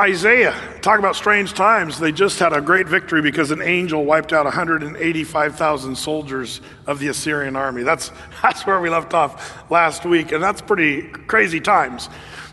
Isaiah, 0.00 0.58
talk 0.80 0.98
about 0.98 1.14
strange 1.14 1.52
times. 1.52 1.98
They 1.98 2.10
just 2.10 2.38
had 2.38 2.54
a 2.54 2.62
great 2.62 2.88
victory 2.88 3.20
because 3.20 3.50
an 3.50 3.60
angel 3.60 4.02
wiped 4.02 4.32
out 4.32 4.46
185,000 4.46 5.94
soldiers 5.94 6.62
of 6.86 6.98
the 7.00 7.08
Assyrian 7.08 7.54
army. 7.54 7.82
That's, 7.82 8.10
that's 8.42 8.66
where 8.66 8.80
we 8.80 8.88
left 8.88 9.12
off 9.12 9.70
last 9.70 10.06
week, 10.06 10.32
and 10.32 10.42
that's 10.42 10.62
pretty 10.62 11.02
crazy 11.02 11.60
times. 11.60 12.08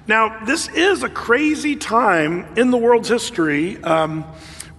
Now, 0.07 0.44
this 0.44 0.68
is 0.68 1.04
a 1.04 1.10
crazy 1.10 1.78
time 1.78 2.57
in 2.57 2.70
the 2.70 2.78
world's 2.78 3.07
history 3.07 3.82
um, 3.82 4.24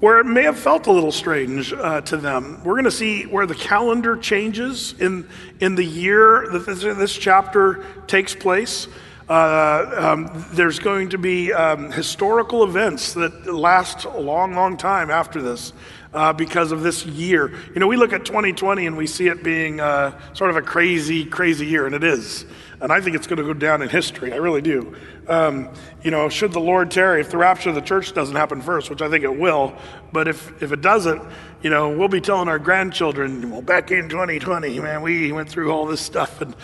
where 0.00 0.19
it 0.19 0.25
may 0.25 0.43
have 0.43 0.59
felt 0.59 0.89
a 0.89 0.93
little 0.93 1.11
strange 1.11 1.73
uh, 1.73 2.03
to 2.03 2.19
them. 2.19 2.62
We're 2.64 2.75
going 2.75 2.85
to 2.85 2.91
see 2.91 3.23
where 3.25 3.46
the 3.46 3.55
calendar 3.55 4.14
changes 4.14 4.93
in, 5.00 5.27
in 5.59 5.75
the 5.75 5.87
year 5.87 6.46
that 6.53 6.66
this, 6.66 6.82
this 6.82 7.16
chapter 7.16 7.87
takes 8.07 8.35
place. 8.35 8.89
Uh, 9.29 9.95
um, 9.98 10.44
there's 10.52 10.79
going 10.79 11.11
to 11.11 11.18
be 11.18 11.52
um, 11.52 11.92
historical 11.92 12.64
events 12.64 13.12
that 13.12 13.46
last 13.46 14.04
a 14.04 14.18
long, 14.18 14.54
long 14.54 14.76
time 14.76 15.11
after 15.11 15.43
this 15.43 15.75
uh, 16.14 16.32
because 16.32 16.72
of 16.72 16.82
this 16.82 17.04
year. 17.04 17.54
You 17.75 17.80
know, 17.80 17.86
we 17.86 17.96
look 17.96 18.14
at 18.14 18.25
2020 18.25 18.86
and 18.86 18.96
we 18.96 19.06
see 19.06 19.29
it 19.29 19.43
being 19.43 19.80
uh, 19.80 20.18
sort 20.32 20.48
of 20.48 20.56
a 20.56 20.62
crazy, 20.62 21.26
crazy 21.26 21.67
year, 21.67 21.84
and 21.84 21.94
it 21.94 22.04
is. 22.04 22.46
And 22.80 22.90
I 22.90 23.00
think 23.00 23.17
it's 23.17 23.26
going 23.26 23.39
to 23.39 23.43
go 23.43 23.53
down 23.53 23.82
in 23.82 23.89
history. 23.89 24.32
I 24.32 24.36
really 24.36 24.62
do. 24.62 24.96
Um, 25.26 25.68
you 26.03 26.11
know, 26.11 26.29
should 26.29 26.53
the 26.53 26.61
Lord 26.61 26.90
tarry, 26.90 27.20
if 27.20 27.31
the 27.31 27.36
rapture 27.36 27.68
of 27.68 27.75
the 27.75 27.82
church 27.82 28.14
doesn't 28.14 28.36
happen 28.36 28.62
first, 28.62 28.89
which 28.89 29.03
I 29.03 29.11
think 29.11 29.25
it 29.25 29.39
will, 29.39 29.76
but 30.12 30.26
if, 30.26 30.62
if 30.62 30.72
it 30.72 30.81
doesn't, 30.81 31.22
you 31.62 31.71
know, 31.71 31.90
we'll 31.90 32.08
be 32.08 32.20
telling 32.20 32.48
our 32.48 32.58
grandchildren, 32.58 33.50
well, 33.50 33.62
back 33.62 33.91
in 33.91 34.08
2020, 34.08 34.78
man, 34.78 35.03
we 35.03 35.33
went 35.33 35.48
through 35.48 35.72
all 35.72 35.86
this 35.86 36.00
stuff, 36.00 36.41
and 36.41 36.55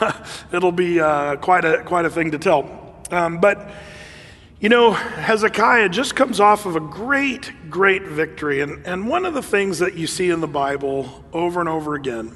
it'll 0.52 0.72
be 0.72 1.00
uh, 1.00 1.36
quite, 1.36 1.64
a, 1.64 1.82
quite 1.84 2.04
a 2.04 2.10
thing 2.10 2.32
to 2.32 2.38
tell. 2.38 2.96
Um, 3.12 3.38
but, 3.38 3.70
you 4.58 4.68
know, 4.68 4.92
Hezekiah 4.92 5.88
just 5.90 6.16
comes 6.16 6.40
off 6.40 6.66
of 6.66 6.74
a 6.74 6.80
great, 6.80 7.52
great 7.70 8.02
victory. 8.02 8.60
And, 8.60 8.84
and 8.86 9.08
one 9.08 9.24
of 9.24 9.34
the 9.34 9.42
things 9.42 9.78
that 9.78 9.94
you 9.94 10.08
see 10.08 10.30
in 10.30 10.40
the 10.40 10.48
Bible 10.48 11.24
over 11.32 11.60
and 11.60 11.68
over 11.68 11.94
again 11.94 12.34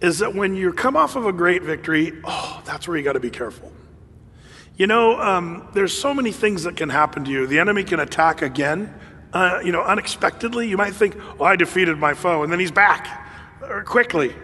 is 0.00 0.18
that 0.20 0.34
when 0.34 0.54
you 0.54 0.72
come 0.72 0.96
off 0.96 1.16
of 1.16 1.26
a 1.26 1.32
great 1.32 1.62
victory, 1.62 2.12
oh, 2.24 2.62
that's 2.64 2.88
where 2.88 2.96
you 2.96 3.02
got 3.02 3.14
to 3.14 3.20
be 3.20 3.30
careful. 3.30 3.72
You 4.76 4.86
know, 4.86 5.18
um, 5.20 5.68
there's 5.72 5.96
so 5.96 6.12
many 6.12 6.32
things 6.32 6.64
that 6.64 6.76
can 6.76 6.90
happen 6.90 7.24
to 7.24 7.30
you. 7.30 7.46
The 7.46 7.58
enemy 7.58 7.82
can 7.82 8.00
attack 8.00 8.42
again, 8.42 8.94
uh, 9.36 9.60
you 9.62 9.70
know, 9.70 9.82
unexpectedly. 9.82 10.66
You 10.66 10.78
might 10.78 10.94
think, 10.94 11.14
oh, 11.38 11.44
I 11.44 11.56
defeated 11.56 11.98
my 11.98 12.14
foe, 12.14 12.42
and 12.42 12.50
then 12.50 12.58
he's 12.58 12.70
back 12.70 13.06
uh, 13.62 13.82
quickly. 13.82 14.34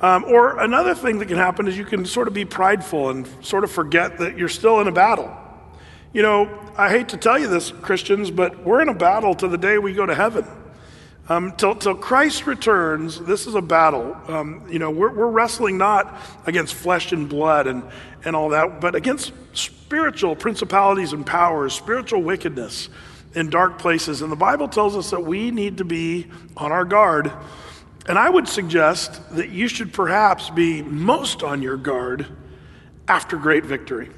Um, 0.00 0.24
or 0.24 0.58
another 0.60 0.94
thing 0.94 1.18
that 1.18 1.26
can 1.26 1.36
happen 1.36 1.68
is 1.68 1.76
you 1.76 1.84
can 1.84 2.06
sort 2.06 2.26
of 2.26 2.32
be 2.32 2.46
prideful 2.46 3.10
and 3.10 3.28
sort 3.44 3.64
of 3.64 3.70
forget 3.70 4.16
that 4.16 4.38
you're 4.38 4.48
still 4.48 4.80
in 4.80 4.88
a 4.88 4.92
battle. 4.92 5.30
You 6.14 6.22
know, 6.22 6.72
I 6.78 6.88
hate 6.88 7.10
to 7.10 7.18
tell 7.18 7.38
you 7.38 7.48
this, 7.48 7.70
Christians, 7.70 8.30
but 8.30 8.64
we're 8.64 8.80
in 8.80 8.88
a 8.88 8.94
battle 8.94 9.34
to 9.34 9.46
the 9.46 9.58
day 9.58 9.76
we 9.76 9.92
go 9.92 10.06
to 10.06 10.14
heaven. 10.14 10.46
Um, 11.28 11.52
till, 11.52 11.74
till 11.74 11.94
Christ 11.94 12.46
returns, 12.46 13.20
this 13.20 13.46
is 13.46 13.54
a 13.54 13.60
battle. 13.60 14.16
Um, 14.26 14.66
you 14.70 14.78
know, 14.78 14.90
we're, 14.90 15.12
we're 15.12 15.28
wrestling 15.28 15.76
not 15.76 16.18
against 16.46 16.72
flesh 16.72 17.12
and 17.12 17.28
blood 17.28 17.66
and, 17.66 17.84
and 18.24 18.34
all 18.34 18.48
that, 18.48 18.80
but 18.80 18.94
against 18.94 19.32
spiritual 19.52 20.34
principalities 20.34 21.12
and 21.12 21.26
powers, 21.26 21.74
spiritual 21.74 22.22
wickedness 22.22 22.88
in 23.34 23.50
dark 23.50 23.78
places. 23.78 24.22
And 24.22 24.30
the 24.30 24.36
Bible 24.36 24.68
tells 24.68 24.96
us 24.96 25.10
that 25.10 25.24
we 25.24 25.50
need 25.50 25.78
to 25.78 25.84
be 25.84 26.26
on 26.56 26.72
our 26.72 26.84
guard. 26.84 27.32
And 28.06 28.18
I 28.18 28.28
would 28.28 28.48
suggest 28.48 29.36
that 29.36 29.50
you 29.50 29.68
should 29.68 29.92
perhaps 29.92 30.50
be 30.50 30.82
most 30.82 31.42
on 31.42 31.62
your 31.62 31.76
guard 31.76 32.26
after 33.06 33.36
great 33.36 33.64
victory. 33.64 34.10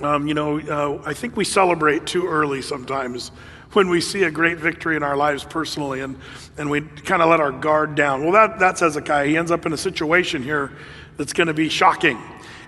Um, 0.00 0.26
you 0.26 0.34
know, 0.34 0.60
uh, 0.60 1.02
I 1.06 1.14
think 1.14 1.36
we 1.36 1.44
celebrate 1.44 2.06
too 2.06 2.26
early 2.26 2.60
sometimes 2.60 3.30
when 3.72 3.88
we 3.88 4.00
see 4.00 4.24
a 4.24 4.30
great 4.30 4.58
victory 4.58 4.96
in 4.96 5.02
our 5.02 5.16
lives 5.16 5.44
personally 5.44 6.00
and, 6.00 6.18
and 6.58 6.70
we 6.70 6.80
kind 6.80 7.22
of 7.22 7.30
let 7.30 7.40
our 7.40 7.52
guard 7.52 7.94
down. 7.94 8.22
Well, 8.22 8.32
that, 8.32 8.58
that's 8.58 8.80
Hezekiah. 8.80 9.26
He 9.26 9.36
ends 9.36 9.50
up 9.50 9.66
in 9.66 9.72
a 9.72 9.76
situation 9.76 10.42
here 10.42 10.72
that's 11.16 11.32
going 11.32 11.48
to 11.48 11.54
be 11.54 11.68
shocking. 11.68 12.18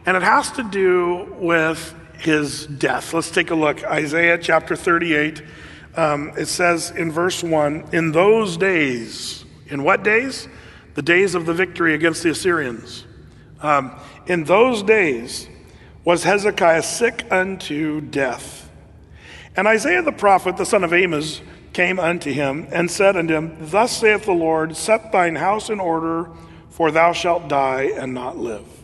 And 0.06 0.16
it 0.16 0.22
has 0.22 0.50
to 0.52 0.62
do 0.62 1.34
with 1.38 1.94
his 2.18 2.66
death. 2.66 3.14
Let's 3.14 3.30
take 3.30 3.50
a 3.50 3.54
look. 3.54 3.84
Isaiah 3.84 4.38
chapter 4.38 4.76
38. 4.76 5.42
Um, 5.96 6.32
it 6.36 6.46
says 6.46 6.90
in 6.90 7.10
verse 7.10 7.42
1 7.42 7.88
In 7.92 8.12
those 8.12 8.56
days, 8.56 9.44
in 9.68 9.82
what 9.82 10.02
days? 10.02 10.48
The 10.94 11.02
days 11.02 11.34
of 11.34 11.46
the 11.46 11.54
victory 11.54 11.94
against 11.94 12.22
the 12.22 12.30
Assyrians. 12.30 13.04
Um, 13.60 13.92
in 14.26 14.44
those 14.44 14.82
days 14.82 15.48
was 16.04 16.24
Hezekiah 16.24 16.82
sick 16.82 17.24
unto 17.30 18.00
death. 18.00 18.70
And 19.56 19.66
Isaiah 19.66 20.02
the 20.02 20.12
prophet, 20.12 20.56
the 20.56 20.64
son 20.64 20.84
of 20.84 20.92
Amos, 20.92 21.40
came 21.72 21.98
unto 21.98 22.32
him 22.32 22.66
and 22.70 22.90
said 22.90 23.16
unto 23.16 23.34
him, 23.34 23.56
Thus 23.60 23.96
saith 23.96 24.24
the 24.24 24.32
Lord, 24.32 24.76
Set 24.76 25.12
thine 25.12 25.36
house 25.36 25.70
in 25.70 25.80
order, 25.80 26.30
for 26.70 26.90
thou 26.90 27.12
shalt 27.12 27.48
die 27.48 27.90
and 27.94 28.14
not 28.14 28.36
live. 28.36 28.77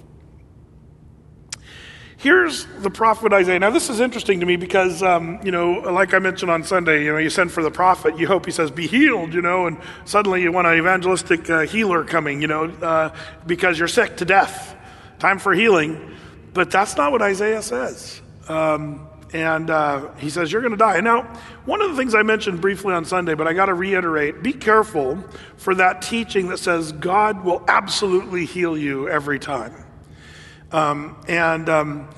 Here's 2.24 2.64
the 2.78 2.88
prophet 2.88 3.34
Isaiah. 3.34 3.58
Now, 3.58 3.68
this 3.68 3.90
is 3.90 4.00
interesting 4.00 4.40
to 4.40 4.46
me 4.46 4.56
because, 4.56 5.02
um, 5.02 5.38
you 5.44 5.50
know, 5.50 5.72
like 5.72 6.14
I 6.14 6.18
mentioned 6.20 6.50
on 6.50 6.64
Sunday, 6.64 7.04
you 7.04 7.12
know, 7.12 7.18
you 7.18 7.28
send 7.28 7.52
for 7.52 7.62
the 7.62 7.70
prophet, 7.70 8.18
you 8.18 8.26
hope 8.26 8.46
he 8.46 8.50
says, 8.50 8.70
be 8.70 8.86
healed, 8.86 9.34
you 9.34 9.42
know, 9.42 9.66
and 9.66 9.76
suddenly 10.06 10.40
you 10.40 10.50
want 10.50 10.66
an 10.66 10.78
evangelistic 10.78 11.50
uh, 11.50 11.60
healer 11.66 12.02
coming, 12.02 12.40
you 12.40 12.46
know, 12.46 12.64
uh, 12.64 13.14
because 13.46 13.78
you're 13.78 13.88
sick 13.88 14.16
to 14.16 14.24
death. 14.24 14.74
Time 15.18 15.38
for 15.38 15.52
healing. 15.52 16.16
But 16.54 16.70
that's 16.70 16.96
not 16.96 17.12
what 17.12 17.20
Isaiah 17.20 17.60
says. 17.60 18.22
Um, 18.48 19.06
and 19.34 19.68
uh, 19.68 20.14
he 20.14 20.30
says, 20.30 20.50
You're 20.50 20.62
going 20.62 20.72
to 20.72 20.78
die. 20.78 21.00
Now, 21.00 21.24
one 21.66 21.82
of 21.82 21.90
the 21.90 21.96
things 21.98 22.14
I 22.14 22.22
mentioned 22.22 22.62
briefly 22.62 22.94
on 22.94 23.04
Sunday, 23.04 23.34
but 23.34 23.46
I 23.46 23.52
got 23.52 23.66
to 23.66 23.74
reiterate 23.74 24.42
be 24.42 24.54
careful 24.54 25.22
for 25.58 25.74
that 25.74 26.00
teaching 26.00 26.48
that 26.48 26.58
says 26.58 26.90
God 26.90 27.44
will 27.44 27.62
absolutely 27.68 28.46
heal 28.46 28.78
you 28.78 29.10
every 29.10 29.38
time. 29.38 29.83
Um, 30.74 31.16
and. 31.28 31.68
Um, 31.68 32.08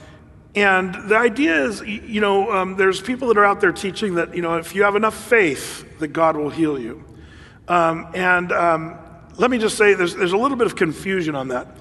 and 0.55 0.95
the 1.11 1.19
idea 1.19 1.67
is, 1.67 1.83
you 1.83 2.23
know, 2.23 2.51
um, 2.51 2.77
there's 2.77 2.99
people 2.99 3.29
that 3.29 3.37
are 3.37 3.45
out 3.45 3.61
there 3.61 3.73
teaching 3.73 4.15
that, 4.15 4.35
you 4.35 4.41
know, 4.41 4.57
if 4.57 4.75
you 4.75 4.85
have 4.85 4.97
enough 4.97 5.15
faith, 5.15 5.99
that 5.99 6.09
God 6.09 6.35
will 6.35 6.49
heal 6.49 6.79
you. 6.79 7.05
Um, 7.69 8.07
and 8.15 8.51
um, 8.53 8.99
let 9.37 9.51
me 9.51 9.59
just 9.59 9.77
say, 9.77 9.93
there's, 9.93 10.15
there's 10.15 10.33
a 10.33 10.37
little 10.39 10.57
bit 10.57 10.67
of 10.67 10.75
confusion 10.75 11.35
on 11.35 11.49
that. 11.49 11.77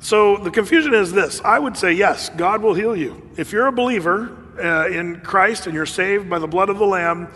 So 0.00 0.38
the 0.38 0.50
confusion 0.50 0.94
is 0.94 1.12
this 1.12 1.42
I 1.44 1.58
would 1.58 1.76
say, 1.76 1.92
yes, 1.92 2.30
God 2.30 2.62
will 2.62 2.72
heal 2.72 2.96
you. 2.96 3.30
If 3.36 3.52
you're 3.52 3.66
a 3.66 3.72
believer, 3.72 4.34
uh, 4.58 4.88
in 4.88 5.20
Christ 5.20 5.66
and 5.66 5.74
you're 5.74 5.86
saved 5.86 6.30
by 6.30 6.38
the 6.38 6.46
blood 6.46 6.68
of 6.68 6.78
the 6.78 6.86
Lamb, 6.86 7.28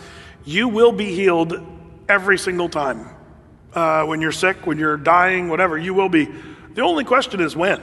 you 0.45 0.69
will 0.69 0.93
be 0.93 1.15
healed 1.15 1.61
every 2.09 2.39
single 2.39 2.69
time. 2.69 3.09
Uh, 3.75 4.05
when 4.07 4.21
you're 4.21 4.33
sick, 4.33 4.67
when 4.67 4.79
you're 4.79 4.97
dying, 4.97 5.49
whatever, 5.49 5.77
you 5.77 5.95
will 5.95 6.09
be. 6.09 6.27
The 6.75 6.83
only 6.83 7.05
question 7.05 7.41
is 7.41 7.55
when. 7.55 7.83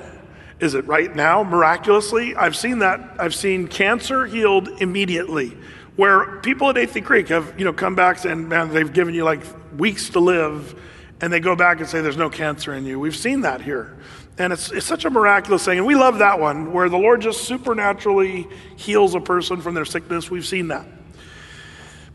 Is 0.60 0.74
it 0.74 0.88
right 0.88 1.14
now, 1.14 1.44
miraculously? 1.44 2.36
I've 2.36 2.56
seen 2.56 2.80
that. 2.80 3.18
I've 3.20 3.36
seen 3.36 3.68
cancer 3.68 4.26
healed 4.26 4.70
immediately, 4.82 5.58
where 5.98 6.38
people 6.40 6.70
at 6.70 6.78
Athey 6.78 7.04
Creek 7.04 7.28
have, 7.28 7.60
you 7.60 7.66
know, 7.66 7.74
come 7.74 7.96
back 7.96 8.24
and 8.24 8.48
man, 8.48 8.74
they've 8.74 8.92
given 8.92 9.14
you 9.14 9.26
like 9.26 9.42
weeks 9.78 10.10
to 10.12 10.20
live, 10.22 10.80
and 11.20 11.32
they 11.32 11.42
go 11.42 11.56
back 11.56 11.80
and 11.80 11.90
say 11.90 12.02
there's 12.02 12.18
no 12.18 12.30
cancer 12.30 12.74
in 12.74 12.86
you. 12.86 13.00
We've 13.00 13.16
seen 13.16 13.42
that 13.42 13.62
here. 13.62 13.98
And 14.38 14.52
it's, 14.52 14.72
it's 14.72 14.86
such 14.86 15.06
a 15.06 15.10
miraculous 15.10 15.64
thing. 15.64 15.78
And 15.78 15.88
we 15.88 15.96
love 15.96 16.20
that 16.20 16.40
one 16.40 16.74
where 16.74 16.90
the 16.90 16.98
Lord 16.98 17.22
just 17.22 17.44
supernaturally 17.44 18.48
heals 18.76 19.16
a 19.16 19.22
person 19.22 19.62
from 19.62 19.76
their 19.76 19.86
sickness. 19.86 20.30
We've 20.30 20.46
seen 20.46 20.68
that. 20.70 20.86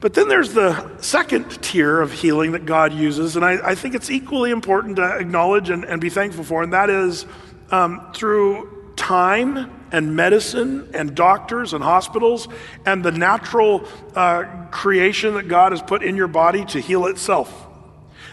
But 0.01 0.15
then 0.15 0.28
there's 0.28 0.55
the 0.55 0.99
second 0.99 1.62
tier 1.62 2.01
of 2.01 2.11
healing 2.11 2.53
that 2.53 2.65
God 2.65 2.95
uses, 2.95 3.37
and 3.37 3.45
I, 3.45 3.71
I 3.71 3.75
think 3.75 3.95
it's 3.95 4.11
equally 4.11 4.51
important 4.51 4.97
to 4.97 5.19
acknowledge 5.19 5.69
and, 5.69 5.84
and 5.84 6.01
be 6.01 6.09
thankful 6.09 6.43
for, 6.43 6.62
and 6.62 6.72
that 6.72 6.89
is 6.89 7.27
um, 7.70 8.12
through 8.14 8.92
time 8.97 9.70
and 9.92 10.14
medicine 10.14 10.88
and 10.94 11.14
doctors 11.14 11.72
and 11.72 11.82
hospitals 11.82 12.48
and 12.86 13.04
the 13.04 13.10
natural 13.10 13.84
uh, 14.14 14.44
creation 14.71 15.34
that 15.34 15.48
God 15.48 15.72
has 15.72 15.83
put 15.83 16.03
in 16.03 16.16
your 16.16 16.28
body 16.28 16.65
to 16.66 16.80
heal 16.80 17.06
itself. 17.06 17.66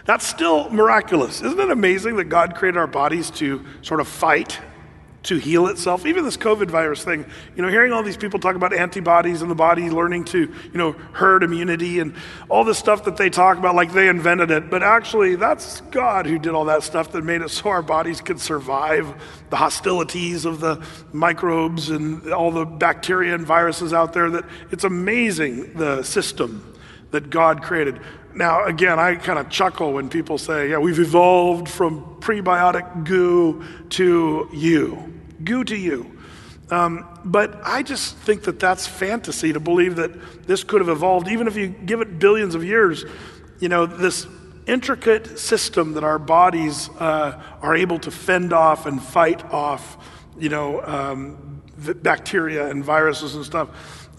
That's 0.06 0.26
still 0.26 0.70
miraculous. 0.70 1.42
Isn't 1.42 1.60
it 1.60 1.70
amazing 1.70 2.16
that 2.18 2.26
God 2.26 2.56
created 2.56 2.78
our 2.78 2.88
bodies 2.88 3.30
to 3.32 3.66
sort 3.82 4.00
of 4.00 4.08
fight, 4.08 4.60
to 5.28 5.38
heal 5.38 5.68
itself? 5.68 6.06
Even 6.06 6.26
this 6.26 6.38
COVID 6.38 6.70
virus 6.70 7.04
thing, 7.04 7.26
you 7.56 7.62
know, 7.62 7.70
hearing 7.70 7.94
all 7.94 8.04
these 8.04 8.18
people 8.18 8.40
talk 8.40 8.56
about 8.56 8.74
antibodies 8.74 9.42
in 9.42 9.50
the 9.50 9.56
body, 9.56 9.90
learning 9.90 10.26
to, 10.26 10.40
you 10.40 10.78
know, 10.78 10.92
herd 11.14 11.44
immunity 11.44 12.00
and 12.00 12.14
all 12.50 12.64
this 12.64 12.78
stuff 12.78 13.04
that 13.06 13.18
they 13.18 13.30
talk 13.30 13.58
about 13.58 13.76
like 13.76 13.94
they 13.94 14.08
invented 14.08 14.52
it. 14.52 14.70
But 14.70 14.84
actually, 14.84 15.36
that's 15.36 15.82
God 15.92 16.26
who 16.26 16.40
did 16.40 16.54
all 16.54 16.66
that 16.66 16.84
stuff 16.84 17.12
that 17.12 17.24
made 17.24 17.42
it 17.42 17.50
so 17.50 17.70
our 17.70 17.82
bodies 17.82 18.22
could 18.22 18.40
survive 18.40 19.14
the 19.50 19.58
hostilities 19.58 20.46
of 20.46 20.60
the 20.60 20.86
microbes 21.14 21.90
and 21.90 22.32
all 22.34 22.52
the 22.52 22.66
bacteria 22.66 23.36
and 23.36 23.46
viruses 23.46 23.94
out 23.94 24.14
there. 24.14 24.30
That 24.30 24.46
it's 24.72 24.84
amazing 24.84 25.74
the 25.74 26.04
system 26.04 26.74
that 27.12 27.30
God 27.30 27.62
created. 27.64 28.02
Now, 28.34 28.66
again, 28.66 29.00
I 29.00 29.16
kind 29.16 29.40
of 29.40 29.50
chuckle 29.50 29.94
when 29.94 30.10
people 30.10 30.38
say, 30.38 30.70
yeah, 30.70 30.78
we've 30.78 31.00
evolved 31.00 31.68
from 31.68 32.18
prebiotic 32.20 33.06
goo 33.06 33.64
to 33.90 34.50
you, 34.54 35.17
goo 35.44 35.64
to 35.64 35.76
you. 35.76 36.18
Um, 36.70 37.06
but 37.24 37.60
I 37.64 37.84
just 37.84 38.18
think 38.18 38.44
that 38.44 38.60
that's 38.60 38.86
fantasy 38.86 39.54
to 39.54 39.60
believe 39.60 39.96
that 39.96 40.48
this 40.48 40.64
could 40.64 40.82
have 40.82 40.90
evolved, 40.90 41.30
even 41.30 41.48
if 41.48 41.56
you 41.56 41.68
give 41.68 42.02
it 42.02 42.20
billions 42.20 42.56
of 42.56 42.64
years. 42.64 43.06
You 43.60 43.70
know, 43.70 43.86
this 43.86 44.28
intricate 44.68 45.40
system 45.40 45.94
that 45.94 46.04
our 46.04 46.20
bodies 46.20 46.90
uh, 47.00 47.42
are 47.62 47.76
able 47.76 48.00
to 48.00 48.12
fend 48.12 48.52
off 48.52 48.86
and 48.86 49.02
fight 49.02 49.44
off, 49.46 49.98
you 50.38 50.50
know, 50.50 50.82
um, 50.84 51.62
bacteria 52.02 52.70
and 52.70 52.84
viruses 52.84 53.36
and 53.36 53.46
stuff. 53.46 53.70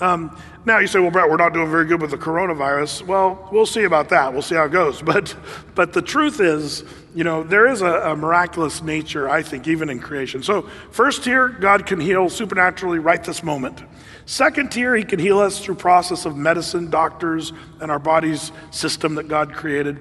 Um, 0.01 0.41
now 0.65 0.79
you 0.79 0.87
say, 0.87 1.01
well, 1.01 1.11
Brett, 1.11 1.29
we're 1.29 1.37
not 1.37 1.53
doing 1.53 1.71
very 1.71 1.85
good 1.85 2.01
with 2.01 2.13
the 2.13 2.19
coronavirus. 2.19 3.03
Well, 3.07 3.49
we'll 3.53 3.67
see 3.67 3.85
about 3.85 4.09
that. 4.11 4.33
We'll 4.33 4.43
see 4.43 4.55
how 4.55 4.65
it 4.65 4.73
goes. 4.73 5.03
But, 5.09 5.35
but 5.75 5.93
the 5.93 6.03
truth 6.03 6.41
is, 6.41 6.85
you 7.19 7.25
know, 7.25 7.43
there 7.43 7.67
is 7.67 7.83
a, 7.83 8.13
a 8.13 8.17
miraculous 8.17 8.81
nature, 8.81 9.29
I 9.29 9.43
think, 9.43 9.67
even 9.67 9.91
in 9.91 9.99
creation. 9.99 10.45
So, 10.45 10.63
first 10.93 11.25
tier, 11.25 11.49
God 11.49 11.85
can 11.85 11.99
heal 11.99 12.29
supernaturally 12.29 13.01
right 13.01 13.25
this 13.25 13.43
moment. 13.43 13.83
Second 14.25 14.71
tier, 14.71 14.95
He 14.95 15.03
can 15.03 15.19
heal 15.19 15.41
us 15.41 15.59
through 15.59 15.75
process 15.75 16.27
of 16.27 16.37
medicine, 16.37 16.91
doctors, 16.91 17.53
and 17.81 17.91
our 17.91 17.99
body's 17.99 18.53
system 18.71 19.17
that 19.17 19.27
God 19.27 19.53
created. 19.53 19.99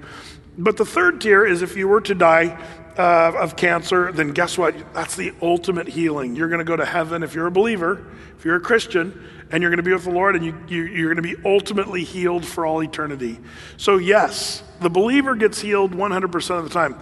But 0.56 0.76
the 0.76 0.84
third 0.84 1.20
tier 1.20 1.44
is 1.44 1.60
if 1.60 1.76
you 1.76 1.88
were 1.88 2.02
to 2.02 2.14
die 2.14 2.56
uh, 2.96 3.32
of 3.36 3.56
cancer, 3.56 4.12
then 4.12 4.30
guess 4.30 4.56
what? 4.56 4.76
That's 4.94 5.16
the 5.16 5.32
ultimate 5.42 5.88
healing. 5.88 6.36
You're 6.36 6.48
going 6.48 6.60
to 6.60 6.64
go 6.64 6.76
to 6.76 6.86
heaven 6.86 7.24
if 7.24 7.34
you're 7.34 7.48
a 7.48 7.50
believer, 7.50 8.06
if 8.38 8.44
you're 8.44 8.54
a 8.54 8.60
Christian 8.60 9.28
and 9.50 9.62
you're 9.62 9.70
going 9.70 9.78
to 9.78 9.82
be 9.82 9.92
with 9.92 10.04
the 10.04 10.10
Lord 10.10 10.36
and 10.36 10.44
you, 10.44 10.56
you, 10.68 10.84
you're 10.84 11.14
going 11.14 11.22
to 11.22 11.36
be 11.36 11.42
ultimately 11.44 12.04
healed 12.04 12.44
for 12.44 12.66
all 12.66 12.82
eternity. 12.82 13.38
So, 13.76 13.96
yes, 13.96 14.62
the 14.80 14.90
believer 14.90 15.34
gets 15.34 15.60
healed 15.60 15.92
100% 15.92 16.58
of 16.58 16.64
the 16.64 16.70
time. 16.70 16.98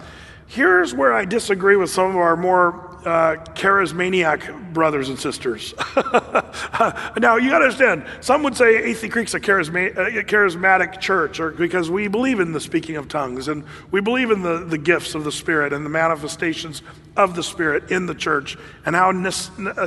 Here's 0.47 0.93
where 0.93 1.13
I 1.13 1.25
disagree 1.25 1.75
with 1.75 1.89
some 1.89 2.09
of 2.09 2.15
our 2.15 2.37
more 2.37 2.87
uh, 3.05 3.35
charismaniac 3.53 4.73
brothers 4.73 5.09
and 5.09 5.19
sisters. 5.19 5.73
now, 5.95 7.35
you 7.35 7.49
got 7.49 7.59
to 7.59 7.65
understand, 7.65 8.05
some 8.21 8.43
would 8.43 8.55
say 8.55 8.81
Athey 8.91 9.11
Creek's 9.11 9.33
a 9.33 9.39
charisma- 9.39 9.93
charismatic 10.25 10.99
church 11.01 11.39
or, 11.39 11.51
because 11.51 11.89
we 11.89 12.07
believe 12.07 12.39
in 12.39 12.53
the 12.53 12.59
speaking 12.59 12.95
of 12.95 13.07
tongues 13.07 13.49
and 13.49 13.65
we 13.91 13.99
believe 14.01 14.31
in 14.31 14.41
the, 14.41 14.59
the 14.59 14.77
gifts 14.77 15.15
of 15.15 15.25
the 15.25 15.31
Spirit 15.31 15.73
and 15.73 15.85
the 15.85 15.89
manifestations 15.89 16.81
of 17.15 17.35
the 17.35 17.43
Spirit 17.43 17.91
in 17.91 18.05
the 18.05 18.15
church 18.15 18.57
and 18.85 18.95
how 18.95 19.11
ne- 19.11 19.31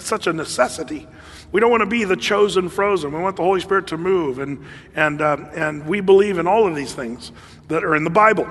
such 0.01 0.27
a 0.27 0.33
necessity 0.33 1.07
we 1.53 1.61
don't 1.61 1.71
want 1.71 1.83
to 1.83 1.87
be 1.87 2.05
the 2.05 2.17
chosen 2.17 2.69
frozen. 2.69 3.13
We 3.13 3.21
want 3.21 3.37
the 3.37 3.43
Holy 3.43 3.61
Spirit 3.61 3.89
to 3.89 3.97
move. 3.97 4.39
And, 4.39 4.65
and, 4.95 5.21
uh, 5.21 5.37
and 5.55 5.87
we 5.87 6.01
believe 6.01 6.39
in 6.39 6.47
all 6.47 6.67
of 6.67 6.77
these 6.77 6.95
things 6.95 7.33
that 7.69 7.85
are 7.85 7.97
in 7.97 8.05
the 8.05 8.11
Bible. 8.11 8.49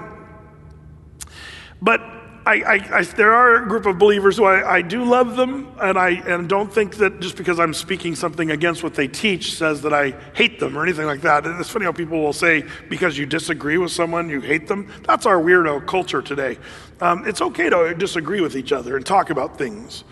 But 1.82 2.02
I, 2.46 2.56
I, 2.56 2.98
I, 2.98 3.04
there 3.04 3.34
are 3.34 3.64
a 3.64 3.68
group 3.68 3.86
of 3.86 4.00
believers 4.00 4.38
who 4.38 4.46
I, 4.46 4.82
do 4.82 5.04
love 5.04 5.36
them, 5.36 5.72
and 5.80 6.00
I 6.00 6.12
and 6.12 6.50
don't 6.50 6.74
think 6.74 6.96
that 6.96 7.20
just 7.20 7.38
because 7.38 7.60
I'm 7.60 7.74
speaking 7.74 8.16
something 8.16 8.50
against 8.50 8.82
what 8.82 8.96
they 8.96 9.08
teach 9.08 9.54
says 9.54 9.82
that 9.84 9.94
I 9.94 10.12
hate 10.34 10.60
them 10.60 10.78
or 10.78 10.82
anything 10.82 11.06
like 11.06 11.22
that. 11.22 11.46
And 11.46 11.60
it's 11.60 11.70
funny 11.70 11.86
how 11.86 11.92
people 11.92 12.20
will 12.20 12.34
say 12.34 12.64
because 12.90 13.18
you 13.18 13.26
disagree 13.26 13.78
with 13.78 13.92
someone, 13.92 14.30
you 14.30 14.42
hate 14.42 14.68
them. 14.68 14.92
That's 15.04 15.26
our 15.26 15.38
weirdo 15.38 15.86
culture 15.86 16.22
today. 16.22 16.58
Um, 17.02 17.28
it's 17.28 17.42
okay 17.42 17.70
to 17.70 17.94
disagree 17.94 18.42
with 18.42 18.56
each 18.56 18.72
other 18.72 18.98
and 18.98 19.06
talk 19.06 19.30
about 19.30 19.58
things. 19.58 20.04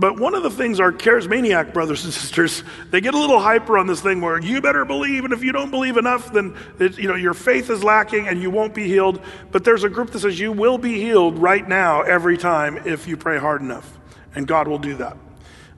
But 0.00 0.18
one 0.18 0.34
of 0.34 0.42
the 0.42 0.50
things 0.50 0.80
our 0.80 0.92
charismaniac 0.92 1.74
brothers 1.74 2.06
and 2.06 2.14
sisters, 2.14 2.64
they 2.90 3.02
get 3.02 3.12
a 3.12 3.18
little 3.18 3.38
hyper 3.38 3.76
on 3.76 3.86
this 3.86 4.00
thing 4.00 4.22
where 4.22 4.40
you 4.40 4.62
better 4.62 4.86
believe, 4.86 5.24
and 5.24 5.32
if 5.34 5.44
you 5.44 5.52
don't 5.52 5.70
believe 5.70 5.98
enough, 5.98 6.32
then 6.32 6.56
it, 6.78 6.96
you 6.96 7.06
know 7.06 7.16
your 7.16 7.34
faith 7.34 7.68
is 7.68 7.84
lacking 7.84 8.26
and 8.26 8.40
you 8.40 8.48
won't 8.48 8.74
be 8.74 8.88
healed. 8.88 9.20
But 9.52 9.62
there's 9.62 9.84
a 9.84 9.90
group 9.90 10.10
that 10.12 10.20
says 10.20 10.40
you 10.40 10.52
will 10.52 10.78
be 10.78 10.94
healed 10.94 11.36
right 11.36 11.68
now 11.68 12.00
every 12.00 12.38
time 12.38 12.78
if 12.86 13.06
you 13.06 13.18
pray 13.18 13.36
hard 13.36 13.60
enough, 13.60 13.98
and 14.34 14.46
God 14.46 14.68
will 14.68 14.78
do 14.78 14.94
that. 14.96 15.18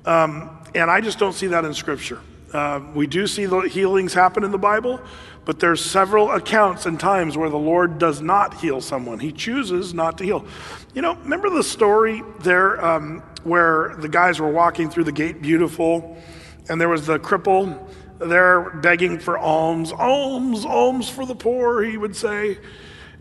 Um, 0.06 0.56
and 0.72 0.88
I 0.88 1.00
just 1.00 1.18
don't 1.18 1.32
see 1.34 1.48
that 1.48 1.64
in 1.64 1.74
Scripture. 1.74 2.20
Uh, 2.52 2.80
we 2.94 3.08
do 3.08 3.26
see 3.26 3.46
the 3.46 3.62
healings 3.62 4.14
happen 4.14 4.44
in 4.44 4.52
the 4.52 4.58
Bible, 4.58 5.00
but 5.44 5.58
there's 5.58 5.84
several 5.84 6.30
accounts 6.30 6.86
and 6.86 6.98
times 6.98 7.36
where 7.36 7.50
the 7.50 7.58
Lord 7.58 7.98
does 7.98 8.20
not 8.20 8.60
heal 8.60 8.80
someone. 8.80 9.18
He 9.18 9.32
chooses 9.32 9.92
not 9.92 10.18
to 10.18 10.24
heal. 10.24 10.44
You 10.94 11.02
know, 11.02 11.14
remember 11.16 11.50
the 11.50 11.64
story 11.64 12.22
there 12.40 12.84
um, 12.84 13.22
where 13.42 13.96
the 13.98 14.08
guys 14.08 14.40
were 14.40 14.50
walking 14.50 14.88
through 14.88 15.04
the 15.04 15.12
gate 15.12 15.42
beautiful, 15.42 16.16
and 16.68 16.80
there 16.80 16.88
was 16.88 17.06
the 17.06 17.18
cripple 17.18 17.78
there 18.18 18.70
begging 18.70 19.18
for 19.18 19.36
alms, 19.38 19.92
alms, 19.92 20.64
alms 20.64 21.08
for 21.08 21.26
the 21.26 21.34
poor, 21.34 21.82
he 21.82 21.96
would 21.96 22.16
say. 22.16 22.58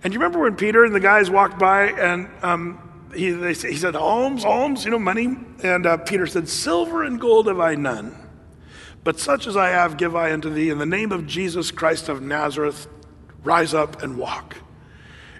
And 0.03 0.13
you 0.13 0.19
remember 0.19 0.39
when 0.39 0.55
Peter 0.55 0.83
and 0.83 0.93
the 0.93 0.99
guys 0.99 1.29
walked 1.29 1.59
by 1.59 1.89
and 1.91 2.29
um, 2.43 3.09
he, 3.15 3.31
they, 3.31 3.53
he 3.53 3.75
said, 3.75 3.95
alms, 3.95 4.45
alms, 4.45 4.85
you 4.85 4.91
know, 4.91 4.99
money? 4.99 5.37
And 5.63 5.85
uh, 5.85 5.97
Peter 5.97 6.27
said, 6.27 6.47
silver 6.47 7.03
and 7.03 7.19
gold 7.19 7.47
have 7.47 7.59
I 7.59 7.75
none. 7.75 8.15
But 9.03 9.19
such 9.19 9.47
as 9.47 9.57
I 9.57 9.69
have, 9.69 9.97
give 9.97 10.15
I 10.15 10.31
unto 10.31 10.49
thee. 10.49 10.69
In 10.69 10.77
the 10.77 10.85
name 10.85 11.11
of 11.11 11.25
Jesus 11.25 11.71
Christ 11.71 12.09
of 12.09 12.21
Nazareth, 12.21 12.87
rise 13.43 13.73
up 13.73 14.03
and 14.03 14.17
walk. 14.17 14.57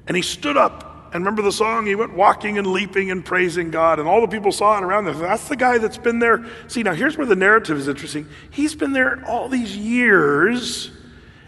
And 0.08 0.18
he 0.18 0.24
stood 0.24 0.58
up. 0.58 0.88
And 1.14 1.26
remember 1.26 1.42
the 1.42 1.52
song? 1.52 1.86
He 1.86 1.94
went 1.94 2.14
walking 2.14 2.58
and 2.58 2.68
leaping 2.68 3.12
and 3.12 3.24
praising 3.24 3.70
God. 3.70 4.00
And 4.00 4.08
all 4.08 4.22
the 4.22 4.28
people 4.28 4.52
saw 4.52 4.78
it 4.78 4.84
around 4.84 5.06
them. 5.06 5.20
That's 5.20 5.48
the 5.50 5.58
guy 5.58 5.78
that's 5.78 5.98
been 5.98 6.20
there. 6.20 6.46
See, 6.68 6.84
now 6.84 6.94
here's 6.94 7.18
where 7.18 7.28
the 7.28 7.36
narrative 7.36 7.78
is 7.78 7.88
interesting. 7.88 8.28
He's 8.50 8.74
been 8.74 8.94
there 8.94 9.24
all 9.28 9.50
these 9.50 9.76
years 9.76 10.90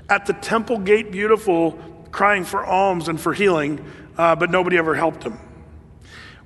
at 0.10 0.25
the 0.25 0.33
temple 0.33 0.80
gate, 0.80 1.12
beautiful, 1.12 1.80
crying 2.12 2.44
for 2.44 2.65
alms 2.65 3.07
and 3.07 3.19
for 3.19 3.33
healing, 3.33 3.83
uh, 4.18 4.36
but 4.36 4.51
nobody 4.51 4.77
ever 4.77 4.94
helped 4.95 5.24
him. 5.24 5.39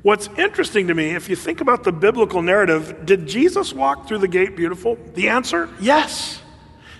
What's 0.07 0.29
interesting 0.37 0.87
to 0.87 0.93
me, 0.93 1.15
if 1.15 1.27
you 1.27 1.35
think 1.35 1.59
about 1.59 1.83
the 1.83 1.91
biblical 1.91 2.41
narrative, 2.41 3.05
did 3.05 3.27
Jesus 3.27 3.73
walk 3.73 4.07
through 4.07 4.19
the 4.19 4.27
gate 4.29 4.55
beautiful? 4.55 4.97
The 5.15 5.27
answer 5.27 5.67
yes. 5.81 6.41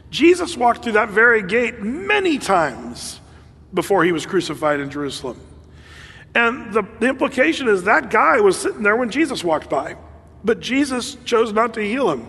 Jesus 0.10 0.58
walked 0.58 0.84
through 0.84 0.92
that 0.92 1.08
very 1.08 1.42
gate 1.42 1.82
many 1.82 2.38
times 2.38 3.22
before 3.74 4.04
he 4.04 4.12
was 4.12 4.26
crucified 4.26 4.82
in 4.82 4.90
Jerusalem. 4.90 5.40
And 6.36 6.74
the, 6.74 6.84
the 7.00 7.08
implication 7.08 7.70
is 7.70 7.84
that 7.84 8.10
guy 8.10 8.42
was 8.42 8.58
sitting 8.58 8.84
there 8.84 8.98
when 8.98 9.10
Jesus 9.10 9.42
walked 9.42 9.70
by, 9.70 9.96
but 10.44 10.60
Jesus 10.60 11.16
chose 11.24 11.54
not 11.54 11.76
to 11.76 11.82
heal 11.82 12.12
him. 12.12 12.28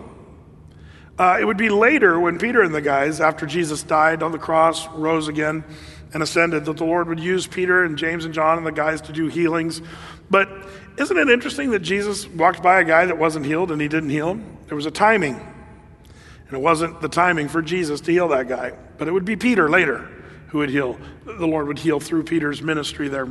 Uh, 1.17 1.39
it 1.41 1.43
would 1.43 1.57
be 1.57 1.67
later 1.67 2.17
when 2.21 2.39
Peter 2.39 2.61
and 2.61 2.73
the 2.73 2.79
guys, 2.79 3.19
after 3.19 3.45
Jesus 3.45 3.83
died 3.83 4.23
on 4.23 4.31
the 4.31 4.39
cross, 4.39 4.87
rose 4.91 5.27
again, 5.27 5.65
and 6.13 6.23
ascended, 6.23 6.63
that 6.63 6.77
the 6.77 6.85
Lord 6.85 7.09
would 7.09 7.19
use 7.19 7.47
Peter 7.47 7.83
and 7.83 7.97
James 7.97 8.23
and 8.23 8.33
John 8.33 8.57
and 8.57 8.65
the 8.65 8.71
guys 8.71 9.01
to 9.01 9.11
do 9.11 9.27
healings. 9.27 9.81
But 10.29 10.49
isn't 10.97 11.17
it 11.17 11.29
interesting 11.29 11.71
that 11.71 11.79
Jesus 11.79 12.27
walked 12.27 12.61
by 12.61 12.79
a 12.79 12.83
guy 12.83 13.05
that 13.05 13.17
wasn't 13.17 13.45
healed 13.45 13.71
and 13.71 13.81
he 13.81 13.87
didn't 13.87 14.09
heal 14.09 14.31
him? 14.31 14.57
There 14.67 14.75
was 14.75 14.85
a 14.85 14.91
timing. 14.91 15.35
And 15.35 16.57
it 16.57 16.61
wasn't 16.61 17.01
the 17.01 17.09
timing 17.09 17.47
for 17.47 17.61
Jesus 17.61 18.01
to 18.01 18.11
heal 18.11 18.27
that 18.29 18.47
guy, 18.47 18.73
but 18.97 19.07
it 19.07 19.11
would 19.11 19.25
be 19.25 19.35
Peter 19.35 19.69
later 19.69 20.09
who 20.47 20.59
would 20.59 20.69
heal. 20.69 20.99
The 21.25 21.47
Lord 21.47 21.67
would 21.67 21.79
heal 21.79 21.99
through 21.99 22.23
Peter's 22.23 22.61
ministry 22.61 23.07
there. 23.07 23.27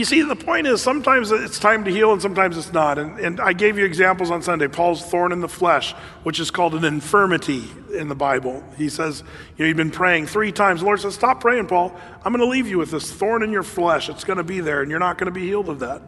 You 0.00 0.06
see, 0.06 0.22
the 0.22 0.34
point 0.34 0.66
is 0.66 0.80
sometimes 0.80 1.30
it's 1.30 1.58
time 1.58 1.84
to 1.84 1.90
heal 1.90 2.10
and 2.10 2.22
sometimes 2.22 2.56
it's 2.56 2.72
not. 2.72 2.98
And, 2.98 3.18
and 3.18 3.38
I 3.38 3.52
gave 3.52 3.76
you 3.76 3.84
examples 3.84 4.30
on 4.30 4.40
Sunday. 4.40 4.66
Paul's 4.66 5.04
thorn 5.04 5.30
in 5.30 5.42
the 5.42 5.48
flesh, 5.48 5.92
which 6.22 6.40
is 6.40 6.50
called 6.50 6.74
an 6.74 6.86
infirmity 6.86 7.64
in 7.92 8.08
the 8.08 8.14
Bible. 8.14 8.64
He 8.78 8.88
says, 8.88 9.22
you 9.58 9.62
know, 9.62 9.68
you've 9.68 9.76
been 9.76 9.90
praying 9.90 10.28
three 10.28 10.52
times. 10.52 10.80
The 10.80 10.86
Lord 10.86 11.00
says, 11.00 11.16
Stop 11.16 11.42
praying, 11.42 11.66
Paul. 11.66 11.94
I'm 12.24 12.32
going 12.32 12.42
to 12.42 12.50
leave 12.50 12.66
you 12.66 12.78
with 12.78 12.90
this 12.90 13.12
thorn 13.12 13.42
in 13.42 13.52
your 13.52 13.62
flesh. 13.62 14.08
It's 14.08 14.24
going 14.24 14.38
to 14.38 14.42
be 14.42 14.60
there, 14.60 14.80
and 14.80 14.90
you're 14.90 15.00
not 15.00 15.18
going 15.18 15.26
to 15.26 15.38
be 15.38 15.44
healed 15.44 15.68
of 15.68 15.80
that. 15.80 16.00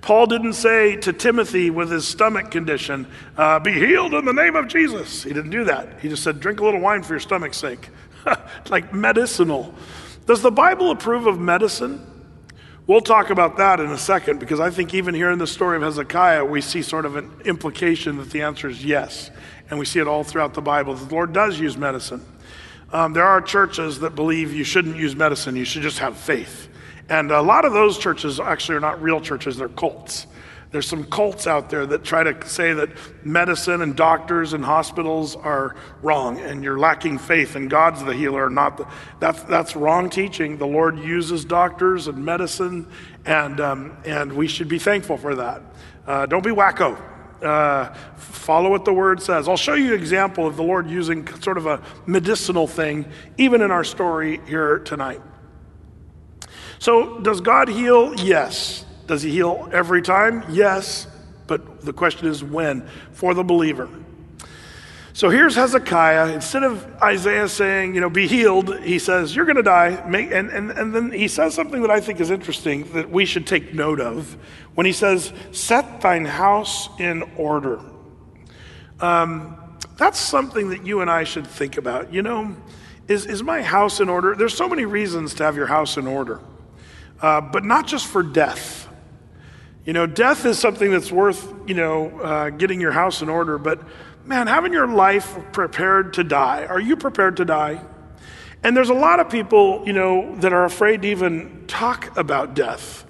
Paul 0.00 0.26
didn't 0.26 0.54
say 0.54 0.96
to 0.96 1.12
Timothy 1.12 1.70
with 1.70 1.88
his 1.88 2.04
stomach 2.04 2.50
condition, 2.50 3.06
uh, 3.36 3.60
Be 3.60 3.74
healed 3.74 4.12
in 4.12 4.24
the 4.24 4.32
name 4.32 4.56
of 4.56 4.66
Jesus. 4.66 5.22
He 5.22 5.32
didn't 5.32 5.52
do 5.52 5.62
that. 5.66 6.00
He 6.00 6.08
just 6.08 6.24
said, 6.24 6.40
Drink 6.40 6.58
a 6.58 6.64
little 6.64 6.80
wine 6.80 7.04
for 7.04 7.12
your 7.12 7.20
stomach's 7.20 7.58
sake. 7.58 7.90
like 8.70 8.92
medicinal. 8.92 9.72
Does 10.26 10.42
the 10.42 10.50
Bible 10.50 10.90
approve 10.90 11.28
of 11.28 11.38
medicine? 11.38 12.04
We'll 12.86 13.00
talk 13.00 13.30
about 13.30 13.56
that 13.56 13.80
in 13.80 13.90
a 13.90 13.98
second 13.98 14.38
because 14.38 14.60
I 14.60 14.70
think 14.70 14.94
even 14.94 15.12
here 15.12 15.32
in 15.32 15.40
the 15.40 15.46
story 15.46 15.76
of 15.76 15.82
Hezekiah, 15.82 16.44
we 16.44 16.60
see 16.60 16.82
sort 16.82 17.04
of 17.04 17.16
an 17.16 17.32
implication 17.44 18.16
that 18.18 18.30
the 18.30 18.42
answer 18.42 18.68
is 18.68 18.84
yes. 18.84 19.32
And 19.68 19.80
we 19.80 19.84
see 19.84 19.98
it 19.98 20.06
all 20.06 20.22
throughout 20.22 20.54
the 20.54 20.62
Bible. 20.62 20.94
The 20.94 21.12
Lord 21.12 21.32
does 21.32 21.58
use 21.58 21.76
medicine. 21.76 22.24
Um, 22.92 23.12
there 23.12 23.24
are 23.24 23.40
churches 23.40 23.98
that 24.00 24.14
believe 24.14 24.52
you 24.52 24.62
shouldn't 24.62 24.96
use 24.96 25.16
medicine, 25.16 25.56
you 25.56 25.64
should 25.64 25.82
just 25.82 25.98
have 25.98 26.16
faith. 26.16 26.68
And 27.08 27.32
a 27.32 27.42
lot 27.42 27.64
of 27.64 27.72
those 27.72 27.98
churches 27.98 28.38
actually 28.38 28.76
are 28.76 28.80
not 28.80 29.02
real 29.02 29.20
churches, 29.20 29.56
they're 29.56 29.68
cults. 29.68 30.28
There's 30.72 30.88
some 30.88 31.04
cults 31.04 31.46
out 31.46 31.70
there 31.70 31.86
that 31.86 32.02
try 32.02 32.24
to 32.24 32.48
say 32.48 32.72
that 32.72 32.90
medicine 33.24 33.82
and 33.82 33.96
doctors 33.96 34.52
and 34.52 34.64
hospitals 34.64 35.36
are 35.36 35.76
wrong 36.02 36.40
and 36.40 36.64
you're 36.64 36.78
lacking 36.78 37.18
faith 37.18 37.54
and 37.54 37.70
God's 37.70 38.02
the 38.04 38.12
healer, 38.12 38.50
not 38.50 38.76
the, 38.76 38.88
that's, 39.20 39.42
that's 39.44 39.76
wrong 39.76 40.10
teaching. 40.10 40.58
The 40.58 40.66
Lord 40.66 40.98
uses 40.98 41.44
doctors 41.44 42.08
and 42.08 42.24
medicine, 42.24 42.88
and, 43.24 43.60
um, 43.60 43.96
and 44.04 44.32
we 44.32 44.48
should 44.48 44.68
be 44.68 44.78
thankful 44.78 45.16
for 45.16 45.36
that. 45.36 45.62
Uh, 46.06 46.26
don't 46.26 46.44
be 46.44 46.50
wacko. 46.50 47.00
Uh, 47.42 47.92
follow 48.16 48.70
what 48.70 48.84
the 48.84 48.92
word 48.92 49.20
says. 49.22 49.48
I'll 49.48 49.56
show 49.56 49.74
you 49.74 49.94
an 49.94 50.00
example 50.00 50.46
of 50.46 50.56
the 50.56 50.62
Lord 50.62 50.88
using 50.88 51.26
sort 51.40 51.58
of 51.58 51.66
a 51.66 51.82
medicinal 52.06 52.66
thing, 52.66 53.06
even 53.36 53.60
in 53.60 53.70
our 53.70 53.84
story 53.84 54.40
here 54.46 54.78
tonight. 54.78 55.20
So, 56.78 57.20
does 57.20 57.40
God 57.40 57.68
heal? 57.68 58.14
Yes. 58.14 58.85
Does 59.06 59.22
he 59.22 59.30
heal 59.30 59.68
every 59.72 60.02
time? 60.02 60.44
Yes. 60.48 61.06
but 61.46 61.82
the 61.82 61.92
question 61.92 62.26
is 62.26 62.42
when 62.42 62.86
for 63.12 63.34
the 63.34 63.44
believer. 63.44 63.88
So 65.16 65.30
here's 65.30 65.54
Hezekiah. 65.54 66.34
Instead 66.34 66.62
of 66.62 66.84
Isaiah 67.02 67.48
saying, 67.48 67.94
you 67.94 68.02
know, 68.02 68.10
be 68.10 68.26
healed, 68.26 68.78
he 68.80 68.98
says, 68.98 69.34
you're 69.34 69.46
going 69.46 69.56
to 69.56 69.62
die. 69.62 69.88
And, 69.88 70.50
and, 70.50 70.70
and 70.70 70.94
then 70.94 71.10
he 71.10 71.26
says 71.26 71.54
something 71.54 71.80
that 71.80 71.90
I 71.90 72.00
think 72.00 72.20
is 72.20 72.30
interesting 72.30 72.92
that 72.92 73.08
we 73.08 73.24
should 73.24 73.46
take 73.46 73.72
note 73.72 73.98
of 73.98 74.36
when 74.74 74.84
he 74.84 74.92
says, 74.92 75.32
set 75.52 76.02
thine 76.02 76.26
house 76.26 76.90
in 77.00 77.22
order. 77.38 77.80
Um, 79.00 79.56
that's 79.96 80.18
something 80.18 80.68
that 80.68 80.84
you 80.84 81.00
and 81.00 81.10
I 81.10 81.24
should 81.24 81.46
think 81.46 81.78
about. 81.78 82.12
You 82.12 82.20
know, 82.20 82.54
is, 83.08 83.24
is 83.24 83.42
my 83.42 83.62
house 83.62 84.00
in 84.00 84.10
order? 84.10 84.34
There's 84.34 84.54
so 84.54 84.68
many 84.68 84.84
reasons 84.84 85.32
to 85.34 85.44
have 85.44 85.56
your 85.56 85.66
house 85.66 85.96
in 85.96 86.06
order, 86.06 86.40
uh, 87.22 87.40
but 87.40 87.64
not 87.64 87.86
just 87.86 88.06
for 88.06 88.22
death. 88.22 88.85
You 89.86 89.92
know, 89.92 90.04
death 90.04 90.44
is 90.44 90.58
something 90.58 90.90
that's 90.90 91.12
worth, 91.12 91.54
you 91.68 91.74
know, 91.74 92.18
uh, 92.18 92.50
getting 92.50 92.80
your 92.80 92.90
house 92.90 93.22
in 93.22 93.28
order, 93.28 93.56
but 93.56 93.80
man, 94.24 94.48
having 94.48 94.72
your 94.72 94.88
life 94.88 95.38
prepared 95.52 96.14
to 96.14 96.24
die. 96.24 96.66
Are 96.66 96.80
you 96.80 96.96
prepared 96.96 97.36
to 97.36 97.44
die? 97.44 97.80
And 98.64 98.76
there's 98.76 98.88
a 98.88 98.94
lot 98.94 99.20
of 99.20 99.30
people, 99.30 99.84
you 99.86 99.92
know, 99.92 100.34
that 100.40 100.52
are 100.52 100.64
afraid 100.64 101.02
to 101.02 101.08
even 101.08 101.66
talk 101.68 102.16
about 102.16 102.54
death. 102.54 103.06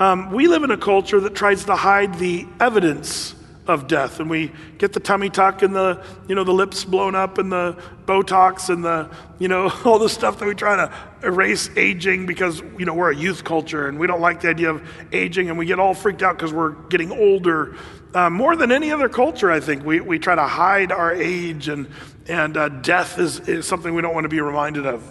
Um, 0.00 0.32
we 0.32 0.48
live 0.48 0.64
in 0.64 0.72
a 0.72 0.76
culture 0.76 1.20
that 1.20 1.36
tries 1.36 1.64
to 1.66 1.76
hide 1.76 2.14
the 2.14 2.48
evidence 2.58 3.35
of 3.66 3.86
death, 3.86 4.20
and 4.20 4.30
we 4.30 4.52
get 4.78 4.92
the 4.92 5.00
tummy 5.00 5.30
tuck 5.30 5.62
and 5.62 5.74
the, 5.74 6.02
you 6.28 6.34
know, 6.34 6.44
the 6.44 6.52
lips 6.52 6.84
blown 6.84 7.14
up 7.14 7.38
and 7.38 7.50
the 7.50 7.76
Botox 8.04 8.70
and 8.70 8.84
the, 8.84 9.10
you 9.38 9.48
know, 9.48 9.70
all 9.84 9.98
the 9.98 10.08
stuff 10.08 10.38
that 10.38 10.46
we 10.46 10.54
try 10.54 10.76
to 10.76 10.92
erase 11.22 11.70
aging 11.76 12.26
because, 12.26 12.60
you 12.78 12.84
know, 12.84 12.94
we're 12.94 13.10
a 13.10 13.16
youth 13.16 13.44
culture 13.44 13.88
and 13.88 13.98
we 13.98 14.06
don't 14.06 14.20
like 14.20 14.40
the 14.40 14.48
idea 14.48 14.70
of 14.70 14.82
aging, 15.12 15.48
and 15.48 15.58
we 15.58 15.66
get 15.66 15.78
all 15.78 15.94
freaked 15.94 16.22
out 16.22 16.36
because 16.36 16.52
we're 16.52 16.72
getting 16.88 17.10
older 17.10 17.76
uh, 18.16 18.30
more 18.30 18.56
than 18.56 18.72
any 18.72 18.92
other 18.92 19.10
culture, 19.10 19.50
I 19.50 19.60
think, 19.60 19.84
we, 19.84 20.00
we 20.00 20.18
try 20.18 20.34
to 20.34 20.46
hide 20.46 20.90
our 20.90 21.12
age, 21.12 21.68
and, 21.68 21.86
and 22.26 22.56
uh, 22.56 22.70
death 22.70 23.18
is, 23.18 23.40
is 23.40 23.66
something 23.66 23.94
we 23.94 24.00
don't 24.00 24.14
want 24.14 24.24
to 24.24 24.30
be 24.30 24.40
reminded 24.40 24.86
of. 24.86 25.04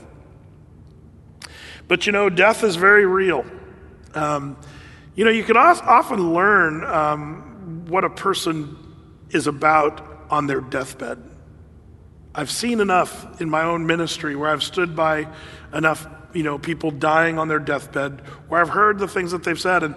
But 1.88 2.08
you 2.08 2.12
know, 2.12 2.32
death 2.32 2.64
is 2.64 2.78
very 2.78 3.06
real. 3.06 3.46
Um, 4.16 4.58
you 5.14 5.24
know, 5.24 5.30
you 5.30 5.44
can 5.44 5.56
often 5.56 6.34
learn 6.34 6.84
um, 6.84 7.45
what 7.88 8.04
a 8.04 8.10
person 8.10 8.78
is 9.30 9.48
about 9.48 10.02
on 10.30 10.48
their 10.48 10.62
deathbed. 10.62 11.22
I've 12.34 12.52
seen 12.52 12.80
enough 12.80 13.42
in 13.42 13.50
my 13.50 13.64
own 13.64 13.86
ministry 13.86 14.36
where 14.36 14.50
I've 14.50 14.64
stood 14.64 14.96
by 14.96 15.28
enough, 15.74 16.06
you 16.34 16.44
know, 16.44 16.58
people 16.60 16.92
dying 16.92 17.38
on 17.38 17.48
their 17.48 17.60
deathbed, 17.60 18.22
where 18.50 18.60
I've 18.60 18.70
heard 18.70 19.00
the 19.00 19.08
things 19.08 19.32
that 19.32 19.44
they've 19.44 19.60
said, 19.60 19.84
and 19.84 19.96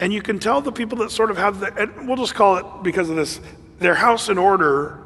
and 0.00 0.12
you 0.12 0.22
can 0.22 0.38
tell 0.38 0.60
the 0.60 0.72
people 0.72 0.98
that 0.98 1.10
sort 1.10 1.30
of 1.30 1.38
have 1.38 1.60
the, 1.60 1.74
and 1.74 2.06
we'll 2.06 2.16
just 2.16 2.34
call 2.34 2.56
it 2.56 2.82
because 2.82 3.10
of 3.10 3.16
this, 3.16 3.40
their 3.78 3.94
house 3.94 4.28
in 4.28 4.38
order, 4.38 5.02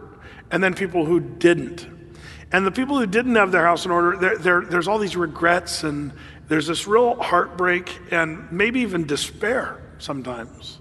and 0.51 0.63
then 0.63 0.75
people 0.75 1.07
who 1.07 1.21
didn't. 1.21 1.87
And 2.53 2.67
the 2.67 2.71
people 2.71 2.99
who 2.99 3.07
didn't 3.07 3.37
have 3.37 3.53
their 3.53 3.65
house 3.65 3.87
in 3.87 3.91
order, 3.91 4.19
they're, 4.19 4.37
they're, 4.37 4.61
there's 4.61 4.89
all 4.89 4.99
these 4.99 5.17
regrets, 5.17 5.85
and 5.85 6.13
there's 6.49 6.67
this 6.67 6.87
real 6.87 7.15
heartbreak, 7.15 7.99
and 8.11 8.53
maybe 8.53 8.81
even 8.81 9.07
despair 9.07 9.81
sometimes. 9.99 10.79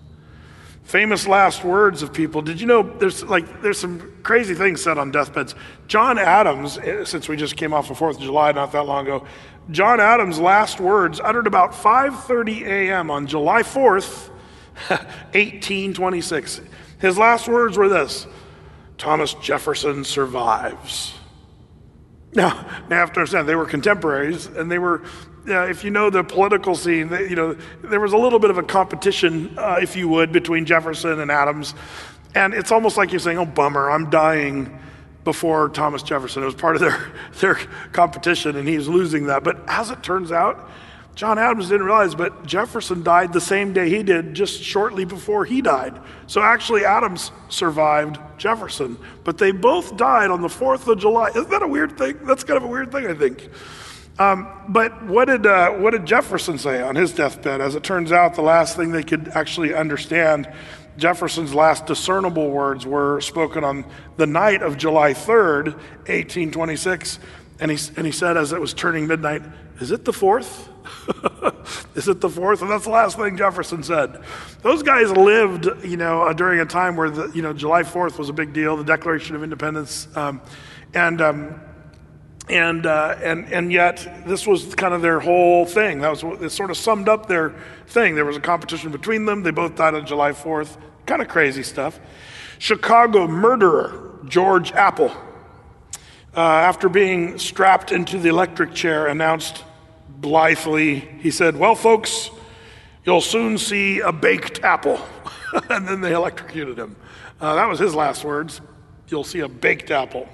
Famous 0.83 1.27
last 1.27 1.63
words 1.63 2.01
of 2.01 2.11
people. 2.11 2.41
Did 2.41 2.59
you 2.59 2.67
know 2.67 2.83
there's 2.83 3.23
like 3.23 3.61
there's 3.61 3.77
some 3.77 4.13
crazy 4.23 4.55
things 4.55 4.83
said 4.83 4.97
on 4.97 5.11
deathbeds? 5.11 5.55
John 5.88 6.17
Adams, 6.17 6.77
eh, 6.79 7.05
since 7.05 7.29
we 7.29 7.38
just 7.38 7.55
came 7.55 7.73
off 7.73 7.89
of 7.89 7.97
Fourth 7.97 8.17
of 8.17 8.23
July 8.23 8.51
not 8.51 8.71
that 8.71 8.85
long 8.85 9.05
ago, 9.05 9.25
John 9.69 10.00
Adams' 10.00 10.39
last 10.39 10.79
words, 10.79 11.19
uttered 11.19 11.47
about 11.47 11.73
5:30 11.73 12.63
a.m. 12.65 13.11
on 13.11 13.27
July 13.27 13.61
4th, 13.61 14.29
1826. 14.89 16.61
His 17.00 17.17
last 17.17 17.47
words 17.47 17.77
were 17.77 17.88
this: 17.88 18.25
"Thomas 18.97 19.33
Jefferson 19.35 20.03
survives." 20.03 21.13
Now, 22.33 22.50
now 22.89 22.95
you 22.95 22.95
have 22.95 23.13
to 23.13 23.19
understand 23.21 23.47
they 23.47 23.55
were 23.55 23.65
contemporaries, 23.65 24.47
and 24.47 24.71
they 24.71 24.79
were. 24.79 25.03
Uh, 25.48 25.62
if 25.67 25.83
you 25.83 25.89
know 25.89 26.10
the 26.10 26.24
political 26.24 26.75
scene, 26.75 27.10
you 27.10 27.36
know 27.36 27.55
there 27.83 28.00
was 28.00 28.13
a 28.13 28.17
little 28.17 28.39
bit 28.39 28.51
of 28.51 28.57
a 28.57 28.63
competition, 28.63 29.57
uh, 29.57 29.79
if 29.81 29.95
you 29.95 30.07
would, 30.07 30.31
between 30.31 30.65
Jefferson 30.65 31.19
and 31.19 31.31
Adams, 31.31 31.74
and 32.36 32.53
it's 32.53 32.71
almost 32.71 32.95
like 32.95 33.12
you're 33.12 33.19
saying, 33.19 33.38
"Oh, 33.38 33.45
bummer, 33.45 33.89
I'm 33.89 34.10
dying." 34.10 34.77
before 35.24 35.69
Thomas 35.69 36.01
Jefferson. 36.01 36.41
It 36.41 36.45
was 36.45 36.55
part 36.55 36.75
of 36.75 36.81
their, 36.81 37.12
their 37.39 37.55
competition, 37.91 38.55
and 38.55 38.67
he's 38.67 38.88
losing 38.88 39.27
that. 39.27 39.43
But 39.43 39.63
as 39.67 39.91
it 39.91 40.01
turns 40.01 40.31
out, 40.31 40.69
John 41.13 41.38
Adams 41.38 41.67
didn't 41.67 41.86
realize, 41.86 42.15
but 42.15 42.45
Jefferson 42.45 43.03
died 43.03 43.33
the 43.33 43.41
same 43.41 43.74
day 43.74 43.89
he 43.89 44.01
did, 44.01 44.33
just 44.33 44.63
shortly 44.63 45.03
before 45.03 45.43
he 45.43 45.62
died. 45.62 46.00
So 46.25 46.41
actually, 46.41 46.86
Adams 46.86 47.31
survived 47.50 48.17
Jefferson, 48.38 48.98
but 49.24 49.38
they 49.38 49.51
both 49.51 49.98
died 49.98 50.31
on 50.31 50.41
the 50.41 50.48
4th 50.48 50.88
of 50.88 51.00
July. 51.00 51.29
Isn't 51.29 51.50
that 51.50 51.62
a 51.62 51.67
weird 51.67 51.98
thing? 51.98 52.17
That's 52.24 52.43
kind 52.43 52.57
of 52.57 52.63
a 52.63 52.67
weird 52.67 52.91
thing, 52.91 53.07
I 53.07 53.13
think. 53.13 53.50
Um, 54.21 54.47
but 54.67 55.03
what 55.07 55.25
did, 55.25 55.47
uh, 55.47 55.71
what 55.71 55.91
did 55.91 56.05
Jefferson 56.05 56.59
say 56.59 56.79
on 56.79 56.95
his 56.95 57.11
deathbed? 57.11 57.59
As 57.59 57.73
it 57.73 57.81
turns 57.81 58.11
out, 58.11 58.35
the 58.35 58.43
last 58.43 58.75
thing 58.75 58.91
they 58.91 59.01
could 59.01 59.29
actually 59.29 59.73
understand 59.73 60.47
Jefferson's 60.95 61.55
last 61.55 61.87
discernible 61.87 62.51
words 62.51 62.85
were 62.85 63.19
spoken 63.21 63.63
on 63.63 63.83
the 64.17 64.27
night 64.27 64.61
of 64.61 64.77
July 64.77 65.15
3rd, 65.15 65.73
1826. 66.05 67.17
And 67.59 67.71
he, 67.71 67.79
and 67.97 68.05
he 68.05 68.11
said, 68.11 68.37
as 68.37 68.53
it 68.53 68.61
was 68.61 68.75
turning 68.75 69.07
midnight, 69.07 69.41
Is 69.79 69.89
it 69.89 70.05
the 70.05 70.13
fourth? 70.13 70.69
Is 71.95 72.07
it 72.07 72.21
the 72.21 72.29
fourth? 72.29 72.61
And 72.61 72.69
that's 72.69 72.83
the 72.83 72.91
last 72.91 73.17
thing 73.17 73.37
Jefferson 73.37 73.81
said. 73.81 74.23
Those 74.61 74.83
guys 74.83 75.09
lived, 75.09 75.67
you 75.83 75.97
know, 75.97 76.21
uh, 76.21 76.33
during 76.33 76.59
a 76.59 76.65
time 76.67 76.95
where 76.95 77.09
the, 77.09 77.31
you 77.31 77.41
know, 77.41 77.53
July 77.53 77.81
4th 77.81 78.19
was 78.19 78.29
a 78.29 78.33
big 78.33 78.53
deal, 78.53 78.77
the 78.77 78.83
Declaration 78.83 79.35
of 79.35 79.43
Independence. 79.43 80.07
Um, 80.15 80.41
and, 80.93 81.21
um, 81.21 81.61
and, 82.50 82.86
uh, 82.86 83.15
and, 83.24 83.51
and 83.53 83.71
yet, 83.71 84.25
this 84.25 84.45
was 84.45 84.75
kind 84.75 84.93
of 84.93 85.01
their 85.01 85.19
whole 85.19 85.65
thing. 85.65 86.00
That 86.01 86.10
was 86.10 86.24
what, 86.24 86.41
it 86.41 86.50
sort 86.50 86.71
of 86.71 86.77
summed 86.77 87.07
up 87.07 87.27
their 87.27 87.55
thing. 87.88 88.15
There 88.15 88.25
was 88.25 88.38
a 88.38 88.41
competition 88.41 88.91
between 88.91 89.25
them. 89.25 89.43
They 89.43 89.51
both 89.51 89.75
died 89.75 89.93
on 89.93 90.05
July 90.05 90.31
4th. 90.31 90.77
Kind 91.05 91.21
of 91.21 91.27
crazy 91.27 91.63
stuff. 91.63 92.00
Chicago 92.57 93.27
murderer 93.27 94.12
George 94.25 94.71
Appel, 94.74 95.10
uh, 96.36 96.39
after 96.39 96.88
being 96.88 97.38
strapped 97.38 97.91
into 97.91 98.17
the 98.17 98.29
electric 98.29 98.74
chair, 98.74 99.07
announced 99.07 99.63
blithely, 100.07 101.00
he 101.00 101.31
said, 101.31 101.57
Well, 101.57 101.75
folks, 101.75 102.29
you'll 103.05 103.21
soon 103.21 103.57
see 103.57 104.00
a 104.00 104.12
baked 104.12 104.63
apple. 104.63 105.01
and 105.69 105.88
then 105.88 106.01
they 106.01 106.13
electrocuted 106.13 106.77
him. 106.77 106.95
Uh, 107.39 107.55
that 107.55 107.67
was 107.67 107.79
his 107.79 107.95
last 107.95 108.24
words. 108.24 108.62
You'll 109.07 109.24
see 109.24 109.39
a 109.39 109.50
baked 109.50 109.91
apple. 109.91 110.29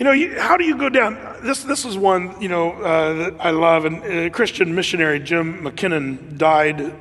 You 0.00 0.04
know, 0.04 0.12
you, 0.12 0.40
how 0.40 0.56
do 0.56 0.64
you 0.64 0.78
go 0.78 0.88
down? 0.88 1.18
This, 1.42 1.62
this 1.62 1.84
is 1.84 1.98
one, 1.98 2.40
you 2.40 2.48
know, 2.48 2.72
uh, 2.72 3.12
that 3.12 3.36
I 3.38 3.50
love. 3.50 3.84
And 3.84 4.02
uh, 4.02 4.30
Christian 4.34 4.74
missionary 4.74 5.20
Jim 5.20 5.62
McKinnon 5.62 6.38
died 6.38 6.94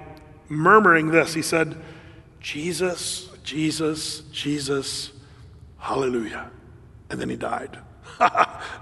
murmuring 0.50 1.08
this. 1.08 1.34
He 1.34 1.42
said, 1.42 1.78
Jesus, 2.42 3.30
Jesus, 3.42 4.20
Jesus, 4.34 5.14
hallelujah. 5.78 6.52
And 7.10 7.22
then 7.22 7.30
he 7.30 7.38
died. 7.38 7.80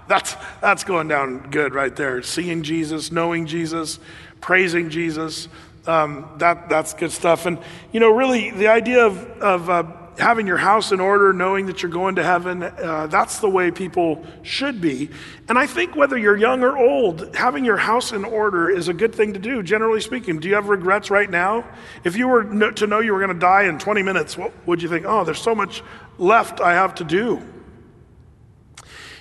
that's, 0.08 0.34
that's 0.60 0.82
going 0.82 1.06
down 1.06 1.50
good 1.52 1.72
right 1.72 1.94
there. 1.94 2.20
Seeing 2.20 2.64
Jesus, 2.64 3.12
knowing 3.12 3.46
Jesus, 3.46 4.00
praising 4.40 4.90
Jesus. 4.90 5.46
Um, 5.86 6.28
that, 6.38 6.68
that's 6.68 6.92
good 6.92 7.12
stuff. 7.12 7.46
And, 7.46 7.56
you 7.92 8.00
know, 8.00 8.10
really, 8.10 8.50
the 8.50 8.66
idea 8.66 9.06
of, 9.06 9.16
of 9.40 9.70
uh, 9.70 9.84
having 10.18 10.46
your 10.46 10.56
house 10.56 10.92
in 10.92 11.00
order, 11.00 11.32
knowing 11.32 11.66
that 11.66 11.82
you're 11.82 11.90
going 11.90 12.16
to 12.16 12.22
heaven, 12.22 12.62
uh, 12.62 13.06
that's 13.06 13.38
the 13.38 13.48
way 13.48 13.70
people 13.70 14.24
should 14.42 14.80
be. 14.80 15.10
And 15.48 15.58
I 15.58 15.66
think 15.66 15.96
whether 15.96 16.18
you're 16.18 16.36
young 16.36 16.62
or 16.62 16.76
old, 16.76 17.34
having 17.36 17.64
your 17.64 17.76
house 17.76 18.12
in 18.12 18.24
order 18.24 18.68
is 18.68 18.88
a 18.88 18.94
good 18.94 19.14
thing 19.14 19.32
to 19.34 19.38
do, 19.38 19.62
generally 19.62 20.00
speaking. 20.00 20.40
Do 20.40 20.48
you 20.48 20.54
have 20.54 20.68
regrets 20.68 21.10
right 21.10 21.30
now? 21.30 21.64
If 22.04 22.16
you 22.16 22.28
were 22.28 22.44
to 22.72 22.86
know 22.86 23.00
you 23.00 23.12
were 23.12 23.20
going 23.20 23.34
to 23.34 23.38
die 23.38 23.64
in 23.64 23.78
20 23.78 24.02
minutes, 24.02 24.36
what 24.36 24.52
would 24.66 24.82
you 24.82 24.88
think? 24.88 25.06
Oh, 25.06 25.24
there's 25.24 25.40
so 25.40 25.54
much 25.54 25.82
left 26.18 26.60
I 26.60 26.74
have 26.74 26.96
to 26.96 27.04
do. 27.04 27.42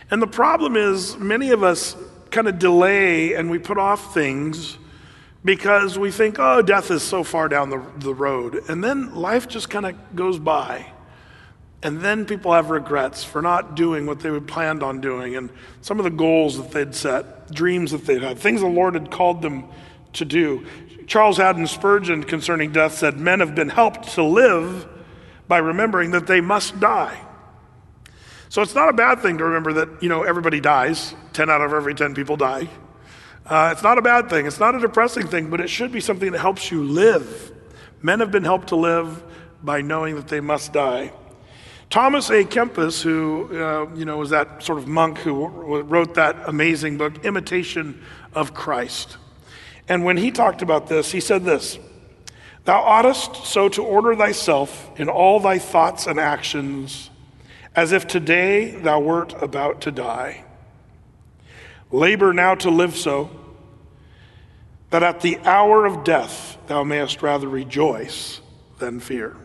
And 0.09 0.21
the 0.21 0.27
problem 0.27 0.75
is, 0.75 1.17
many 1.17 1.51
of 1.51 1.63
us 1.63 1.95
kind 2.31 2.47
of 2.47 2.59
delay 2.59 3.33
and 3.33 3.49
we 3.49 3.59
put 3.59 3.77
off 3.77 4.13
things 4.13 4.77
because 5.47 5.97
we 5.97 6.11
think, 6.11 6.39
oh, 6.39 6.61
death 6.61 6.91
is 6.91 7.01
so 7.01 7.23
far 7.23 7.47
down 7.47 7.69
the, 7.69 7.81
the 7.99 8.13
road. 8.13 8.61
And 8.67 8.83
then 8.83 9.15
life 9.15 9.47
just 9.47 9.69
kind 9.69 9.85
of 9.85 9.95
goes 10.13 10.37
by. 10.37 10.91
And 11.81 12.01
then 12.01 12.25
people 12.25 12.51
have 12.51 12.69
regrets 12.69 13.23
for 13.23 13.41
not 13.41 13.73
doing 13.73 14.05
what 14.05 14.19
they 14.19 14.29
had 14.29 14.45
planned 14.45 14.83
on 14.83 14.99
doing 14.99 15.37
and 15.37 15.49
some 15.79 15.99
of 15.99 16.03
the 16.03 16.09
goals 16.09 16.57
that 16.57 16.71
they'd 16.71 16.93
set, 16.93 17.49
dreams 17.49 17.91
that 17.91 18.05
they'd 18.05 18.21
had, 18.21 18.37
things 18.37 18.59
the 18.59 18.67
Lord 18.67 18.95
had 18.95 19.09
called 19.09 19.41
them 19.41 19.63
to 20.13 20.25
do. 20.25 20.65
Charles 21.07 21.37
Haddon 21.37 21.65
Spurgeon 21.65 22.25
concerning 22.25 22.73
death 22.73 22.95
said, 22.95 23.17
Men 23.17 23.39
have 23.39 23.55
been 23.55 23.69
helped 23.69 24.09
to 24.15 24.23
live 24.23 24.85
by 25.47 25.59
remembering 25.59 26.11
that 26.11 26.27
they 26.27 26.41
must 26.41 26.77
die. 26.81 27.17
So 28.49 28.61
it's 28.61 28.75
not 28.75 28.89
a 28.89 28.93
bad 28.93 29.21
thing 29.21 29.37
to 29.37 29.45
remember 29.45 29.71
that, 29.73 30.03
you 30.03 30.09
know, 30.09 30.23
everybody 30.23 30.59
dies. 30.59 31.15
10 31.31 31.49
out 31.49 31.61
of 31.61 31.71
every 31.71 31.95
10 31.95 32.15
people 32.15 32.35
die. 32.35 32.67
Uh, 33.47 33.69
it's 33.71 33.81
not 33.83 33.97
a 33.97 34.01
bad 34.01 34.29
thing, 34.29 34.45
it's 34.45 34.59
not 34.59 34.75
a 34.75 34.79
depressing 34.79 35.25
thing, 35.25 35.49
but 35.49 35.61
it 35.61 35.69
should 35.69 35.91
be 35.91 36.01
something 36.01 36.33
that 36.33 36.39
helps 36.39 36.69
you 36.69 36.83
live. 36.83 37.53
Men 38.01 38.19
have 38.19 38.29
been 38.29 38.43
helped 38.43 38.67
to 38.69 38.75
live 38.75 39.23
by 39.63 39.81
knowing 39.81 40.15
that 40.15 40.27
they 40.27 40.41
must 40.41 40.73
die. 40.73 41.13
Thomas 41.89 42.29
A. 42.29 42.43
Kempis, 42.43 43.01
who 43.01 43.47
uh, 43.57 43.87
you 43.95 44.03
know 44.03 44.17
was 44.17 44.31
that 44.31 44.61
sort 44.61 44.77
of 44.77 44.87
monk 44.87 45.19
who 45.19 45.47
wrote 45.47 46.15
that 46.15 46.35
amazing 46.45 46.97
book, 46.97 47.23
Imitation 47.23 48.03
of 48.33 48.53
Christ. 48.53 49.15
And 49.87 50.03
when 50.03 50.17
he 50.17 50.31
talked 50.31 50.61
about 50.61 50.87
this, 50.87 51.13
he 51.13 51.21
said 51.21 51.45
this 51.45 51.79
Thou 52.65 52.81
oughtest 52.81 53.45
so 53.45 53.69
to 53.69 53.81
order 53.81 54.13
thyself 54.13 54.91
in 54.99 55.07
all 55.07 55.39
thy 55.39 55.57
thoughts 55.57 56.05
and 56.05 56.19
actions, 56.19 57.09
as 57.73 57.93
if 57.93 58.07
today 58.07 58.71
thou 58.71 58.99
wert 58.99 59.41
about 59.41 59.79
to 59.81 59.91
die. 59.91 60.43
Labor 61.91 62.33
now 62.33 62.55
to 62.55 62.69
live 62.69 62.95
so, 62.95 63.29
that 64.89 65.03
at 65.03 65.21
the 65.21 65.37
hour 65.39 65.85
of 65.85 66.03
death 66.03 66.57
thou 66.67 66.83
mayest 66.83 67.21
rather 67.21 67.47
rejoice 67.47 68.41
than 68.79 68.99
fear. 68.99 69.35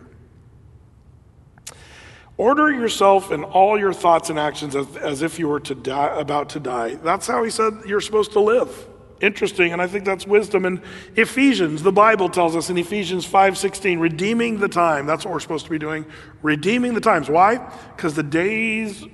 Order 2.37 2.73
yourself 2.73 3.31
in 3.31 3.45
all 3.45 3.79
your 3.79 3.93
thoughts 3.93 4.31
and 4.31 4.39
actions 4.39 4.75
as, 4.75 4.97
as 4.97 5.23
if 5.23 5.39
you 5.39 5.49
were 5.49 5.61
to 5.61 5.75
die, 5.75 6.19
about 6.19 6.49
to 6.51 6.61
die. 6.61 6.97
That's 6.97 7.27
how 7.27 7.45
he 7.45 7.51
said 7.51 7.83
you're 7.87 8.01
supposed 8.01 8.33
to 8.33 8.41
live. 8.41 8.89
Interesting, 9.21 9.73
and 9.73 9.81
I 9.81 9.87
think 9.87 10.05
that's 10.05 10.27
wisdom. 10.27 10.65
In 10.65 10.83
Ephesians, 11.15 11.85
the 11.85 11.93
Bible 11.93 12.29
tells 12.29 12.57
us 12.57 12.71
in 12.71 12.79
Ephesians 12.79 13.25
5:16, 13.25 14.01
redeeming 14.01 14.59
the 14.59 14.67
time. 14.67 15.07
That's 15.07 15.25
what 15.25 15.33
we're 15.33 15.41
supposed 15.41 15.67
to 15.67 15.71
be 15.71 15.79
doing. 15.79 16.05
Redeeming 16.43 16.95
the 16.95 17.01
times. 17.01 17.29
Why? 17.29 17.59
Because 17.95 18.15
the 18.15 18.25
days 18.25 19.05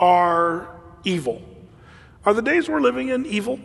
are 0.00 0.68
evil. 1.04 1.40
Are 2.26 2.32
the 2.32 2.42
days 2.42 2.68
we're 2.68 2.80
living 2.80 3.08
in 3.08 3.26
evil? 3.26 3.60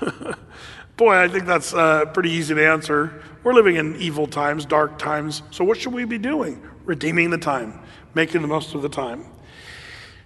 Boy, 0.96 1.16
I 1.16 1.28
think 1.28 1.46
that's 1.46 1.74
uh, 1.74 2.06
pretty 2.06 2.30
easy 2.30 2.54
to 2.54 2.66
answer. 2.66 3.22
We're 3.42 3.54
living 3.54 3.76
in 3.76 3.96
evil 3.96 4.26
times, 4.26 4.64
dark 4.64 4.98
times. 4.98 5.42
So, 5.50 5.64
what 5.64 5.78
should 5.78 5.92
we 5.92 6.04
be 6.04 6.18
doing? 6.18 6.62
Redeeming 6.84 7.30
the 7.30 7.38
time, 7.38 7.80
making 8.14 8.42
the 8.42 8.48
most 8.48 8.74
of 8.74 8.82
the 8.82 8.88
time. 8.88 9.26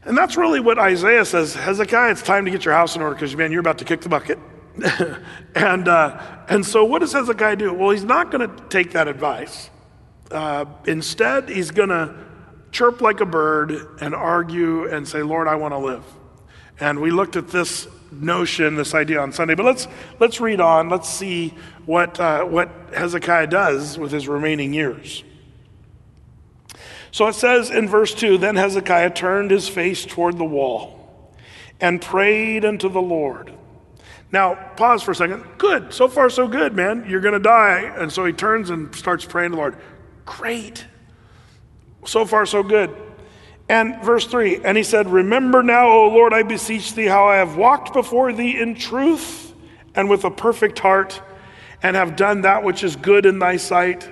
And 0.04 0.16
that's 0.16 0.36
really 0.36 0.60
what 0.60 0.78
Isaiah 0.78 1.24
says 1.24 1.54
Hezekiah, 1.54 2.12
it's 2.12 2.22
time 2.22 2.44
to 2.44 2.50
get 2.50 2.64
your 2.64 2.74
house 2.74 2.94
in 2.94 3.02
order 3.02 3.14
because, 3.14 3.34
man, 3.34 3.50
you're 3.50 3.60
about 3.60 3.78
to 3.78 3.84
kick 3.84 4.02
the 4.02 4.08
bucket. 4.08 4.38
and, 5.54 5.88
uh, 5.88 6.44
and 6.48 6.64
so, 6.64 6.84
what 6.84 7.00
does 7.00 7.12
Hezekiah 7.12 7.56
do? 7.56 7.72
Well, 7.72 7.90
he's 7.90 8.04
not 8.04 8.30
going 8.30 8.48
to 8.48 8.64
take 8.68 8.92
that 8.92 9.08
advice. 9.08 9.70
Uh, 10.30 10.66
instead, 10.86 11.48
he's 11.48 11.70
going 11.70 11.88
to 11.88 12.14
chirp 12.70 13.00
like 13.00 13.20
a 13.20 13.26
bird 13.26 13.72
and 14.00 14.14
argue 14.14 14.88
and 14.88 15.08
say, 15.08 15.22
Lord, 15.22 15.48
I 15.48 15.54
want 15.54 15.72
to 15.72 15.78
live. 15.78 16.04
And 16.78 17.00
we 17.00 17.10
looked 17.10 17.36
at 17.36 17.48
this 17.48 17.88
notion, 18.10 18.74
this 18.74 18.94
idea 18.94 19.20
on 19.20 19.32
Sunday, 19.32 19.54
but 19.54 19.64
let's, 19.64 19.88
let's 20.20 20.40
read 20.40 20.60
on. 20.60 20.88
Let's 20.88 21.08
see 21.08 21.54
what, 21.86 22.20
uh, 22.20 22.44
what 22.44 22.70
Hezekiah 22.94 23.48
does 23.48 23.98
with 23.98 24.12
his 24.12 24.28
remaining 24.28 24.74
years. 24.74 25.24
So 27.10 27.26
it 27.28 27.34
says 27.34 27.70
in 27.70 27.88
verse 27.88 28.14
2 28.14 28.38
Then 28.38 28.56
Hezekiah 28.56 29.10
turned 29.10 29.50
his 29.50 29.68
face 29.68 30.04
toward 30.04 30.36
the 30.36 30.44
wall 30.44 31.32
and 31.80 32.00
prayed 32.00 32.64
unto 32.64 32.88
the 32.88 33.00
Lord. 33.00 33.52
Now, 34.32 34.54
pause 34.76 35.02
for 35.02 35.12
a 35.12 35.14
second. 35.14 35.44
Good. 35.56 35.94
So 35.94 36.08
far, 36.08 36.28
so 36.28 36.48
good, 36.48 36.74
man. 36.74 37.06
You're 37.08 37.20
going 37.20 37.34
to 37.34 37.40
die. 37.40 37.92
And 37.96 38.12
so 38.12 38.24
he 38.24 38.32
turns 38.32 38.70
and 38.70 38.94
starts 38.94 39.24
praying 39.24 39.52
to 39.52 39.56
the 39.56 39.60
Lord. 39.60 39.76
Great. 40.24 40.84
So 42.04 42.26
far, 42.26 42.44
so 42.44 42.62
good. 42.62 42.94
And 43.68 44.02
verse 44.02 44.26
3 44.26 44.64
And 44.64 44.76
he 44.76 44.82
said, 44.82 45.08
Remember 45.08 45.62
now, 45.62 45.88
O 45.88 46.08
Lord, 46.08 46.32
I 46.32 46.42
beseech 46.42 46.94
thee, 46.94 47.06
how 47.06 47.26
I 47.26 47.36
have 47.36 47.56
walked 47.56 47.92
before 47.92 48.32
thee 48.32 48.58
in 48.60 48.74
truth 48.74 49.54
and 49.94 50.08
with 50.08 50.24
a 50.24 50.30
perfect 50.30 50.78
heart, 50.78 51.20
and 51.82 51.96
have 51.96 52.16
done 52.16 52.42
that 52.42 52.62
which 52.62 52.84
is 52.84 52.96
good 52.96 53.26
in 53.26 53.38
thy 53.38 53.56
sight. 53.56 54.08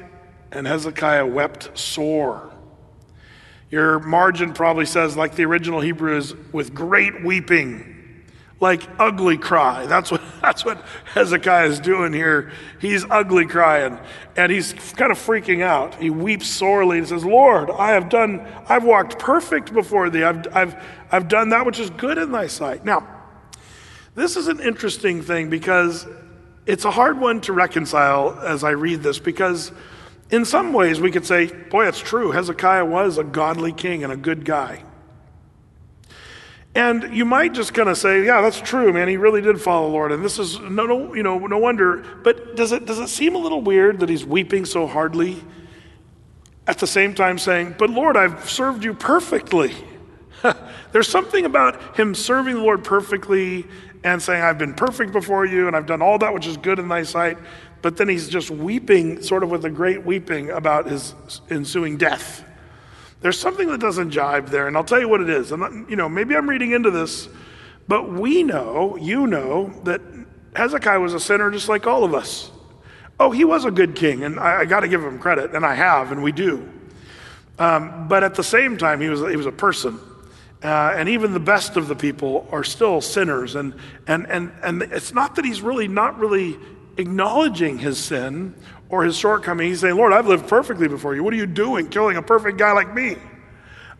And 0.51 0.67
Hezekiah 0.67 1.27
wept 1.27 1.77
sore. 1.77 2.51
Your 3.71 3.99
margin 3.99 4.53
probably 4.53 4.87
says, 4.87 5.17
like 5.17 5.35
the 5.35 5.45
original 5.45 5.81
Hebrew 5.81 6.17
is, 6.17 6.35
with 6.53 6.75
great 6.75 7.25
weeping, 7.25 7.94
like 8.61 8.89
ugly 8.99 9.37
cry. 9.37 9.87
That's 9.87 10.11
what, 10.11 10.23
that's 10.43 10.65
what 10.65 10.85
Hezekiah 11.13 11.67
is 11.67 11.81
doing 11.81 12.13
here. 12.13 12.53
He's 12.81 13.05
ugly 13.11 13.47
crying, 13.47 13.99
and 14.37 14.51
he's 14.51 14.73
kind 14.73 15.13
of 15.13 15.19
freaking 15.19 15.63
out. 15.63 15.95
He 15.97 16.11
weeps 16.11 16.49
sorely 16.49 16.99
and 16.99 17.09
says, 17.09 17.25
Lord, 17.25 17.71
I 17.71 17.93
have 17.93 18.09
done, 18.09 18.47
I've 18.69 18.85
walked 18.85 19.19
perfect 19.19 19.73
before 19.73 20.11
thee. 20.11 20.25
I've, 20.25 20.47
I've, 20.55 20.85
I've 21.11 21.29
done 21.29 21.51
that 21.51 21.67
which 21.67 21.79
is 21.79 21.91
good 21.91 22.19
in 22.19 22.33
thy 22.33 22.47
sight. 22.47 22.85
Now, 22.85 23.09
this 24.15 24.37
is 24.37 24.49
an 24.49 24.61
interesting 24.61 25.23
thing 25.23 25.51
because 25.51 26.07
it's 26.67 26.85
a 26.85 26.91
hard 26.91 27.19
one 27.19 27.41
to 27.43 27.53
reconcile 27.53 28.39
as 28.41 28.65
I 28.65 28.71
read 28.71 29.03
this 29.03 29.19
because 29.19 29.73
in 30.31 30.45
some 30.45 30.73
ways, 30.73 31.01
we 31.01 31.11
could 31.11 31.27
say, 31.27 31.47
boy, 31.47 31.87
it's 31.87 32.01
true. 32.01 32.31
Hezekiah 32.31 32.85
was 32.85 33.19
a 33.19 33.25
godly 33.25 33.73
king 33.73 34.05
and 34.05 34.13
a 34.13 34.17
good 34.17 34.45
guy. 34.45 34.83
And 36.75 37.15
you 37.15 37.25
might 37.25 37.55
just 37.55 37.73
kind 37.73 37.89
of 37.89 37.97
say, 37.97 38.25
yeah, 38.25 38.41
that's 38.41 38.61
true, 38.61 38.93
man. 38.93 39.07
He 39.07 39.17
really 39.17 39.41
did 39.41 39.61
follow 39.61 39.87
the 39.87 39.93
Lord. 39.93 40.11
And 40.11 40.25
this 40.25 40.39
is 40.39 40.59
no, 40.59 40.87
no, 40.87 41.15
you 41.15 41.23
know, 41.23 41.39
no 41.39 41.59
wonder. 41.59 42.05
But 42.23 42.57
does 42.57 42.73
it, 42.73 42.85
does 42.85 42.99
it 42.99 43.09
seem 43.09 43.37
a 43.37 43.39
little 43.39 43.61
weird 43.61 44.01
that 44.01 44.09
he's 44.09 44.25
weeping 44.25 44.65
so 44.65 44.87
hardly 44.87 45.43
at 46.67 46.79
the 46.79 46.87
same 46.87 47.15
time 47.15 47.39
saying, 47.39 47.77
but 47.79 47.91
Lord, 47.91 48.17
I've 48.17 48.49
served 48.51 48.83
you 48.83 48.93
perfectly? 48.93 49.73
There's 50.93 51.09
something 51.09 51.45
about 51.45 51.97
him 51.97 52.15
serving 52.15 52.57
the 52.57 52.63
Lord 52.63 52.83
perfectly 52.83 53.67
and 54.03 54.21
saying, 54.21 54.43
I've 54.43 54.59
been 54.59 54.75
perfect 54.75 55.13
before 55.13 55.47
you 55.47 55.69
and 55.69 55.77
I've 55.77 55.87
done 55.87 56.03
all 56.03 56.19
that 56.19 56.35
which 56.35 56.47
is 56.47 56.57
good 56.57 56.79
in 56.79 56.89
thy 56.89 57.05
sight 57.05 57.39
but 57.85 57.99
then 57.99 58.09
he's 58.09 58.31
just 58.31 58.51
weeping, 58.51 59.21
sort 59.21 59.43
of 59.43 59.51
with 59.51 59.67
a 59.67 59.71
great 59.71 60.07
weeping 60.07 60.49
about 60.49 60.87
his 60.87 61.15
ensuing 61.51 61.99
death. 61.99 62.43
There's 63.25 63.41
something 63.41 63.69
that 63.69 63.81
doesn't 63.81 64.11
jive 64.11 64.51
there, 64.51 64.69
and 64.69 64.77
I'll 64.77 64.85
tell 64.85 65.01
you 65.01 65.09
what 65.09 65.23
it 65.23 65.31
is. 65.31 65.51
And 65.51 65.89
you 65.89 65.97
know, 65.97 66.11
maybe 66.11 66.37
I'm 66.37 66.47
reading 66.47 66.73
into 66.73 66.91
this, 66.91 67.27
but 67.89 68.13
we 68.13 68.43
know, 68.43 68.99
you 68.99 69.27
know, 69.27 69.73
that 69.85 70.03
Hezekiah 70.55 71.01
was 71.01 71.15
a 71.15 71.21
sinner 71.21 71.51
just 71.51 71.67
like 71.67 71.87
all 71.87 72.05
of 72.05 72.13
us. 72.13 72.51
Oh, 73.19 73.31
he 73.31 73.47
was 73.47 73.65
a 73.65 73.71
good 73.71 73.97
king, 73.97 74.25
and 74.25 74.39
I, 74.39 74.59
I 74.59 74.65
got 74.67 74.81
to 74.81 74.89
give 74.89 75.03
him 75.03 75.19
credit, 75.19 75.55
and 75.55 75.65
I 75.65 75.75
have, 75.75 76.13
and 76.13 76.23
we 76.23 76.33
do. 76.33 76.69
Um, 77.59 78.09
but 78.09 78.25
at 78.25 78.35
the 78.35 78.45
same 78.45 78.77
time, 78.77 79.01
he 79.01 79.09
was 79.09 79.21
he 79.21 79.37
was 79.37 79.47
a 79.47 79.53
person. 79.53 79.99
Uh, 80.63 80.93
and 80.95 81.09
even 81.09 81.33
the 81.33 81.41
best 81.41 81.79
of 81.79 81.89
the 81.89 81.97
people 81.97 82.47
are 82.53 82.65
still 82.65 83.01
sinners. 83.01 83.55
And, 83.55 83.75
and, 84.07 84.27
and, 84.31 84.51
and 84.63 84.83
it's 84.83 85.13
not 85.13 85.35
that 85.37 85.45
he's 85.45 85.61
really 85.61 85.89
not 85.89 86.19
really 86.19 86.59
acknowledging 86.97 87.77
his 87.77 87.99
sin 87.99 88.55
or 88.95 89.03
his 89.03 89.17
shortcoming. 89.17 89.67
He's 89.67 89.81
saying, 89.81 89.97
Lord, 89.97 90.13
I've 90.13 90.29
lived 90.29 90.47
perfectly 90.47 90.87
before 90.87 91.17
you. 91.17 91.25
What 91.25 91.35
are 91.35 91.37
you 91.37 91.47
doing, 91.47 91.89
killing 91.89 92.17
a 92.17 92.23
perfect 92.23 92.59
guy 92.59 92.71
like 92.71 92.95
me? 92.95 93.17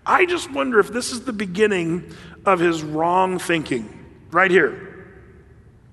I 0.07 0.25
just 0.25 0.53
wonder 0.53 0.79
if 0.79 0.93
this 0.93 1.11
is 1.11 1.23
the 1.23 1.33
beginning 1.33 2.15
of 2.47 2.61
his 2.61 2.85
wrong 2.85 3.41
thinking 3.41 3.89
right 4.31 4.53
here. 4.53 5.05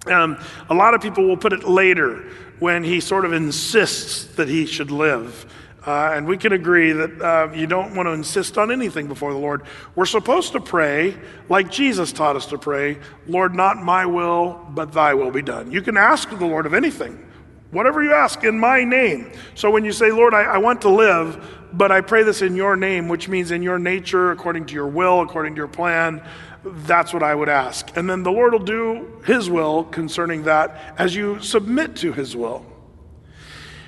Um, 0.06 0.38
a 0.70 0.76
lot 0.76 0.94
of 0.94 1.02
people 1.02 1.28
will 1.28 1.38
put 1.38 1.52
it 1.52 1.64
later 1.64 2.30
when 2.60 2.84
he 2.84 3.00
sort 3.00 3.26
of 3.26 3.34
insists 3.34 4.36
that 4.36 4.48
he 4.48 4.68
should 4.68 4.92
live. 4.92 5.52
Uh, 5.84 6.12
and 6.14 6.28
we 6.28 6.38
can 6.38 6.54
agree 6.54 6.92
that 6.92 7.22
uh, 7.22 7.52
you 7.56 7.66
don't 7.66 7.96
want 7.96 8.06
to 8.06 8.12
insist 8.12 8.60
on 8.60 8.72
anything 8.72 9.08
before 9.08 9.34
the 9.34 9.40
Lord. 9.40 9.64
We're 9.96 10.06
supposed 10.06 10.52
to 10.52 10.60
pray 10.60 11.18
like 11.50 11.72
Jesus 11.72 12.12
taught 12.12 12.36
us 12.36 12.46
to 12.48 12.60
pray 12.60 13.00
Lord, 13.26 13.56
not 13.56 13.78
my 13.78 14.06
will, 14.06 14.64
but 14.70 14.92
thy 14.92 15.16
will 15.16 15.32
be 15.32 15.42
done. 15.42 15.72
You 15.72 15.82
can 15.82 15.98
ask 15.98 16.30
the 16.30 16.46
Lord 16.46 16.68
of 16.68 16.76
anything, 16.76 17.31
whatever 17.72 18.04
you 18.04 18.14
ask 18.14 18.44
in 18.44 18.60
my 18.60 18.84
name. 18.84 19.32
So 19.56 19.72
when 19.72 19.84
you 19.84 19.92
say, 19.92 20.12
Lord, 20.12 20.34
I, 20.34 20.44
I 20.44 20.58
want 20.58 20.82
to 20.82 20.90
live, 20.90 21.44
but 21.74 21.92
I 21.92 22.02
pray 22.02 22.24
this 22.24 22.42
in 22.42 22.56
your 22.56 22.76
name, 22.76 23.08
which 23.08 23.28
means 23.28 23.52
in 23.52 23.64
your 23.64 23.80
nature, 23.80 24.32
according 24.32 24.66
to 24.68 24.74
your 24.74 24.88
will, 24.88 25.22
according 25.22 25.56
to 25.56 25.58
your 25.60 25.68
plan, 25.68 26.24
that's 26.64 27.14
what 27.14 27.24
I 27.24 27.34
would 27.34 27.50
ask. 27.50 27.96
And 27.96 28.10
then 28.10 28.24
the 28.24 28.32
Lord 28.32 28.54
will 28.54 28.60
do 28.60 29.22
his 29.26 29.50
will 29.50 29.86
concerning 29.86 30.44
that 30.44 30.96
as 30.98 31.16
you 31.16 31.40
submit 31.40 31.96
to 31.98 32.14
his 32.14 32.36
will. 32.36 32.66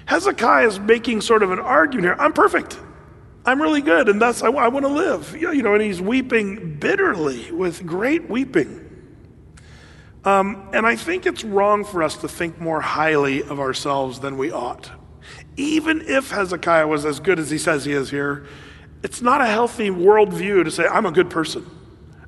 Hezekiah 0.06 0.67
is 0.67 0.80
making 0.80 1.22
sort 1.22 1.43
of 1.43 1.52
an 1.52 1.60
argument 1.60 2.06
here. 2.06 2.15
I'm 2.17 2.34
perfect. 2.34 2.80
I'm 3.46 3.62
really 3.62 3.82
good, 3.82 4.10
and 4.10 4.22
that's 4.22 4.41
I, 4.41 4.48
I 4.48 4.69
want 4.69 4.86
to 4.86 4.91
live. 4.91 5.36
You 5.36 5.62
know, 5.62 5.74
and 5.74 5.84
he's 5.84 6.02
weeping 6.02 6.78
bitterly 6.78 7.52
with 7.52 7.86
great 7.86 8.30
weeping. 8.30 8.83
Um, 10.26 10.70
and 10.74 10.86
I 10.86 10.96
think 10.96 11.26
it's 11.26 11.44
wrong 11.44 11.84
for 11.84 12.02
us 12.02 12.18
to 12.18 12.28
think 12.28 12.60
more 12.60 12.82
highly 12.82 13.44
of 13.44 13.60
ourselves 13.60 14.20
than 14.20 14.38
we 14.38 14.52
ought. 14.52 14.92
Even 15.58 16.02
if 16.02 16.32
Hezekiah 16.32 16.88
was 16.88 17.06
as 17.06 17.20
good 17.20 17.40
as 17.40 17.50
he 17.50 17.58
says 17.58 17.86
he 17.86 17.92
is 17.92 18.10
here, 18.10 18.46
it's 19.04 19.22
not 19.22 19.42
a 19.42 19.46
healthy 19.46 19.90
worldview 19.90 20.64
to 20.64 20.72
say, 20.72 20.86
I'm 20.88 21.06
a 21.06 21.12
good 21.12 21.30
person 21.30 21.66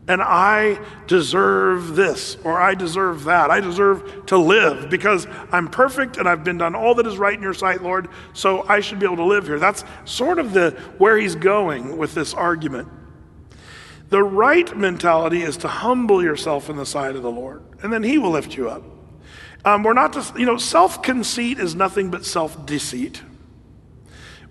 and 0.07 0.21
I 0.21 0.79
deserve 1.07 1.95
this 1.95 2.37
or 2.43 2.59
I 2.59 2.75
deserve 2.75 3.23
that. 3.25 3.49
I 3.49 3.59
deserve 3.59 4.25
to 4.27 4.37
live 4.37 4.89
because 4.89 5.27
I'm 5.51 5.67
perfect 5.67 6.17
and 6.17 6.29
I've 6.29 6.43
been 6.43 6.57
done 6.57 6.75
all 6.75 6.95
that 6.95 7.07
is 7.07 7.17
right 7.17 7.35
in 7.35 7.41
your 7.41 7.53
sight, 7.53 7.81
Lord, 7.81 8.09
so 8.33 8.67
I 8.67 8.81
should 8.81 8.99
be 8.99 9.05
able 9.05 9.17
to 9.17 9.25
live 9.25 9.47
here. 9.47 9.59
That's 9.59 9.83
sort 10.05 10.37
of 10.37 10.53
the 10.53 10.71
where 10.97 11.17
he's 11.17 11.35
going 11.35 11.97
with 11.97 12.13
this 12.13 12.33
argument. 12.33 12.89
The 14.09 14.23
right 14.23 14.75
mentality 14.77 15.41
is 15.41 15.57
to 15.57 15.67
humble 15.67 16.23
yourself 16.23 16.69
in 16.69 16.75
the 16.75 16.85
sight 16.85 17.15
of 17.15 17.23
the 17.23 17.31
Lord, 17.31 17.63
and 17.85 17.93
then 17.93 18.01
he 18.01 18.17
will 18.17 18.31
lift 18.31 18.57
you 18.57 18.67
up. 18.67 18.83
Um, 19.63 19.83
we're 19.83 19.93
not 19.93 20.11
just, 20.11 20.35
you 20.37 20.45
know, 20.47 20.57
self 20.57 21.03
conceit 21.03 21.59
is 21.59 21.75
nothing 21.75 22.09
but 22.09 22.25
self 22.25 22.65
deceit. 22.65 23.21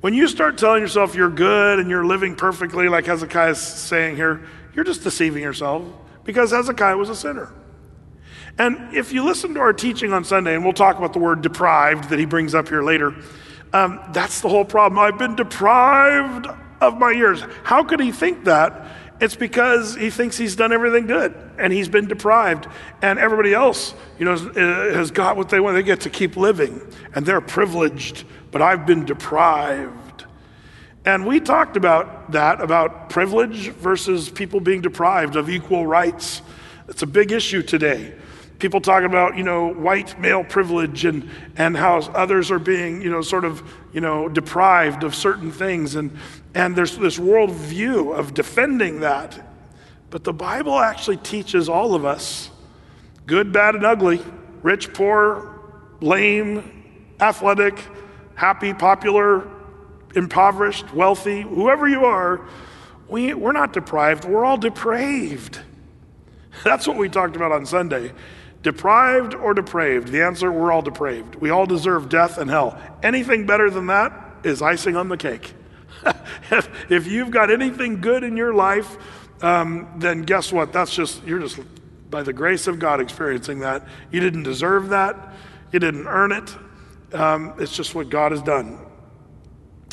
When 0.01 0.15
you 0.15 0.29
start 0.29 0.57
telling 0.57 0.83
yourself 0.83 1.17
you're 1.17 1.31
good 1.31 1.81
and 1.81 1.91
you're 1.91 2.07
living 2.07 2.37
perfectly, 2.37 2.89
like 2.89 3.07
Hezekiah 3.07 3.51
is 3.51 3.59
saying 3.59 4.15
here, 4.15 4.45
you're 4.73 4.85
just 4.85 5.03
deceiving 5.03 5.43
yourself 5.43 5.83
because 6.23 6.53
Hezekiah 6.53 6.97
was 6.97 7.09
a 7.09 7.17
sinner. 7.17 7.53
And 8.57 8.95
if 8.95 9.13
you 9.13 9.25
listen 9.25 9.55
to 9.55 9.61
our 9.61 9.73
teaching 9.73 10.13
on 10.13 10.23
Sunday, 10.23 10.55
and 10.55 10.63
we'll 10.63 10.73
talk 10.73 10.97
about 10.97 11.13
the 11.13 11.19
word 11.19 11.43
deprived 11.43 12.11
that 12.11 12.21
he 12.21 12.25
brings 12.25 12.55
up 12.55 12.69
here 12.69 12.85
later, 12.85 13.17
um, 13.73 14.01
that's 14.13 14.43
the 14.43 14.49
whole 14.49 14.65
problem. 14.65 15.01
I've 15.01 15.19
been 15.19 15.35
deprived 15.35 16.47
of 16.81 16.99
my 16.99 17.11
years. 17.11 17.43
How 17.65 17.83
could 17.83 17.99
he 17.99 18.13
think 18.13 18.45
that? 18.45 18.87
It's 19.21 19.37
because 19.37 19.95
he 19.95 20.11
thinks 20.11 20.37
he's 20.37 20.57
done 20.57 20.73
everything 20.73 21.07
good 21.07 21.35
and 21.59 21.73
he's 21.73 21.89
been 21.89 22.07
deprived. 22.07 22.67
And 23.01 23.19
everybody 23.19 23.55
else, 23.55 23.95
you 24.19 24.25
know, 24.25 24.37
has 24.37 25.11
got 25.11 25.37
what 25.37 25.49
they 25.49 25.61
want. 25.61 25.77
They 25.77 25.83
get 25.83 26.01
to 26.03 26.11
keep 26.11 26.37
living 26.37 26.81
and 27.15 27.25
they're 27.25 27.41
privileged, 27.41 28.25
but 28.51 28.61
I've 28.61 28.87
been 28.87 29.05
deprived. 29.05 30.25
And 31.05 31.27
we 31.27 31.39
talked 31.39 31.77
about 31.77 32.33
that, 32.33 32.61
about 32.61 33.09
privilege 33.11 33.69
versus 33.69 34.31
people 34.31 34.59
being 34.59 34.81
deprived 34.81 35.37
of 35.37 35.49
equal 35.49 35.87
rights. 35.87 36.43
It's 36.89 37.03
a 37.03 37.07
big 37.07 37.31
issue 37.31 37.63
today 37.63 38.15
people 38.59 38.81
talking 38.81 39.07
about, 39.07 39.37
you 39.37 39.43
know, 39.43 39.73
white 39.73 40.19
male 40.19 40.45
privilege 40.45 41.05
and, 41.05 41.29
and 41.57 41.77
how 41.77 41.99
others 42.15 42.51
are 42.51 42.59
being, 42.59 43.03
you 43.03 43.11
know, 43.11 43.23
sort 43.23 43.45
of, 43.45 43.63
you 43.93 44.01
know, 44.01 44.29
deprived 44.29 45.03
of 45.03 45.15
certain 45.15 45.51
things. 45.51 45.95
And, 45.95 46.17
and 46.55 46.77
there's 46.77 46.97
this 46.97 47.19
worldview 47.19 48.17
of 48.17 48.35
defending 48.35 49.01
that. 49.01 49.41
But 50.11 50.25
the 50.25 50.33
Bible 50.33 50.79
actually 50.79 51.17
teaches 51.19 51.69
all 51.69 51.95
of 51.95 52.05
us 52.05 52.51
good, 53.27 53.53
bad, 53.53 53.75
and 53.75 53.85
ugly, 53.85 54.23
rich, 54.63 54.93
poor, 54.93 55.61
lame, 56.01 56.85
athletic, 57.21 57.79
happy, 58.35 58.75
popular, 58.75 59.49
impoverished, 60.15 60.93
wealthy, 60.95 61.43
whoever 61.43 61.89
you 61.89 62.05
are, 62.05 62.47
we, 63.09 63.35
we're 63.35 63.53
not 63.53 63.73
deprived, 63.73 64.25
we're 64.25 64.45
all 64.45 64.57
depraved. 64.57 65.61
That's 66.65 66.87
what 66.87 66.97
we 66.97 67.09
talked 67.09 67.37
about 67.37 67.53
on 67.53 67.67
Sunday. 67.67 68.13
Deprived 68.65 69.35
or 69.35 69.53
depraved? 69.53 70.09
The 70.09 70.23
answer 70.23 70.51
we're 70.51 70.73
all 70.73 70.81
depraved. 70.81 71.35
We 71.35 71.51
all 71.51 71.67
deserve 71.67 72.09
death 72.09 72.39
and 72.39 72.49
hell. 72.49 72.81
Anything 73.03 73.45
better 73.45 73.69
than 73.69 73.89
that 73.89 74.39
is 74.43 74.63
icing 74.63 74.97
on 74.97 75.11
the 75.11 75.19
cake. 75.19 75.53
if, 76.51 76.91
if, 76.91 77.07
you've 77.07 77.31
got 77.31 77.51
anything 77.51 78.01
good 78.01 78.25
in 78.25 78.39
your 78.39 78.55
life, 78.55 78.97
um, 79.43 79.93
then 79.99 80.23
guess 80.23 80.51
what? 80.51 80.73
That's 80.73 80.95
just, 80.95 81.23
you're 81.25 81.41
just 81.41 81.61
by 82.09 82.23
the 82.23 82.33
grace 82.33 82.67
of 82.67 82.79
God 82.79 83.01
experiencing 83.01 83.59
that. 83.61 83.87
You 84.11 84.21
didn't 84.21 84.45
deserve 84.45 84.89
that, 84.89 85.35
you 85.71 85.79
didn't 85.79 86.07
earn 86.07 86.33
it. 86.33 86.57
Um, 87.15 87.53
it's 87.59 87.77
just 87.77 87.95
what 87.95 88.09
God 88.09 88.33
has 88.33 88.41
done. 88.41 88.79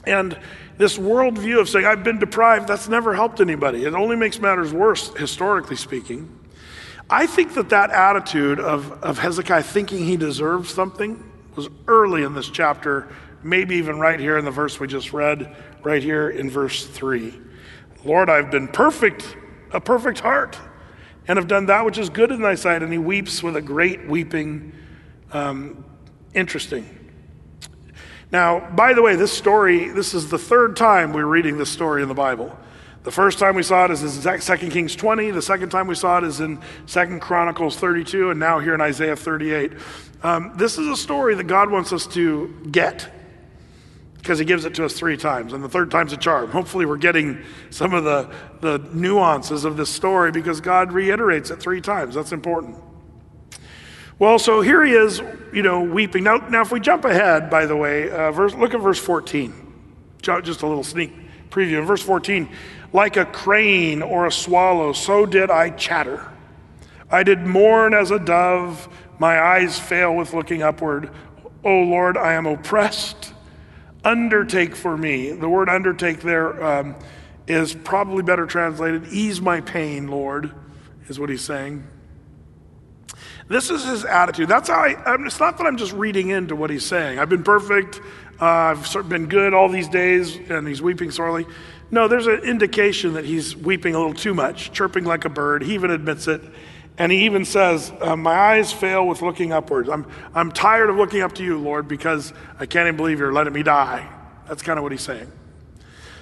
And 0.05 0.39
this 0.77 0.97
worldview 0.97 1.59
of 1.59 1.67
saying, 1.67 1.85
I've 1.85 2.05
been 2.05 2.19
deprived, 2.19 2.69
that's 2.69 2.87
never 2.87 3.13
helped 3.13 3.41
anybody. 3.41 3.83
It 3.83 3.93
only 3.93 4.15
makes 4.15 4.39
matters 4.39 4.71
worse, 4.71 5.13
historically 5.17 5.75
speaking. 5.75 6.40
I 7.11 7.27
think 7.27 7.55
that 7.55 7.69
that 7.69 7.91
attitude 7.91 8.61
of, 8.61 8.89
of 9.03 9.19
Hezekiah 9.19 9.63
thinking 9.63 10.05
he 10.05 10.15
deserved 10.15 10.69
something 10.69 11.21
was 11.57 11.67
early 11.85 12.23
in 12.23 12.33
this 12.33 12.49
chapter, 12.49 13.09
maybe 13.43 13.75
even 13.75 13.99
right 13.99 14.17
here 14.17 14.37
in 14.37 14.45
the 14.45 14.51
verse 14.51 14.79
we 14.79 14.87
just 14.87 15.11
read, 15.11 15.53
right 15.83 16.01
here 16.01 16.29
in 16.29 16.49
verse 16.49 16.87
3. 16.87 17.33
Lord, 18.05 18.29
I've 18.29 18.49
been 18.49 18.69
perfect, 18.69 19.35
a 19.71 19.81
perfect 19.81 20.21
heart, 20.21 20.57
and 21.27 21.37
have 21.37 21.49
done 21.49 21.65
that 21.65 21.85
which 21.85 21.97
is 21.97 22.09
good 22.09 22.31
in 22.31 22.41
thy 22.41 22.55
sight. 22.55 22.81
And 22.81 22.93
he 22.93 22.97
weeps 22.97 23.43
with 23.43 23.57
a 23.57 23.61
great 23.61 24.07
weeping. 24.07 24.71
Um, 25.33 25.83
interesting. 26.33 26.87
Now, 28.31 28.69
by 28.71 28.93
the 28.93 29.01
way, 29.01 29.17
this 29.17 29.33
story, 29.33 29.89
this 29.89 30.13
is 30.13 30.29
the 30.29 30.37
third 30.37 30.77
time 30.77 31.11
we're 31.11 31.25
reading 31.25 31.57
this 31.57 31.69
story 31.69 32.01
in 32.01 32.07
the 32.07 32.15
Bible. 32.15 32.57
The 33.03 33.11
first 33.11 33.39
time 33.39 33.55
we 33.55 33.63
saw 33.63 33.85
it 33.85 33.91
is 33.91 34.25
in 34.25 34.39
2 34.39 34.69
Kings 34.69 34.95
20. 34.95 35.31
The 35.31 35.41
second 35.41 35.69
time 35.69 35.87
we 35.87 35.95
saw 35.95 36.19
it 36.19 36.23
is 36.23 36.39
in 36.39 36.59
2 36.85 37.17
Chronicles 37.19 37.75
32, 37.75 38.29
and 38.29 38.39
now 38.39 38.59
here 38.59 38.75
in 38.75 38.81
Isaiah 38.81 39.15
38. 39.15 39.73
Um, 40.21 40.53
this 40.55 40.77
is 40.77 40.87
a 40.87 40.95
story 40.95 41.33
that 41.33 41.45
God 41.45 41.71
wants 41.71 41.91
us 41.93 42.05
to 42.07 42.55
get 42.69 43.11
because 44.17 44.37
he 44.37 44.45
gives 44.45 44.65
it 44.65 44.75
to 44.75 44.85
us 44.85 44.93
three 44.93 45.17
times, 45.17 45.51
and 45.53 45.63
the 45.63 45.69
third 45.69 45.89
time's 45.89 46.13
a 46.13 46.17
charm. 46.17 46.51
Hopefully, 46.51 46.85
we're 46.85 46.97
getting 46.97 47.43
some 47.71 47.95
of 47.95 48.03
the, 48.03 48.31
the 48.59 48.77
nuances 48.93 49.65
of 49.65 49.77
this 49.77 49.89
story 49.89 50.31
because 50.31 50.61
God 50.61 50.91
reiterates 50.91 51.49
it 51.49 51.59
three 51.59 51.81
times. 51.81 52.13
That's 52.13 52.31
important. 52.31 52.77
Well, 54.19 54.37
so 54.37 54.61
here 54.61 54.85
he 54.85 54.93
is, 54.93 55.19
you 55.51 55.63
know, 55.63 55.81
weeping. 55.81 56.23
Now, 56.23 56.37
now 56.37 56.61
if 56.61 56.71
we 56.71 56.79
jump 56.79 57.05
ahead, 57.05 57.49
by 57.49 57.65
the 57.65 57.75
way, 57.75 58.11
uh, 58.11 58.31
verse, 58.31 58.53
look 58.53 58.75
at 58.75 58.81
verse 58.81 58.99
14. 58.99 59.73
Just 60.21 60.61
a 60.61 60.67
little 60.67 60.83
sneak 60.83 61.11
preview. 61.51 61.79
In 61.79 61.85
verse 61.85 62.01
14, 62.01 62.49
like 62.93 63.17
a 63.17 63.25
crane 63.25 64.01
or 64.01 64.25
a 64.25 64.31
swallow, 64.31 64.93
so 64.93 65.25
did 65.25 65.49
I 65.49 65.69
chatter. 65.69 66.27
I 67.09 67.23
did 67.23 67.45
mourn 67.45 67.93
as 67.93 68.11
a 68.11 68.19
dove. 68.19 68.87
My 69.19 69.39
eyes 69.39 69.79
fail 69.79 70.15
with 70.15 70.33
looking 70.33 70.61
upward. 70.61 71.11
O 71.63 71.69
Lord, 71.69 72.17
I 72.17 72.33
am 72.33 72.45
oppressed. 72.45 73.33
Undertake 74.03 74.75
for 74.75 74.97
me. 74.97 75.31
The 75.31 75.47
word 75.47 75.69
undertake 75.69 76.21
there 76.21 76.63
um, 76.63 76.95
is 77.47 77.75
probably 77.75 78.23
better 78.23 78.45
translated 78.45 79.07
ease 79.07 79.41
my 79.41 79.61
pain, 79.61 80.07
Lord, 80.07 80.51
is 81.07 81.19
what 81.19 81.29
he's 81.29 81.43
saying. 81.43 81.85
This 83.47 83.69
is 83.69 83.83
his 83.83 84.05
attitude. 84.05 84.47
That's 84.47 84.69
how 84.69 84.79
I, 84.79 85.15
it's 85.25 85.39
not 85.39 85.57
that 85.57 85.67
I'm 85.67 85.77
just 85.77 85.91
reading 85.91 86.29
into 86.29 86.55
what 86.55 86.69
he's 86.69 86.85
saying. 86.85 87.19
I've 87.19 87.29
been 87.29 87.43
perfect. 87.43 87.99
Uh, 88.39 88.75
I've 88.75 89.09
been 89.09 89.27
good 89.27 89.53
all 89.53 89.67
these 89.67 89.89
days, 89.89 90.37
and 90.49 90.67
he's 90.67 90.81
weeping 90.81 91.11
sorely. 91.11 91.45
No, 91.91 92.07
there's 92.07 92.27
an 92.27 92.39
indication 92.39 93.13
that 93.13 93.25
he's 93.25 93.55
weeping 93.55 93.93
a 93.95 93.97
little 93.99 94.13
too 94.13 94.33
much, 94.33 94.71
chirping 94.71 95.03
like 95.03 95.25
a 95.25 95.29
bird. 95.29 95.61
He 95.61 95.73
even 95.73 95.91
admits 95.91 96.27
it. 96.27 96.41
And 96.97 97.11
he 97.11 97.25
even 97.25 97.45
says, 97.45 97.91
uh, 98.01 98.15
My 98.15 98.33
eyes 98.33 98.71
fail 98.71 99.05
with 99.07 99.21
looking 99.21 99.51
upwards. 99.51 99.89
I'm, 99.89 100.05
I'm 100.33 100.51
tired 100.51 100.89
of 100.89 100.95
looking 100.95 101.21
up 101.21 101.33
to 101.35 101.43
you, 101.43 101.57
Lord, 101.57 101.87
because 101.87 102.33
I 102.59 102.65
can't 102.65 102.87
even 102.87 102.97
believe 102.97 103.19
you're 103.19 103.33
letting 103.33 103.53
me 103.53 103.63
die. 103.63 104.09
That's 104.47 104.63
kind 104.63 104.79
of 104.79 104.83
what 104.83 104.91
he's 104.91 105.01
saying. 105.01 105.31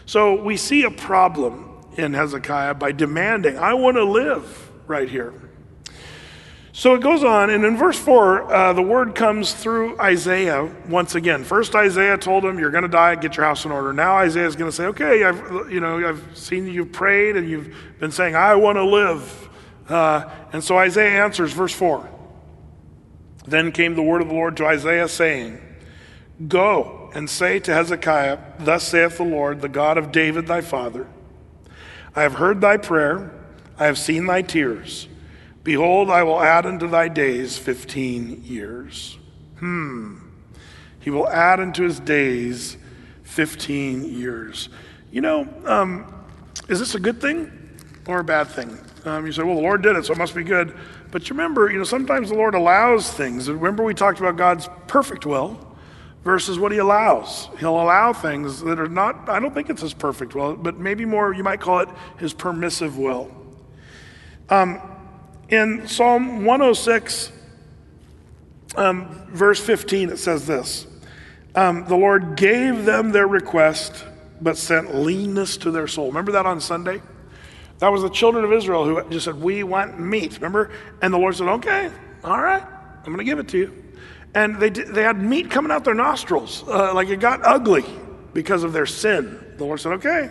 So 0.05 0.41
we 0.41 0.57
see 0.57 0.83
a 0.83 0.91
problem 0.91 1.85
in 1.97 2.13
Hezekiah 2.13 2.75
by 2.75 2.91
demanding, 2.91 3.57
I 3.57 3.73
want 3.75 3.97
to 3.97 4.03
live 4.03 4.71
right 4.87 5.09
here. 5.09 5.33
So 6.79 6.95
it 6.95 7.01
goes 7.01 7.25
on, 7.25 7.49
and 7.49 7.65
in 7.65 7.75
verse 7.75 7.99
4, 7.99 8.53
uh, 8.53 8.71
the 8.71 8.81
word 8.81 9.13
comes 9.13 9.53
through 9.53 9.99
Isaiah 9.99 10.63
once 10.87 11.13
again. 11.13 11.43
First, 11.43 11.75
Isaiah 11.75 12.17
told 12.17 12.45
him, 12.45 12.57
You're 12.57 12.71
going 12.71 12.83
to 12.83 12.87
die, 12.87 13.15
get 13.15 13.35
your 13.35 13.45
house 13.45 13.65
in 13.65 13.71
order. 13.71 13.91
Now, 13.91 14.15
Isaiah 14.15 14.47
is 14.47 14.55
going 14.55 14.71
to 14.71 14.73
say, 14.73 14.85
Okay, 14.85 15.25
I've, 15.25 15.69
you 15.69 15.81
know, 15.81 16.07
I've 16.07 16.37
seen 16.37 16.67
you've 16.67 16.93
prayed 16.93 17.35
and 17.35 17.49
you've 17.49 17.75
been 17.99 18.13
saying, 18.13 18.37
I 18.37 18.55
want 18.55 18.77
to 18.77 18.85
live. 18.85 19.49
Uh, 19.89 20.29
and 20.53 20.63
so 20.63 20.77
Isaiah 20.77 21.21
answers, 21.21 21.51
verse 21.51 21.73
4. 21.73 22.09
Then 23.45 23.73
came 23.73 23.95
the 23.95 24.01
word 24.01 24.21
of 24.21 24.29
the 24.29 24.33
Lord 24.33 24.55
to 24.55 24.65
Isaiah, 24.65 25.09
saying, 25.09 25.59
Go 26.47 27.11
and 27.13 27.29
say 27.29 27.59
to 27.59 27.73
Hezekiah, 27.73 28.37
Thus 28.57 28.87
saith 28.87 29.17
the 29.17 29.23
Lord, 29.23 29.59
the 29.59 29.67
God 29.67 29.97
of 29.97 30.13
David 30.13 30.47
thy 30.47 30.61
father, 30.61 31.09
I 32.15 32.21
have 32.21 32.35
heard 32.35 32.61
thy 32.61 32.77
prayer, 32.77 33.37
I 33.77 33.85
have 33.85 33.97
seen 33.97 34.27
thy 34.27 34.43
tears. 34.43 35.08
Behold, 35.63 36.09
I 36.09 36.23
will 36.23 36.41
add 36.41 36.65
unto 36.65 36.87
thy 36.87 37.07
days 37.07 37.57
15 37.57 38.43
years. 38.43 39.17
Hmm. 39.59 40.17
He 40.99 41.09
will 41.09 41.27
add 41.27 41.59
unto 41.59 41.83
his 41.83 41.99
days 41.99 42.77
15 43.23 44.03
years. 44.03 44.69
You 45.11 45.21
know, 45.21 45.47
um, 45.65 46.25
is 46.67 46.79
this 46.79 46.95
a 46.95 46.99
good 46.99 47.21
thing 47.21 47.51
or 48.07 48.19
a 48.19 48.23
bad 48.23 48.47
thing? 48.47 48.77
Um, 49.05 49.25
you 49.25 49.31
say, 49.31 49.43
well, 49.43 49.55
the 49.55 49.61
Lord 49.61 49.81
did 49.81 49.95
it, 49.95 50.05
so 50.05 50.13
it 50.13 50.17
must 50.17 50.35
be 50.35 50.43
good. 50.43 50.77
But 51.11 51.29
you 51.29 51.35
remember, 51.35 51.71
you 51.71 51.77
know, 51.77 51.83
sometimes 51.83 52.29
the 52.29 52.35
Lord 52.35 52.53
allows 52.53 53.11
things. 53.11 53.49
Remember, 53.49 53.83
we 53.83 53.93
talked 53.93 54.19
about 54.19 54.35
God's 54.35 54.69
perfect 54.87 55.25
will 55.25 55.57
versus 56.23 56.59
what 56.59 56.71
He 56.71 56.77
allows. 56.77 57.49
He'll 57.59 57.81
allow 57.81 58.13
things 58.13 58.61
that 58.61 58.79
are 58.79 58.89
not, 58.89 59.29
I 59.29 59.39
don't 59.39 59.53
think 59.53 59.69
it's 59.69 59.81
His 59.81 59.93
perfect 59.93 60.35
will, 60.35 60.55
but 60.55 60.77
maybe 60.77 61.05
more, 61.05 61.33
you 61.33 61.43
might 61.43 61.61
call 61.61 61.79
it 61.79 61.89
His 62.17 62.33
permissive 62.33 62.97
will. 62.97 63.31
Um, 64.49 64.81
in 65.49 65.87
Psalm 65.87 66.45
106, 66.45 67.31
um, 68.75 69.27
verse 69.31 69.59
15, 69.59 70.09
it 70.09 70.17
says 70.17 70.45
this 70.45 70.87
um, 71.55 71.85
The 71.87 71.95
Lord 71.95 72.35
gave 72.35 72.85
them 72.85 73.11
their 73.11 73.27
request, 73.27 74.05
but 74.41 74.57
sent 74.57 74.95
leanness 74.95 75.57
to 75.57 75.71
their 75.71 75.87
soul. 75.87 76.07
Remember 76.07 76.31
that 76.33 76.45
on 76.45 76.61
Sunday? 76.61 77.01
That 77.79 77.89
was 77.89 78.01
the 78.01 78.09
children 78.09 78.43
of 78.43 78.51
Israel 78.51 78.85
who 78.85 79.09
just 79.09 79.25
said, 79.25 79.41
We 79.41 79.63
want 79.63 79.99
meat. 79.99 80.35
Remember? 80.35 80.69
And 81.01 81.13
the 81.13 81.17
Lord 81.17 81.35
said, 81.35 81.47
Okay, 81.47 81.89
all 82.23 82.41
right, 82.41 82.61
I'm 82.61 83.05
going 83.05 83.17
to 83.17 83.23
give 83.23 83.39
it 83.39 83.47
to 83.49 83.57
you. 83.57 83.83
And 84.35 84.59
they, 84.59 84.69
did, 84.69 84.89
they 84.89 85.01
had 85.01 85.19
meat 85.19 85.49
coming 85.49 85.71
out 85.71 85.83
their 85.83 85.95
nostrils, 85.95 86.63
uh, 86.67 86.93
like 86.93 87.09
it 87.09 87.19
got 87.19 87.39
ugly 87.43 87.85
because 88.33 88.63
of 88.63 88.73
their 88.73 88.85
sin. 88.85 89.43
The 89.57 89.63
Lord 89.63 89.79
said, 89.79 89.93
Okay, 89.93 90.29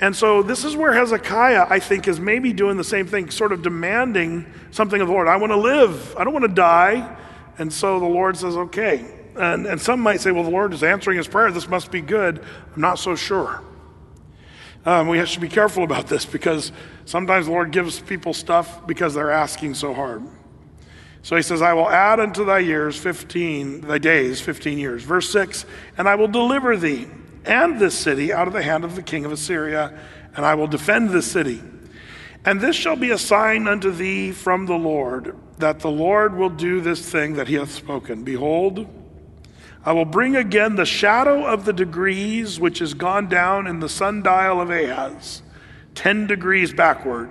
and 0.00 0.14
so 0.14 0.42
this 0.42 0.64
is 0.64 0.74
where 0.74 0.92
Hezekiah, 0.92 1.66
I 1.70 1.78
think, 1.78 2.08
is 2.08 2.18
maybe 2.18 2.52
doing 2.52 2.76
the 2.76 2.84
same 2.84 3.06
thing, 3.06 3.30
sort 3.30 3.52
of 3.52 3.62
demanding 3.62 4.46
something 4.70 5.00
of 5.00 5.06
the 5.06 5.12
Lord. 5.12 5.28
I 5.28 5.36
want 5.36 5.52
to 5.52 5.56
live, 5.58 6.16
I 6.16 6.24
don't 6.24 6.32
want 6.32 6.44
to 6.44 6.54
die. 6.54 7.16
And 7.58 7.72
so 7.72 8.00
the 8.00 8.06
Lord 8.06 8.36
says, 8.36 8.56
okay, 8.56 9.06
And, 9.36 9.66
and 9.66 9.80
some 9.80 10.00
might 10.00 10.20
say, 10.20 10.32
well, 10.32 10.42
the 10.42 10.50
Lord 10.50 10.72
is 10.72 10.82
answering 10.82 11.18
his 11.18 11.28
prayer. 11.28 11.50
This 11.52 11.68
must 11.68 11.90
be 11.90 12.00
good. 12.00 12.38
I'm 12.74 12.80
not 12.80 12.98
so 12.98 13.14
sure. 13.14 13.62
Um, 14.84 15.08
we 15.08 15.18
have 15.18 15.30
to 15.30 15.40
be 15.40 15.48
careful 15.48 15.82
about 15.82 16.08
this 16.08 16.26
because 16.26 16.70
sometimes 17.04 17.46
the 17.46 17.52
Lord 17.52 17.70
gives 17.70 18.00
people 18.00 18.34
stuff 18.34 18.86
because 18.86 19.14
they're 19.14 19.30
asking 19.30 19.74
so 19.74 19.94
hard. 19.94 20.22
So 21.22 21.36
he 21.36 21.42
says, 21.42 21.62
I 21.62 21.72
will 21.72 21.88
add 21.88 22.20
unto 22.20 22.44
thy 22.44 22.58
years 22.58 22.98
15, 22.98 23.82
thy 23.82 23.98
days 23.98 24.42
15 24.42 24.76
years. 24.76 25.02
Verse 25.02 25.30
6 25.30 25.64
And 25.96 26.06
I 26.08 26.16
will 26.16 26.28
deliver 26.28 26.76
thee 26.76 27.06
and 27.44 27.78
this 27.78 27.98
city 27.98 28.32
out 28.32 28.46
of 28.46 28.52
the 28.54 28.62
hand 28.62 28.84
of 28.84 28.96
the 28.96 29.02
king 29.02 29.24
of 29.24 29.32
Assyria, 29.32 29.98
and 30.34 30.44
I 30.44 30.54
will 30.54 30.66
defend 30.66 31.10
this 31.10 31.30
city. 31.30 31.62
And 32.44 32.60
this 32.60 32.76
shall 32.76 32.96
be 32.96 33.10
a 33.10 33.18
sign 33.18 33.66
unto 33.66 33.90
thee 33.90 34.32
from 34.32 34.66
the 34.66 34.76
Lord, 34.76 35.36
that 35.58 35.80
the 35.80 35.90
Lord 35.90 36.36
will 36.36 36.50
do 36.50 36.80
this 36.80 37.08
thing 37.08 37.34
that 37.34 37.48
he 37.48 37.54
hath 37.54 37.72
spoken. 37.72 38.22
Behold, 38.24 38.86
I 39.84 39.92
will 39.92 40.04
bring 40.04 40.36
again 40.36 40.76
the 40.76 40.86
shadow 40.86 41.44
of 41.46 41.64
the 41.64 41.72
degrees 41.72 42.58
which 42.58 42.80
is 42.80 42.94
gone 42.94 43.28
down 43.28 43.66
in 43.66 43.80
the 43.80 43.88
sundial 43.88 44.60
of 44.60 44.70
Ahaz, 44.70 45.42
10 45.94 46.26
degrees 46.26 46.72
backward. 46.72 47.30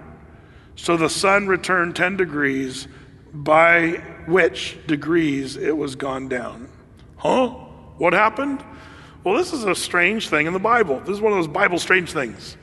So 0.75 0.97
the 0.97 1.09
sun 1.09 1.47
returned 1.47 1.95
10 1.95 2.17
degrees, 2.17 2.87
by 3.33 4.03
which 4.27 4.77
degrees 4.85 5.57
it 5.57 5.75
was 5.75 5.95
gone 5.95 6.27
down. 6.27 6.69
Huh? 7.17 7.49
What 7.97 8.13
happened? 8.13 8.63
Well, 9.23 9.35
this 9.35 9.53
is 9.53 9.63
a 9.63 9.73
strange 9.73 10.27
thing 10.27 10.47
in 10.47 10.53
the 10.53 10.59
Bible. 10.59 10.99
This 10.99 11.11
is 11.11 11.21
one 11.21 11.31
of 11.31 11.37
those 11.37 11.47
Bible 11.47 11.79
strange 11.79 12.11
things. 12.11 12.57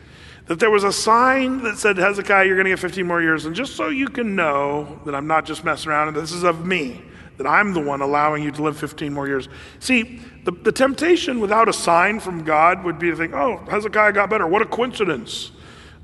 That 0.46 0.60
there 0.60 0.70
was 0.70 0.84
a 0.84 0.92
sign 0.92 1.62
that 1.62 1.78
said, 1.78 1.96
Hezekiah, 1.96 2.44
you're 2.44 2.56
going 2.56 2.66
to 2.66 2.72
get 2.72 2.80
15 2.80 3.06
more 3.06 3.22
years. 3.22 3.46
And 3.46 3.54
just 3.54 3.76
so 3.76 3.88
you 3.88 4.08
can 4.08 4.34
know 4.34 5.00
that 5.06 5.14
I'm 5.14 5.26
not 5.26 5.46
just 5.46 5.64
messing 5.64 5.90
around 5.90 6.08
and 6.08 6.16
this 6.16 6.32
is 6.32 6.42
of 6.42 6.66
me, 6.66 7.02
that 7.38 7.46
I'm 7.46 7.72
the 7.72 7.80
one 7.80 8.02
allowing 8.02 8.42
you 8.42 8.50
to 8.50 8.62
live 8.62 8.76
15 8.76 9.12
more 9.12 9.26
years. 9.26 9.48
See, 9.78 10.20
the, 10.44 10.50
the 10.50 10.72
temptation 10.72 11.40
without 11.40 11.68
a 11.68 11.72
sign 11.72 12.20
from 12.20 12.44
God 12.44 12.84
would 12.84 12.98
be 12.98 13.10
to 13.10 13.16
think, 13.16 13.32
oh, 13.32 13.58
Hezekiah 13.70 14.12
got 14.12 14.28
better. 14.28 14.46
What 14.46 14.60
a 14.60 14.66
coincidence. 14.66 15.52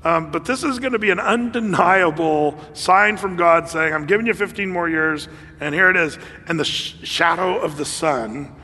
Um, 0.03 0.31
but 0.31 0.45
this 0.45 0.63
is 0.63 0.79
going 0.79 0.93
to 0.93 0.99
be 0.99 1.11
an 1.11 1.19
undeniable 1.19 2.57
sign 2.73 3.17
from 3.17 3.35
God 3.35 3.67
saying, 3.69 3.93
I'm 3.93 4.05
giving 4.05 4.25
you 4.25 4.33
15 4.33 4.69
more 4.69 4.89
years, 4.89 5.27
and 5.59 5.75
here 5.75 5.89
it 5.89 5.97
is. 5.97 6.17
And 6.47 6.59
the 6.59 6.65
sh- 6.65 6.95
shadow 7.03 7.59
of 7.59 7.77
the 7.77 7.85
sun 7.85 8.55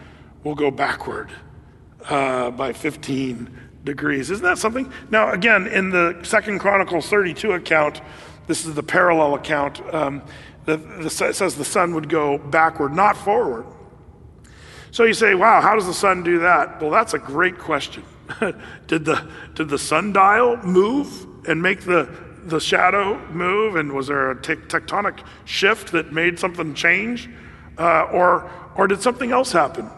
will 0.44 0.56
go 0.56 0.72
backward 0.72 1.30
uh, 2.10 2.52
by 2.52 2.74
15 2.74 3.50
degrees. 3.84 4.32
Isn't 4.32 4.44
that 4.44 4.58
something? 4.58 4.92
Now, 5.10 5.32
again, 5.32 5.68
in 5.68 5.90
the 5.90 6.20
Second 6.24 6.60
Chronicles 6.60 7.08
32 7.10 7.52
account, 7.52 8.02
this 8.48 8.66
is 8.66 8.76
the 8.76 8.84
parallel 8.84 9.36
account. 9.36 9.82
Um, 9.94 10.22
the, 10.66 10.78
the, 10.78 11.08
it 11.28 11.36
says 11.36 11.56
the 11.56 11.66
sun 11.66 11.94
would 11.96 12.10
go 12.10 12.38
backward, 12.38 12.94
not 12.94 13.18
forward. 13.18 13.66
So 14.92 15.04
you 15.04 15.14
say, 15.14 15.34
wow, 15.34 15.60
how 15.60 15.76
does 15.76 15.88
the 15.88 15.94
sun 15.94 16.24
do 16.24 16.40
that? 16.40 16.82
Well, 16.82 16.92
that's 16.92 17.14
a 17.14 17.20
great 17.20 17.58
question. 17.58 18.04
did, 18.88 19.06
the, 19.06 19.28
did 19.56 19.70
the 19.70 19.80
sundial 19.80 20.58
move 20.58 21.28
and 21.48 21.62
make 21.62 21.82
the, 21.82 22.10
the 22.46 22.60
shadow 22.60 23.18
move? 23.30 23.76
And 23.76 23.92
was 23.92 24.08
there 24.08 24.32
a 24.32 24.42
te- 24.42 24.56
tectonic 24.56 25.20
shift 25.46 25.92
that 25.94 26.14
made 26.14 26.40
something 26.40 26.74
change? 26.74 27.30
Uh, 27.78 28.04
or, 28.04 28.50
or 28.76 28.88
did 28.88 29.02
something 29.02 29.32
else 29.32 29.52
happen? 29.52 29.90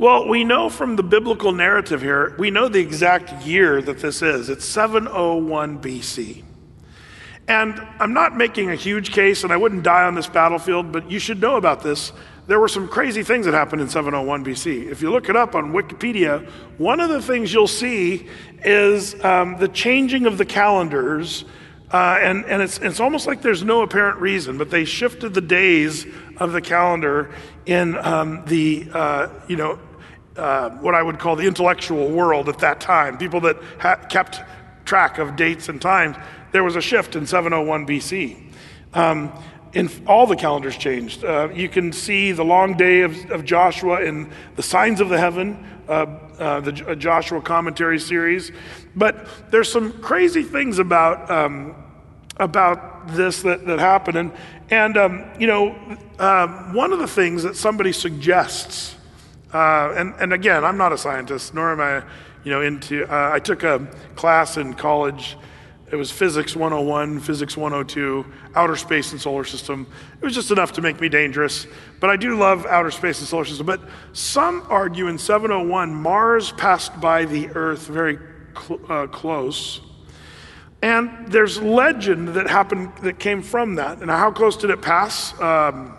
Well, 0.00 0.26
we 0.26 0.44
know 0.44 0.70
from 0.70 0.96
the 0.96 1.02
biblical 1.02 1.52
narrative 1.52 2.00
here, 2.00 2.34
we 2.38 2.50
know 2.50 2.68
the 2.68 2.80
exact 2.80 3.44
year 3.44 3.82
that 3.82 3.98
this 3.98 4.22
is. 4.22 4.48
It's 4.48 4.64
701 4.64 5.78
BC. 5.82 6.42
And 7.46 7.86
I'm 7.98 8.14
not 8.14 8.34
making 8.34 8.70
a 8.70 8.74
huge 8.76 9.12
case, 9.12 9.44
and 9.44 9.52
I 9.52 9.58
wouldn't 9.58 9.82
die 9.82 10.04
on 10.04 10.14
this 10.14 10.26
battlefield, 10.26 10.90
but 10.90 11.10
you 11.10 11.18
should 11.18 11.38
know 11.38 11.56
about 11.56 11.82
this. 11.82 12.14
There 12.46 12.58
were 12.58 12.66
some 12.66 12.88
crazy 12.88 13.22
things 13.22 13.44
that 13.44 13.52
happened 13.52 13.82
in 13.82 13.90
701 13.90 14.42
BC. 14.42 14.90
If 14.90 15.02
you 15.02 15.10
look 15.10 15.28
it 15.28 15.36
up 15.36 15.54
on 15.54 15.74
Wikipedia, 15.74 16.48
one 16.78 17.00
of 17.00 17.10
the 17.10 17.20
things 17.20 17.52
you'll 17.52 17.66
see 17.66 18.26
is 18.64 19.22
um, 19.22 19.58
the 19.58 19.68
changing 19.68 20.24
of 20.24 20.38
the 20.38 20.46
calendars. 20.46 21.44
Uh, 21.92 22.18
and 22.22 22.46
and 22.46 22.62
it's, 22.62 22.78
it's 22.78 23.00
almost 23.00 23.26
like 23.26 23.42
there's 23.42 23.64
no 23.64 23.82
apparent 23.82 24.18
reason, 24.18 24.56
but 24.56 24.70
they 24.70 24.86
shifted 24.86 25.34
the 25.34 25.42
days 25.42 26.06
of 26.38 26.52
the 26.52 26.60
calendar 26.62 27.34
in 27.66 27.98
um, 27.98 28.42
the, 28.46 28.88
uh, 28.94 29.28
you 29.46 29.56
know, 29.56 29.78
uh, 30.36 30.70
what 30.70 30.94
I 30.94 31.02
would 31.02 31.18
call 31.18 31.36
the 31.36 31.46
intellectual 31.46 32.08
world 32.08 32.48
at 32.48 32.58
that 32.60 32.80
time, 32.80 33.18
people 33.18 33.40
that 33.42 33.56
ha- 33.78 33.96
kept 34.08 34.40
track 34.84 35.18
of 35.18 35.36
dates 35.36 35.68
and 35.68 35.80
times, 35.80 36.16
there 36.52 36.64
was 36.64 36.76
a 36.76 36.80
shift 36.80 37.16
in 37.16 37.26
701 37.26 37.86
BC. 37.86 38.42
Um, 38.94 39.32
in 39.72 39.88
all 40.06 40.26
the 40.26 40.36
calendars 40.36 40.76
changed. 40.76 41.24
Uh, 41.24 41.48
you 41.52 41.68
can 41.68 41.92
see 41.92 42.32
the 42.32 42.44
long 42.44 42.76
day 42.76 43.02
of, 43.02 43.30
of 43.30 43.44
Joshua 43.44 44.02
in 44.02 44.30
the 44.56 44.62
signs 44.62 45.00
of 45.00 45.08
the 45.08 45.18
heaven, 45.18 45.64
uh, 45.88 45.92
uh, 46.38 46.60
the 46.60 46.72
J- 46.72 46.96
Joshua 46.96 47.40
commentary 47.40 48.00
series. 48.00 48.50
But 48.96 49.28
there's 49.50 49.70
some 49.70 49.92
crazy 50.00 50.42
things 50.42 50.78
about 50.78 51.30
um, 51.30 51.76
about 52.38 53.08
this 53.08 53.42
that, 53.42 53.66
that 53.66 53.78
happened, 53.78 54.16
and 54.16 54.32
and 54.70 54.96
um, 54.96 55.30
you 55.38 55.46
know 55.46 55.76
um, 56.18 56.74
one 56.74 56.92
of 56.92 56.98
the 56.98 57.06
things 57.06 57.42
that 57.44 57.56
somebody 57.56 57.92
suggests 57.92 58.96
uh, 59.52 59.94
and, 59.96 60.14
and 60.20 60.32
again, 60.32 60.64
I'm 60.64 60.76
not 60.76 60.92
a 60.92 60.98
scientist, 60.98 61.54
nor 61.54 61.72
am 61.72 61.80
I, 61.80 62.02
you 62.44 62.50
know, 62.50 62.60
into, 62.60 63.04
uh, 63.04 63.30
I 63.32 63.38
took 63.40 63.62
a 63.62 63.86
class 64.14 64.56
in 64.56 64.74
college. 64.74 65.36
It 65.90 65.96
was 65.96 66.12
physics 66.12 66.54
101, 66.54 67.18
physics 67.18 67.56
102, 67.56 68.24
outer 68.54 68.76
space 68.76 69.10
and 69.10 69.20
solar 69.20 69.42
system. 69.42 69.88
It 70.20 70.24
was 70.24 70.34
just 70.34 70.52
enough 70.52 70.72
to 70.72 70.82
make 70.82 71.00
me 71.00 71.08
dangerous. 71.08 71.66
But 71.98 72.10
I 72.10 72.16
do 72.16 72.36
love 72.36 72.64
outer 72.66 72.92
space 72.92 73.18
and 73.18 73.26
solar 73.26 73.44
system. 73.44 73.66
But 73.66 73.80
some 74.12 74.64
argue 74.68 75.08
in 75.08 75.18
701, 75.18 75.92
Mars 75.92 76.52
passed 76.52 77.00
by 77.00 77.24
the 77.24 77.48
Earth 77.48 77.88
very 77.88 78.18
cl- 78.56 78.80
uh, 78.88 79.06
close. 79.08 79.80
And 80.80 81.26
there's 81.26 81.60
legend 81.60 82.28
that 82.28 82.48
happened 82.48 82.92
that 83.02 83.18
came 83.18 83.42
from 83.42 83.74
that. 83.74 84.00
And 84.00 84.08
how 84.08 84.30
close 84.30 84.56
did 84.56 84.70
it 84.70 84.80
pass? 84.80 85.38
Um, 85.40 85.96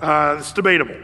uh, 0.00 0.36
it's 0.38 0.52
debatable. 0.54 0.96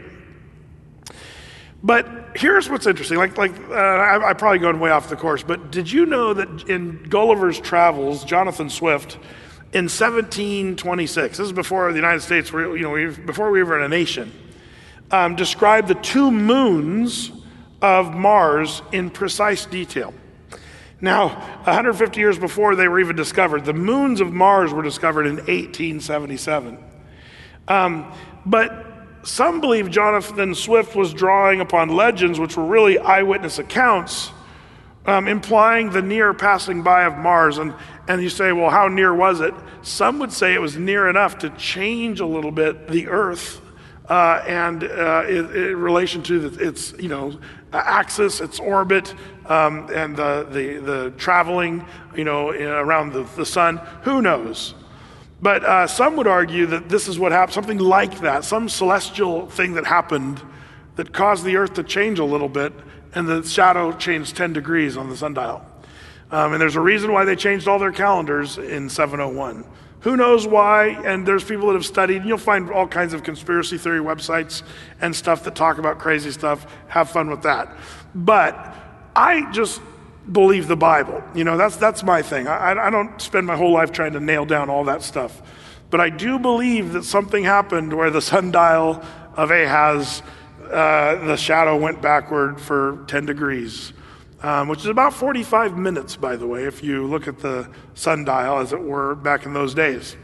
But 1.83 2.07
here's 2.35 2.69
what's 2.69 2.87
interesting. 2.87 3.17
Like, 3.17 3.37
like 3.37 3.51
uh, 3.69 3.73
I, 3.73 4.29
I'm 4.29 4.37
probably 4.37 4.59
going 4.59 4.79
way 4.79 4.89
off 4.89 5.09
the 5.09 5.17
course, 5.17 5.43
but 5.43 5.69
did 5.69 5.91
you 5.91 6.05
know 6.05 6.33
that 6.33 6.69
in 6.69 7.03
Gulliver's 7.09 7.59
Travels, 7.59 8.23
Jonathan 8.23 8.69
Swift, 8.69 9.15
in 9.73 9.85
1726, 9.85 11.37
this 11.37 11.45
is 11.45 11.51
before 11.51 11.91
the 11.91 11.97
United 11.97 12.21
States, 12.21 12.51
were, 12.51 12.77
you 12.77 12.83
know, 12.83 13.15
before 13.25 13.51
we 13.51 13.61
were 13.63 13.77
in 13.77 13.83
a 13.83 13.89
nation, 13.89 14.31
um, 15.11 15.35
described 15.35 15.87
the 15.87 15.95
two 15.95 16.31
moons 16.31 17.31
of 17.81 18.13
Mars 18.13 18.81
in 18.91 19.09
precise 19.09 19.65
detail. 19.65 20.13
Now, 21.01 21.29
150 21.65 22.17
years 22.17 22.39
before 22.39 22.77
they 22.77 22.87
were 22.87 22.99
even 22.99 23.17
discovered, 23.17 23.65
the 23.65 23.73
moons 23.73 24.21
of 24.21 24.31
Mars 24.31 24.71
were 24.71 24.83
discovered 24.83 25.25
in 25.25 25.35
1877. 25.35 26.77
Um, 27.67 28.13
but 28.45 28.92
some 29.23 29.61
believe 29.61 29.89
Jonathan 29.89 30.53
Swift 30.53 30.95
was 30.95 31.13
drawing 31.13 31.61
upon 31.61 31.89
legends, 31.89 32.39
which 32.39 32.57
were 32.57 32.65
really 32.65 32.99
eyewitness 32.99 33.57
accounts, 33.57 34.31
um, 35.05 35.27
implying 35.27 35.89
the 35.91 36.01
near 36.01 36.33
passing 36.33 36.83
by 36.83 37.03
of 37.03 37.17
Mars. 37.17 37.57
And, 37.57 37.73
and 38.07 38.21
you 38.21 38.29
say, 38.29 38.51
well, 38.51 38.69
how 38.69 38.89
near 38.89 39.13
was 39.13 39.39
it? 39.39 39.53
Some 39.81 40.19
would 40.19 40.31
say 40.31 40.53
it 40.53 40.61
was 40.61 40.77
near 40.77 41.09
enough 41.09 41.37
to 41.39 41.49
change 41.51 42.19
a 42.19 42.25
little 42.25 42.51
bit 42.51 42.87
the 42.89 43.07
Earth 43.07 43.61
uh, 44.09 44.43
and 44.45 44.83
uh, 44.83 45.23
in, 45.27 45.55
in, 45.55 45.77
relation 45.77 46.21
to 46.23 46.49
the, 46.49 46.67
its, 46.67 46.93
you 46.99 47.07
know, 47.07 47.39
axis, 47.71 48.41
its 48.41 48.59
orbit, 48.59 49.13
um, 49.45 49.89
and 49.93 50.15
the, 50.17 50.47
the, 50.51 50.77
the 50.79 51.13
traveling, 51.17 51.85
you 52.15 52.23
know, 52.23 52.49
around 52.49 53.13
the, 53.13 53.23
the 53.35 53.45
sun. 53.45 53.77
Who 54.03 54.21
knows? 54.21 54.75
But 55.43 55.65
uh, 55.65 55.87
some 55.87 56.15
would 56.15 56.25
argue 56.25 56.67
that 56.67 56.87
this 56.87 57.09
is 57.09 57.19
what 57.19 57.33
happened, 57.33 57.53
something 57.53 57.77
like 57.77 58.21
that, 58.21 58.45
some 58.45 58.69
celestial 58.69 59.49
thing 59.49 59.73
that 59.73 59.85
happened 59.85 60.41
that 60.95 61.11
caused 61.11 61.43
the 61.43 61.57
earth 61.57 61.73
to 61.73 61.83
change 61.83 62.17
a 62.19 62.23
little 62.23 62.47
bit, 62.47 62.71
and 63.13 63.27
the 63.27 63.43
shadow 63.43 63.91
changed 63.91 64.37
10 64.37 64.53
degrees 64.53 64.95
on 64.95 65.09
the 65.09 65.17
sundial. 65.17 65.65
Um, 66.31 66.53
and 66.53 66.61
there's 66.61 66.77
a 66.77 66.81
reason 66.81 67.11
why 67.11 67.25
they 67.25 67.35
changed 67.35 67.67
all 67.67 67.77
their 67.77 67.91
calendars 67.91 68.57
in 68.57 68.89
701. 68.89 69.65
Who 69.99 70.15
knows 70.15 70.47
why? 70.47 70.87
And 71.03 71.27
there's 71.27 71.43
people 71.43 71.67
that 71.67 71.73
have 71.73 71.85
studied, 71.85 72.21
and 72.21 72.25
you'll 72.25 72.37
find 72.37 72.71
all 72.71 72.87
kinds 72.87 73.13
of 73.13 73.23
conspiracy 73.23 73.77
theory 73.77 73.99
websites 73.99 74.63
and 75.01 75.13
stuff 75.13 75.43
that 75.43 75.55
talk 75.55 75.77
about 75.77 75.99
crazy 75.99 76.31
stuff. 76.31 76.65
Have 76.87 77.09
fun 77.09 77.29
with 77.29 77.41
that. 77.41 77.69
But 78.15 78.75
I 79.13 79.51
just 79.51 79.81
believe 80.31 80.67
the 80.67 80.75
Bible. 80.75 81.23
You 81.35 81.43
know, 81.43 81.57
that's, 81.57 81.75
that's 81.75 82.03
my 82.03 82.21
thing. 82.21 82.47
I, 82.47 82.71
I 82.71 82.89
don't 82.89 83.21
spend 83.21 83.45
my 83.45 83.55
whole 83.55 83.71
life 83.71 83.91
trying 83.91 84.13
to 84.13 84.19
nail 84.19 84.45
down 84.45 84.69
all 84.69 84.85
that 84.85 85.01
stuff. 85.01 85.41
But 85.89 86.01
I 86.01 86.09
do 86.09 86.39
believe 86.39 86.93
that 86.93 87.03
something 87.03 87.43
happened 87.43 87.93
where 87.93 88.09
the 88.09 88.21
sundial 88.21 89.03
of 89.35 89.51
Ahaz, 89.51 90.23
uh, 90.71 91.15
the 91.25 91.35
shadow 91.35 91.77
went 91.77 92.01
backward 92.01 92.59
for 92.59 93.03
10 93.07 93.25
degrees, 93.25 93.93
um, 94.41 94.69
which 94.69 94.79
is 94.79 94.87
about 94.87 95.13
45 95.13 95.77
minutes, 95.77 96.15
by 96.15 96.35
the 96.35 96.47
way, 96.47 96.63
if 96.63 96.83
you 96.83 97.05
look 97.05 97.27
at 97.27 97.39
the 97.39 97.69
sundial, 97.93 98.59
as 98.59 98.73
it 98.73 98.81
were, 98.81 99.13
back 99.15 99.45
in 99.45 99.53
those 99.53 99.73
days. 99.73 100.15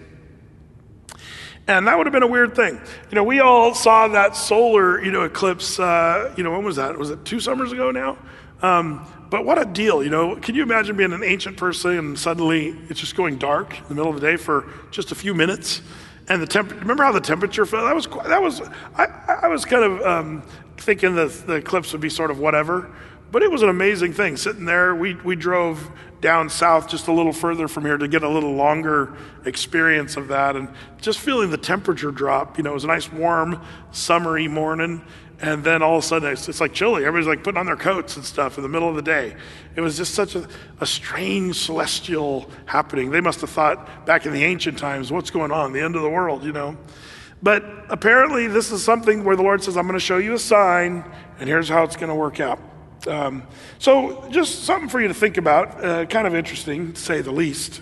And 1.68 1.88
that 1.88 1.98
would 1.98 2.08
have 2.08 2.14
been 2.14 2.24
a 2.24 2.28
weird 2.28 2.56
thing. 2.56 2.82
You 3.12 3.16
know, 3.16 3.24
we 3.24 3.42
all 3.42 3.76
saw 3.76 4.08
that 4.08 4.36
solar, 4.36 5.04
you 5.04 5.12
know, 5.12 5.22
eclipse, 5.22 5.80
uh, 5.80 6.34
you 6.36 6.44
know, 6.44 6.52
when 6.52 6.64
was 6.64 6.78
that? 6.78 6.98
Was 6.98 7.12
it 7.12 7.26
two 7.26 7.40
summers 7.40 7.72
ago 7.72 7.92
now? 7.92 8.18
Um, 8.64 9.06
but 9.30 9.46
what 9.46 9.62
a 9.62 9.66
deal, 9.66 10.04
you 10.04 10.10
know. 10.10 10.36
Can 10.36 10.56
you 10.56 10.64
imagine 10.64 10.96
being 10.98 11.14
an 11.14 11.24
ancient 11.24 11.58
person 11.58 11.98
and 11.98 12.20
suddenly 12.20 12.76
it's 12.90 13.00
just 13.00 13.16
going 13.16 13.38
dark 13.38 13.78
in 13.78 13.84
the 13.90 13.96
middle 13.96 14.10
of 14.10 14.20
the 14.20 14.26
day 14.26 14.38
for 14.38 14.66
just 14.92 15.12
a 15.12 15.16
few 15.16 15.34
minutes? 15.34 15.82
And 16.28 16.42
the 16.42 16.48
temp- 16.48 16.72
remember 16.72 17.04
how 17.04 17.12
the 17.12 17.22
temperature 17.22 17.66
felt? 17.66 17.86
That 17.86 17.96
was, 17.96 18.08
that 18.28 18.42
was 18.42 18.62
I, 18.96 19.40
I 19.44 19.48
was 19.48 19.66
kind 19.66 19.84
of 19.84 20.02
um, 20.02 20.44
thinking 20.78 21.16
that 21.16 21.30
the 21.48 21.56
eclipse 21.56 21.92
would 21.92 22.02
be 22.02 22.10
sort 22.10 22.32
of 22.32 22.40
whatever. 22.40 22.92
But 23.32 23.44
it 23.44 23.52
was 23.52 23.62
an 23.62 23.70
amazing 23.70 24.14
thing. 24.14 24.38
Sitting 24.38 24.66
there, 24.66 24.96
we, 24.96 25.14
we 25.16 25.36
drove 25.36 25.92
down 26.22 26.50
south 26.50 26.90
just 26.90 27.08
a 27.08 27.14
little 27.14 27.32
further 27.32 27.68
from 27.68 27.86
here 27.86 27.98
to 27.98 28.08
get 28.08 28.24
a 28.24 28.30
little 28.30 28.54
longer 28.54 29.16
experience 29.46 30.18
of 30.18 30.28
that. 30.30 30.56
And 30.56 30.68
just 31.00 31.20
feeling 31.20 31.50
the 31.50 31.58
temperature 31.58 32.12
drop, 32.12 32.58
you 32.58 32.64
know, 32.64 32.72
it 32.72 32.74
was 32.74 32.84
a 32.84 32.88
nice 32.88 33.12
warm, 33.12 33.62
summery 33.92 34.48
morning. 34.48 35.04
And 35.42 35.64
then 35.64 35.82
all 35.82 35.98
of 35.98 36.04
a 36.04 36.08
sudden, 36.08 36.32
it's, 36.32 36.50
it's 36.50 36.60
like 36.60 36.74
chilly. 36.74 37.06
Everybody's 37.06 37.28
like 37.28 37.44
putting 37.44 37.60
on 37.60 37.66
their 37.66 37.78
coats 37.78 38.18
and 38.18 38.26
stuff 38.26 38.58
in 38.58 38.64
the 38.64 38.70
middle 38.70 38.90
of 38.90 38.96
the 38.96 39.02
day. 39.02 39.36
It 39.76 39.82
was 39.82 39.96
just 39.96 40.14
such 40.14 40.36
a, 40.36 40.46
a 40.82 40.86
strange 40.86 41.56
celestial 41.56 42.50
happening. 42.66 43.10
They 43.10 43.22
must 43.22 43.40
have 43.42 43.50
thought 43.50 44.06
back 44.06 44.26
in 44.26 44.34
the 44.34 44.44
ancient 44.44 44.78
times, 44.78 45.12
what's 45.12 45.32
going 45.32 45.52
on? 45.52 45.72
The 45.72 45.80
end 45.80 45.96
of 45.96 46.02
the 46.02 46.10
world, 46.10 46.44
you 46.44 46.52
know? 46.52 46.78
But 47.42 47.64
apparently, 47.88 48.48
this 48.48 48.70
is 48.72 48.84
something 48.84 49.24
where 49.24 49.38
the 49.38 49.44
Lord 49.44 49.64
says, 49.64 49.78
I'm 49.78 49.88
going 49.88 49.94
to 49.94 50.06
show 50.06 50.18
you 50.18 50.34
a 50.34 50.40
sign, 50.40 51.06
and 51.40 51.48
here's 51.48 51.70
how 51.70 51.84
it's 51.84 51.96
going 51.96 52.10
to 52.10 52.16
work 52.16 52.42
out. 52.42 52.60
Um, 53.08 53.44
so, 53.78 54.28
just 54.30 54.66
something 54.66 54.90
for 54.90 55.00
you 55.00 55.08
to 55.08 55.14
think 55.14 55.38
about, 55.38 55.82
uh, 55.82 56.06
kind 56.06 56.28
of 56.28 56.36
interesting, 56.36 56.92
to 56.92 57.00
say 57.00 57.22
the 57.22 57.32
least. 57.32 57.82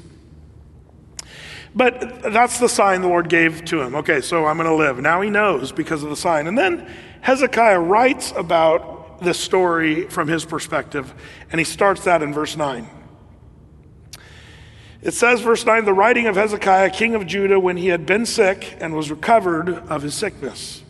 But 1.74 2.22
that's 2.22 2.60
the 2.60 2.70
sign 2.70 3.02
the 3.02 3.08
Lord 3.08 3.30
gave 3.30 3.66
to 3.66 3.82
him. 3.82 3.96
Okay, 3.96 4.22
so 4.22 4.46
I'm 4.46 4.58
going 4.58 4.70
to 4.70 4.76
live. 4.76 5.00
Now 5.00 5.22
he 5.22 5.30
knows 5.30 5.72
because 5.72 6.04
of 6.04 6.10
the 6.10 6.16
sign. 6.16 6.48
And 6.48 6.58
then 6.58 6.90
Hezekiah 7.28 7.82
writes 7.82 8.32
about 8.38 9.22
this 9.22 9.38
story 9.38 10.08
from 10.08 10.30
his 10.30 10.46
perspective, 10.46 11.14
and 11.52 11.60
he 11.60 11.66
starts 11.66 12.06
that 12.06 12.22
in 12.22 12.34
verse 12.34 12.56
9. 12.56 12.88
It 15.02 15.14
says, 15.14 15.42
verse 15.42 15.66
9, 15.66 15.84
the 15.84 15.92
writing 15.92 16.28
of 16.28 16.38
Hezekiah, 16.38 16.92
king 16.92 17.16
of 17.16 17.28
Judah, 17.28 17.60
when 17.60 17.76
he 17.76 17.88
had 17.88 18.06
been 18.06 18.26
sick 18.26 18.78
and 18.80 18.96
was 18.96 19.12
recovered 19.12 19.68
of 19.90 20.04
his 20.04 20.14
sickness. 20.14 20.84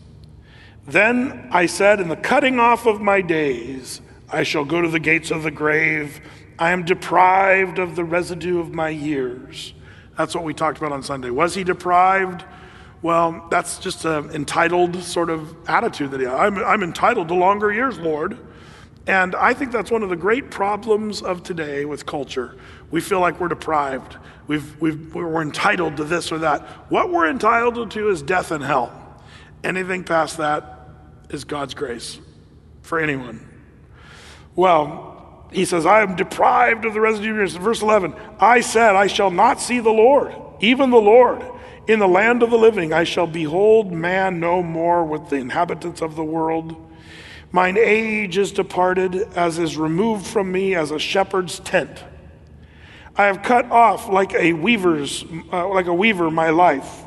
Then 0.86 1.50
I 1.52 1.65
said, 1.65 2.00
In 2.00 2.08
the 2.08 2.15
cutting 2.15 2.60
off 2.60 2.86
of 2.86 3.02
my 3.02 3.21
days, 3.21 4.00
I 4.30 4.43
shall 4.43 4.63
go 4.63 4.80
to 4.80 4.89
the 4.89 5.00
gates 5.00 5.32
of 5.32 5.41
the 5.41 5.50
grave. 5.50 6.21
I 6.60 6.69
am 6.69 6.86
deprived 6.86 7.80
of 7.80 7.95
the 7.95 8.04
residue 8.04 8.60
of 8.60 8.76
my 8.76 8.89
years. 8.89 9.73
That's 10.15 10.36
what 10.36 10.43
we 10.43 10.54
talked 10.54 10.78
about 10.78 10.91
on 10.91 11.02
Sunday. 11.02 11.32
Was 11.32 11.56
he 11.56 11.63
deprived? 11.63 12.45
Well, 13.01 13.47
that's 13.51 13.77
just 13.77 14.05
an 14.05 14.31
entitled 14.31 14.95
sort 15.03 15.29
of 15.29 15.55
attitude 15.67 16.12
that 16.12 16.19
he 16.19 16.25
I'm, 16.25 16.57
I'm 16.57 16.83
entitled 16.83 17.27
to 17.27 17.36
longer 17.36 17.71
years, 17.71 17.99
Lord. 17.99 18.38
And 19.05 19.36
I 19.36 19.53
think 19.53 19.71
that's 19.71 19.89
one 19.89 20.03
of 20.03 20.10
the 20.10 20.15
great 20.15 20.51
problems 20.51 21.21
of 21.21 21.41
today 21.41 21.86
with 21.86 22.05
culture. 22.05 22.57
We 22.91 22.99
feel 22.99 23.21
like 23.21 23.39
we're 23.39 23.47
deprived. 23.47 24.17
We've, 24.47 24.81
we've, 24.81 25.15
we're 25.15 25.41
entitled 25.41 25.97
to 25.97 26.03
this 26.03 26.31
or 26.31 26.39
that. 26.39 26.62
What 26.89 27.12
we're 27.12 27.29
entitled 27.29 27.91
to 27.91 28.10
is 28.10 28.21
death 28.21 28.51
and 28.51 28.63
hell. 28.63 28.91
Anything 29.63 30.03
past 30.03 30.38
that 30.38 30.89
is 31.29 31.45
God's 31.45 31.73
grace 31.73 32.19
for 32.81 32.99
anyone. 32.99 33.47
Well, 34.55 35.45
he 35.51 35.65
says, 35.65 35.86
I 35.86 36.01
am 36.01 36.15
deprived 36.15 36.83
of 36.83 36.93
the 36.93 37.01
residue 37.01 37.31
of 37.31 37.36
years. 37.38 37.55
Verse 37.55 37.81
11, 37.81 38.13
I 38.39 38.60
said, 38.62 38.95
I 38.95 39.07
shall 39.07 39.31
not 39.31 39.62
see 39.62 39.79
the 39.79 39.91
Lord, 39.91 40.36
even 40.60 40.89
the 40.89 40.97
Lord. 40.97 41.43
In 41.88 42.00
the 42.00 42.08
land 42.08 42.43
of 42.43 42.50
the 42.50 42.58
living, 42.58 42.91
I 42.91 43.04
shall 43.04 43.28
behold 43.28 43.91
man 43.91 44.39
no 44.39 44.62
more 44.62 45.04
with 45.04 45.30
the 45.30 45.38
inhabitants 45.38 46.02
of 46.02 46.15
the 46.15 46.23
world. 46.23 46.76
Mine 47.52 47.78
age 47.78 48.38
is 48.38 48.52
departed, 48.52 49.15
as 49.36 49.58
is 49.58 49.78
removed 49.78 50.28
from 50.28 50.52
me 50.52 50.76
as 50.76 50.91
a 50.91 51.00
shepherd's 51.00 51.60
tent. 51.60 52.04
I 53.15 53.26
have 53.26 53.41
cut 53.41 53.71
off 53.71 54.10
like 54.10 54.34
a 54.34 54.54
weaver's, 54.54 55.23
uh, 55.52 55.67
like 55.69 55.88
a 55.88 55.93
weaver, 55.93 56.30
my 56.30 56.50
life. 56.50 57.04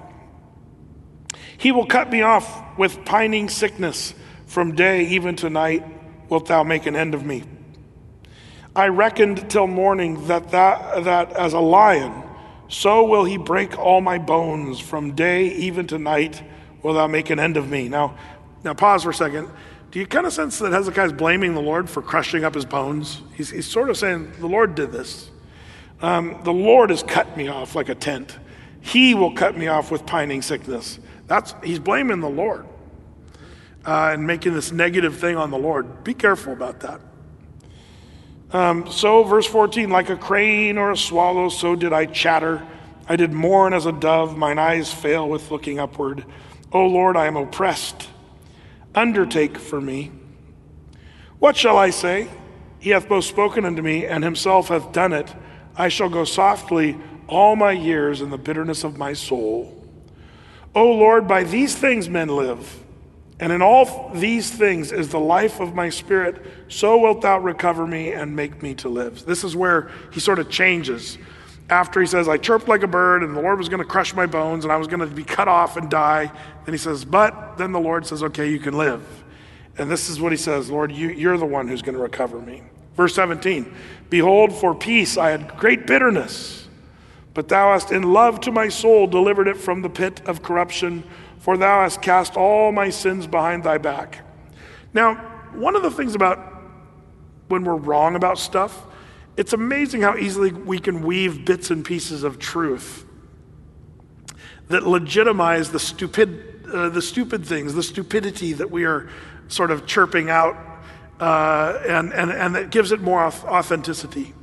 He 1.58 1.72
will 1.72 1.86
cut 1.86 2.10
me 2.10 2.22
off 2.22 2.78
with 2.78 3.04
pining 3.04 3.50
sickness 3.50 4.14
from 4.46 4.74
day 4.74 5.06
even 5.08 5.36
to 5.36 5.50
night 5.50 5.84
wilt 6.30 6.46
thou 6.46 6.62
make 6.62 6.86
an 6.86 6.96
end 6.96 7.12
of 7.14 7.24
me? 7.24 7.44
I 8.74 8.86
reckoned 8.86 9.50
till 9.50 9.66
morning 9.66 10.28
that, 10.28 10.52
that, 10.52 11.04
that 11.04 11.32
as 11.32 11.52
a 11.52 11.60
lion, 11.60 12.22
so 12.70 13.02
will 13.04 13.24
he 13.24 13.36
break 13.36 13.76
all 13.76 14.00
my 14.00 14.16
bones 14.16 14.78
from 14.78 15.16
day 15.16 15.48
even 15.48 15.88
to 15.88 15.98
night 15.98 16.42
will 16.82 16.94
thou 16.94 17.08
make 17.08 17.28
an 17.28 17.40
end 17.40 17.56
of 17.56 17.68
me. 17.68 17.88
Now, 17.88 18.16
now 18.62 18.74
pause 18.74 19.02
for 19.02 19.10
a 19.10 19.14
second. 19.14 19.50
Do 19.90 19.98
you 19.98 20.06
kind 20.06 20.24
of 20.24 20.32
sense 20.32 20.58
that 20.60 20.72
Hezekiah 20.72 21.06
is 21.06 21.12
blaming 21.12 21.54
the 21.54 21.60
Lord 21.60 21.90
for 21.90 22.00
crushing 22.00 22.44
up 22.44 22.54
his 22.54 22.64
bones? 22.64 23.22
He's, 23.34 23.50
he's 23.50 23.66
sort 23.66 23.90
of 23.90 23.96
saying, 23.96 24.32
The 24.38 24.46
Lord 24.46 24.76
did 24.76 24.92
this. 24.92 25.30
Um, 26.00 26.40
the 26.44 26.52
Lord 26.52 26.90
has 26.90 27.02
cut 27.02 27.36
me 27.36 27.48
off 27.48 27.74
like 27.74 27.88
a 27.88 27.94
tent. 27.94 28.38
He 28.80 29.14
will 29.14 29.32
cut 29.32 29.58
me 29.58 29.66
off 29.66 29.90
with 29.90 30.06
pining 30.06 30.40
sickness. 30.40 31.00
That's, 31.26 31.54
he's 31.64 31.80
blaming 31.80 32.20
the 32.20 32.30
Lord 32.30 32.66
uh, 33.84 34.10
and 34.12 34.26
making 34.26 34.54
this 34.54 34.70
negative 34.70 35.18
thing 35.18 35.36
on 35.36 35.50
the 35.50 35.58
Lord. 35.58 36.04
Be 36.04 36.14
careful 36.14 36.52
about 36.52 36.80
that. 36.80 37.00
Um, 38.52 38.90
so, 38.90 39.22
verse 39.22 39.46
14, 39.46 39.90
like 39.90 40.10
a 40.10 40.16
crane 40.16 40.76
or 40.76 40.90
a 40.90 40.96
swallow, 40.96 41.48
so 41.48 41.76
did 41.76 41.92
I 41.92 42.06
chatter. 42.06 42.66
I 43.08 43.16
did 43.16 43.32
mourn 43.32 43.72
as 43.72 43.86
a 43.86 43.92
dove, 43.92 44.36
mine 44.36 44.58
eyes 44.58 44.92
fail 44.92 45.28
with 45.28 45.50
looking 45.50 45.78
upward. 45.78 46.24
O 46.72 46.86
Lord, 46.86 47.16
I 47.16 47.26
am 47.26 47.36
oppressed. 47.36 48.08
Undertake 48.94 49.56
for 49.56 49.80
me. 49.80 50.10
What 51.38 51.56
shall 51.56 51.76
I 51.76 51.90
say? 51.90 52.28
He 52.80 52.90
hath 52.90 53.08
both 53.08 53.24
spoken 53.24 53.64
unto 53.64 53.82
me, 53.82 54.06
and 54.06 54.24
himself 54.24 54.68
hath 54.68 54.92
done 54.92 55.12
it. 55.12 55.32
I 55.76 55.88
shall 55.88 56.08
go 56.08 56.24
softly 56.24 56.98
all 57.28 57.54
my 57.54 57.72
years 57.72 58.20
in 58.20 58.30
the 58.30 58.38
bitterness 58.38 58.82
of 58.82 58.98
my 58.98 59.12
soul. 59.12 59.76
O 60.74 60.90
Lord, 60.92 61.28
by 61.28 61.44
these 61.44 61.76
things 61.76 62.08
men 62.08 62.28
live. 62.28 62.84
And 63.40 63.52
in 63.52 63.62
all 63.62 64.10
these 64.14 64.50
things 64.50 64.92
is 64.92 65.08
the 65.08 65.18
life 65.18 65.60
of 65.60 65.74
my 65.74 65.88
spirit, 65.88 66.44
so 66.68 66.98
wilt 66.98 67.22
thou 67.22 67.38
recover 67.40 67.86
me 67.86 68.12
and 68.12 68.36
make 68.36 68.62
me 68.62 68.74
to 68.76 68.88
live. 68.90 69.24
This 69.24 69.44
is 69.44 69.56
where 69.56 69.90
he 70.12 70.20
sort 70.20 70.38
of 70.38 70.50
changes. 70.50 71.16
After 71.70 72.00
he 72.00 72.06
says, 72.06 72.28
I 72.28 72.36
chirped 72.36 72.68
like 72.68 72.82
a 72.82 72.86
bird, 72.86 73.22
and 73.22 73.34
the 73.34 73.40
Lord 73.40 73.56
was 73.58 73.70
going 73.70 73.82
to 73.82 73.88
crush 73.88 74.14
my 74.14 74.26
bones, 74.26 74.64
and 74.64 74.72
I 74.72 74.76
was 74.76 74.88
going 74.88 75.00
to 75.00 75.06
be 75.06 75.24
cut 75.24 75.48
off 75.48 75.78
and 75.78 75.90
die. 75.90 76.30
Then 76.66 76.74
he 76.74 76.78
says, 76.78 77.04
But 77.04 77.56
then 77.56 77.72
the 77.72 77.80
Lord 77.80 78.06
says, 78.06 78.22
Okay, 78.22 78.50
you 78.50 78.58
can 78.58 78.76
live. 78.76 79.02
And 79.78 79.90
this 79.90 80.10
is 80.10 80.20
what 80.20 80.32
he 80.32 80.36
says 80.36 80.68
Lord, 80.68 80.92
you, 80.92 81.08
you're 81.08 81.38
the 81.38 81.46
one 81.46 81.66
who's 81.66 81.80
going 81.80 81.96
to 81.96 82.02
recover 82.02 82.38
me. 82.38 82.62
Verse 82.94 83.14
17 83.14 83.74
Behold, 84.10 84.52
for 84.52 84.74
peace 84.74 85.16
I 85.16 85.30
had 85.30 85.56
great 85.56 85.86
bitterness, 85.86 86.68
but 87.32 87.48
thou 87.48 87.72
hast 87.72 87.90
in 87.90 88.12
love 88.12 88.40
to 88.42 88.52
my 88.52 88.68
soul 88.68 89.06
delivered 89.06 89.48
it 89.48 89.56
from 89.56 89.80
the 89.80 89.88
pit 89.88 90.20
of 90.26 90.42
corruption 90.42 91.04
for 91.40 91.56
thou 91.56 91.80
hast 91.80 92.00
cast 92.02 92.36
all 92.36 92.70
my 92.70 92.90
sins 92.90 93.26
behind 93.26 93.64
thy 93.64 93.78
back. 93.78 94.24
Now, 94.92 95.14
one 95.54 95.74
of 95.74 95.82
the 95.82 95.90
things 95.90 96.14
about 96.14 96.38
when 97.48 97.64
we're 97.64 97.76
wrong 97.76 98.14
about 98.14 98.38
stuff, 98.38 98.86
it's 99.36 99.52
amazing 99.52 100.02
how 100.02 100.16
easily 100.16 100.52
we 100.52 100.78
can 100.78 101.02
weave 101.02 101.44
bits 101.44 101.70
and 101.70 101.84
pieces 101.84 102.22
of 102.22 102.38
truth 102.38 103.06
that 104.68 104.86
legitimize 104.86 105.70
the 105.70 105.80
stupid, 105.80 106.62
uh, 106.72 106.90
the 106.90 107.02
stupid 107.02 107.44
things, 107.44 107.74
the 107.74 107.82
stupidity 107.82 108.52
that 108.52 108.70
we 108.70 108.84
are 108.84 109.08
sort 109.48 109.70
of 109.70 109.86
chirping 109.86 110.30
out, 110.30 110.56
uh, 111.18 111.80
and, 111.88 112.12
and, 112.12 112.30
and 112.30 112.54
that 112.54 112.70
gives 112.70 112.92
it 112.92 113.00
more 113.00 113.20
authenticity. 113.20 114.34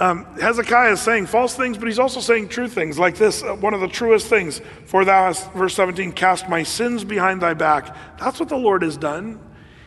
Um, 0.00 0.24
Hezekiah 0.40 0.92
is 0.92 1.00
saying 1.00 1.26
false 1.26 1.54
things, 1.54 1.78
but 1.78 1.86
he's 1.86 2.00
also 2.00 2.20
saying 2.20 2.48
true 2.48 2.66
things, 2.66 2.98
like 2.98 3.16
this 3.16 3.42
uh, 3.42 3.54
one 3.54 3.74
of 3.74 3.80
the 3.80 3.88
truest 3.88 4.26
things. 4.26 4.60
For 4.86 5.04
thou 5.04 5.26
hast, 5.26 5.52
verse 5.52 5.74
17, 5.74 6.12
cast 6.12 6.48
my 6.48 6.64
sins 6.64 7.04
behind 7.04 7.40
thy 7.40 7.54
back. 7.54 7.96
That's 8.18 8.40
what 8.40 8.48
the 8.48 8.56
Lord 8.56 8.82
has 8.82 8.96
done. 8.96 9.40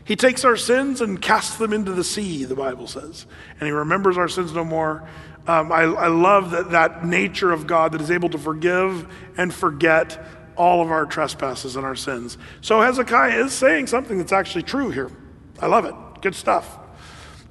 He 0.05 0.15
takes 0.15 0.45
our 0.45 0.55
sins 0.55 1.01
and 1.01 1.21
casts 1.21 1.57
them 1.57 1.73
into 1.73 1.91
the 1.91 2.03
sea, 2.03 2.45
the 2.45 2.55
Bible 2.55 2.87
says, 2.87 3.25
and 3.59 3.67
he 3.67 3.71
remembers 3.71 4.17
our 4.17 4.29
sins 4.29 4.53
no 4.53 4.63
more. 4.63 5.05
Um, 5.47 5.71
I, 5.71 5.81
I 5.81 6.07
love 6.07 6.51
that, 6.51 6.71
that 6.71 7.05
nature 7.05 7.51
of 7.51 7.67
God 7.67 7.91
that 7.91 8.01
is 8.01 8.09
able 8.09 8.29
to 8.29 8.37
forgive 8.37 9.07
and 9.37 9.53
forget 9.53 10.25
all 10.55 10.81
of 10.81 10.91
our 10.91 11.05
trespasses 11.05 11.75
and 11.75 11.85
our 11.85 11.95
sins. 11.95 12.37
So 12.61 12.81
Hezekiah 12.81 13.45
is 13.45 13.53
saying 13.53 13.87
something 13.87 14.17
that's 14.17 14.31
actually 14.31 14.63
true 14.63 14.89
here. 14.89 15.11
I 15.61 15.67
love 15.67 15.85
it. 15.85 15.93
Good 16.21 16.35
stuff. 16.35 16.79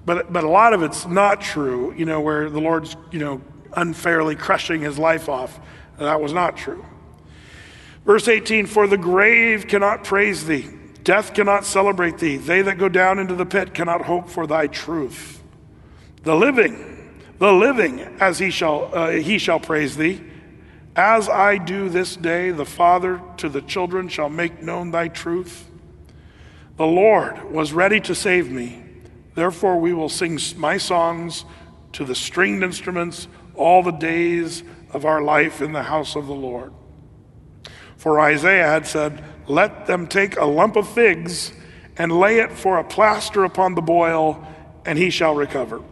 But, 0.07 0.33
but 0.33 0.45
a 0.45 0.49
lot 0.49 0.73
of 0.73 0.85
it's 0.85 1.05
not 1.05 1.41
true, 1.41 1.93
you 1.95 2.05
know, 2.05 2.21
where 2.21 2.49
the 2.49 2.61
Lord's, 2.61 2.97
you 3.11 3.19
know, 3.19 3.43
unfairly 3.73 4.37
crushing 4.37 4.81
his 4.81 4.99
life 4.99 5.29
off. 5.29 5.59
That 5.99 6.21
was 6.21 6.33
not 6.33 6.57
true. 6.57 6.87
Verse 8.05 8.29
18 8.29 8.67
For 8.67 8.87
the 8.87 8.97
grave 8.97 9.67
cannot 9.67 10.05
praise 10.05 10.47
thee, 10.47 10.69
death 11.03 11.35
cannot 11.35 11.65
celebrate 11.65 12.19
thee. 12.19 12.37
They 12.37 12.63
that 12.63 12.79
go 12.79 12.89
down 12.89 13.19
into 13.19 13.35
the 13.35 13.45
pit 13.45 13.75
cannot 13.75 14.03
hope 14.03 14.31
for 14.31 14.47
thy 14.47 14.69
truth. 14.69 15.43
The 16.23 16.37
living, 16.37 17.21
the 17.39 17.53
living, 17.53 18.01
as 18.21 18.39
he 18.39 18.51
shall, 18.51 18.91
uh, 18.95 19.11
he 19.11 19.39
shall 19.39 19.59
praise 19.61 19.97
thee, 19.97 20.23
As 20.95 21.29
I 21.29 21.59
do 21.59 21.89
this 21.89 22.15
day, 22.15 22.53
the 22.53 22.65
Father 22.65 23.21
to 23.39 23.49
the 23.49 23.61
children 23.61 24.09
shall 24.09 24.29
make 24.29 24.63
known 24.63 24.93
thy 24.93 25.09
truth. 25.09 25.69
The 26.77 26.87
Lord 26.87 27.51
was 27.51 27.73
ready 27.73 28.01
to 28.03 28.15
save 28.15 28.53
me. 28.53 28.86
Therefore, 29.37 29.79
we 29.79 29.93
will 29.93 30.09
sing 30.09 30.41
my 30.57 30.79
songs 30.79 31.45
to 31.93 32.05
the 32.05 32.15
stringed 32.15 32.65
instruments 32.65 33.29
all 33.55 33.83
the 33.83 33.93
days 33.93 34.65
of 34.93 35.05
our 35.05 35.23
life 35.23 35.61
in 35.61 35.73
the 35.73 35.83
house 35.83 36.17
of 36.17 36.27
the 36.27 36.35
Lord. 36.35 36.73
For 37.99 38.19
Isaiah 38.19 38.67
had 38.67 38.87
said, 38.87 39.23
Let 39.47 39.87
them 39.87 40.07
take 40.07 40.39
a 40.39 40.47
lump 40.47 40.75
of 40.75 40.89
figs 40.89 41.53
and 41.99 42.19
lay 42.19 42.39
it 42.39 42.51
for 42.51 42.79
a 42.79 42.85
plaster 42.85 43.45
upon 43.45 43.75
the 43.75 43.83
boil, 43.83 44.47
and 44.87 44.99
he 44.99 45.11
shall 45.11 45.35
recover. 45.35 45.83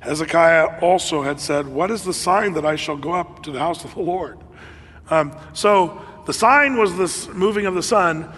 Hezekiah 0.00 0.80
also 0.82 1.22
had 1.22 1.40
said, 1.40 1.66
What 1.66 1.90
is 1.90 2.04
the 2.04 2.12
sign 2.12 2.52
that 2.52 2.66
I 2.66 2.76
shall 2.76 2.98
go 2.98 3.12
up 3.12 3.42
to 3.44 3.50
the 3.50 3.58
house 3.58 3.84
of 3.84 3.94
the 3.94 4.02
Lord? 4.02 4.38
Um, 5.08 5.34
so 5.54 6.04
the 6.26 6.34
sign 6.34 6.76
was 6.76 6.98
this 6.98 7.26
moving 7.28 7.64
of 7.64 7.74
the 7.74 7.82
sun, 7.82 8.30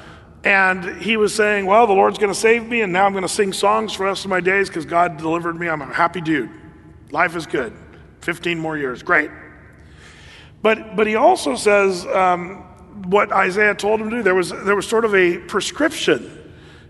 and 0.44 1.02
he 1.02 1.16
was 1.16 1.34
saying, 1.34 1.66
Well, 1.66 1.86
the 1.86 1.92
Lord's 1.92 2.18
going 2.18 2.32
to 2.32 2.38
save 2.38 2.66
me, 2.66 2.82
and 2.82 2.92
now 2.92 3.06
I'm 3.06 3.12
going 3.12 3.22
to 3.22 3.28
sing 3.28 3.52
songs 3.52 3.92
for 3.92 4.04
the 4.04 4.10
rest 4.10 4.24
of 4.24 4.30
my 4.30 4.40
days 4.40 4.68
because 4.68 4.84
God 4.84 5.16
delivered 5.16 5.58
me. 5.58 5.68
I'm 5.68 5.82
a 5.82 5.92
happy 5.92 6.20
dude. 6.20 6.50
Life 7.10 7.36
is 7.36 7.46
good. 7.46 7.72
15 8.20 8.58
more 8.58 8.76
years. 8.76 9.02
Great. 9.02 9.30
But, 10.62 10.96
but 10.96 11.06
he 11.06 11.14
also 11.14 11.54
says 11.54 12.04
um, 12.06 12.56
what 13.08 13.30
Isaiah 13.32 13.74
told 13.74 14.00
him 14.00 14.10
to 14.10 14.16
do. 14.16 14.22
There 14.22 14.34
was, 14.34 14.50
there 14.50 14.74
was 14.74 14.88
sort 14.88 15.04
of 15.04 15.14
a 15.14 15.38
prescription 15.38 16.32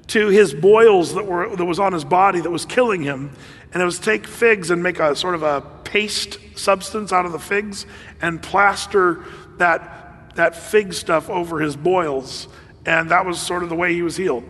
to 0.08 0.28
his 0.28 0.54
boils 0.54 1.14
that, 1.14 1.26
were, 1.26 1.54
that 1.54 1.64
was 1.64 1.78
on 1.78 1.92
his 1.92 2.04
body 2.04 2.40
that 2.40 2.50
was 2.50 2.64
killing 2.64 3.02
him. 3.02 3.32
And 3.72 3.82
it 3.82 3.84
was 3.84 3.98
take 3.98 4.26
figs 4.26 4.70
and 4.70 4.82
make 4.82 4.98
a 4.98 5.14
sort 5.16 5.34
of 5.34 5.42
a 5.42 5.60
paste 5.84 6.38
substance 6.56 7.12
out 7.12 7.26
of 7.26 7.32
the 7.32 7.38
figs 7.38 7.86
and 8.22 8.42
plaster 8.42 9.24
that, 9.58 10.34
that 10.36 10.56
fig 10.56 10.92
stuff 10.92 11.28
over 11.28 11.60
his 11.60 11.76
boils. 11.76 12.48
And 12.86 13.10
that 13.10 13.26
was 13.26 13.40
sort 13.40 13.62
of 13.62 13.68
the 13.68 13.74
way 13.74 13.92
he 13.92 14.02
was 14.02 14.16
healed. 14.16 14.44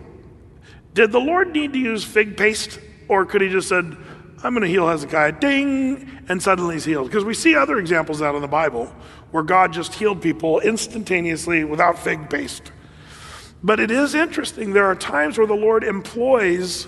Did 0.93 1.11
the 1.11 1.19
Lord 1.19 1.51
need 1.51 1.73
to 1.73 1.79
use 1.79 2.03
fig 2.03 2.37
paste? 2.37 2.79
Or 3.07 3.25
could 3.25 3.41
he 3.41 3.49
just 3.49 3.67
said, 3.67 3.97
I'm 4.43 4.53
going 4.53 4.61
to 4.61 4.67
heal 4.67 4.87
Hezekiah, 4.87 5.33
ding, 5.33 6.09
and 6.29 6.41
suddenly 6.41 6.75
he's 6.75 6.85
healed? 6.85 7.07
Because 7.07 7.25
we 7.25 7.33
see 7.33 7.55
other 7.55 7.79
examples 7.79 8.21
out 8.21 8.35
in 8.35 8.41
the 8.41 8.47
Bible 8.47 8.93
where 9.31 9.43
God 9.43 9.73
just 9.73 9.95
healed 9.95 10.21
people 10.21 10.59
instantaneously 10.59 11.63
without 11.63 11.99
fig 11.99 12.29
paste. 12.29 12.71
But 13.63 13.79
it 13.79 13.91
is 13.91 14.13
interesting. 14.13 14.73
There 14.73 14.85
are 14.85 14.95
times 14.95 15.37
where 15.37 15.47
the 15.47 15.55
Lord 15.55 15.83
employs 15.83 16.87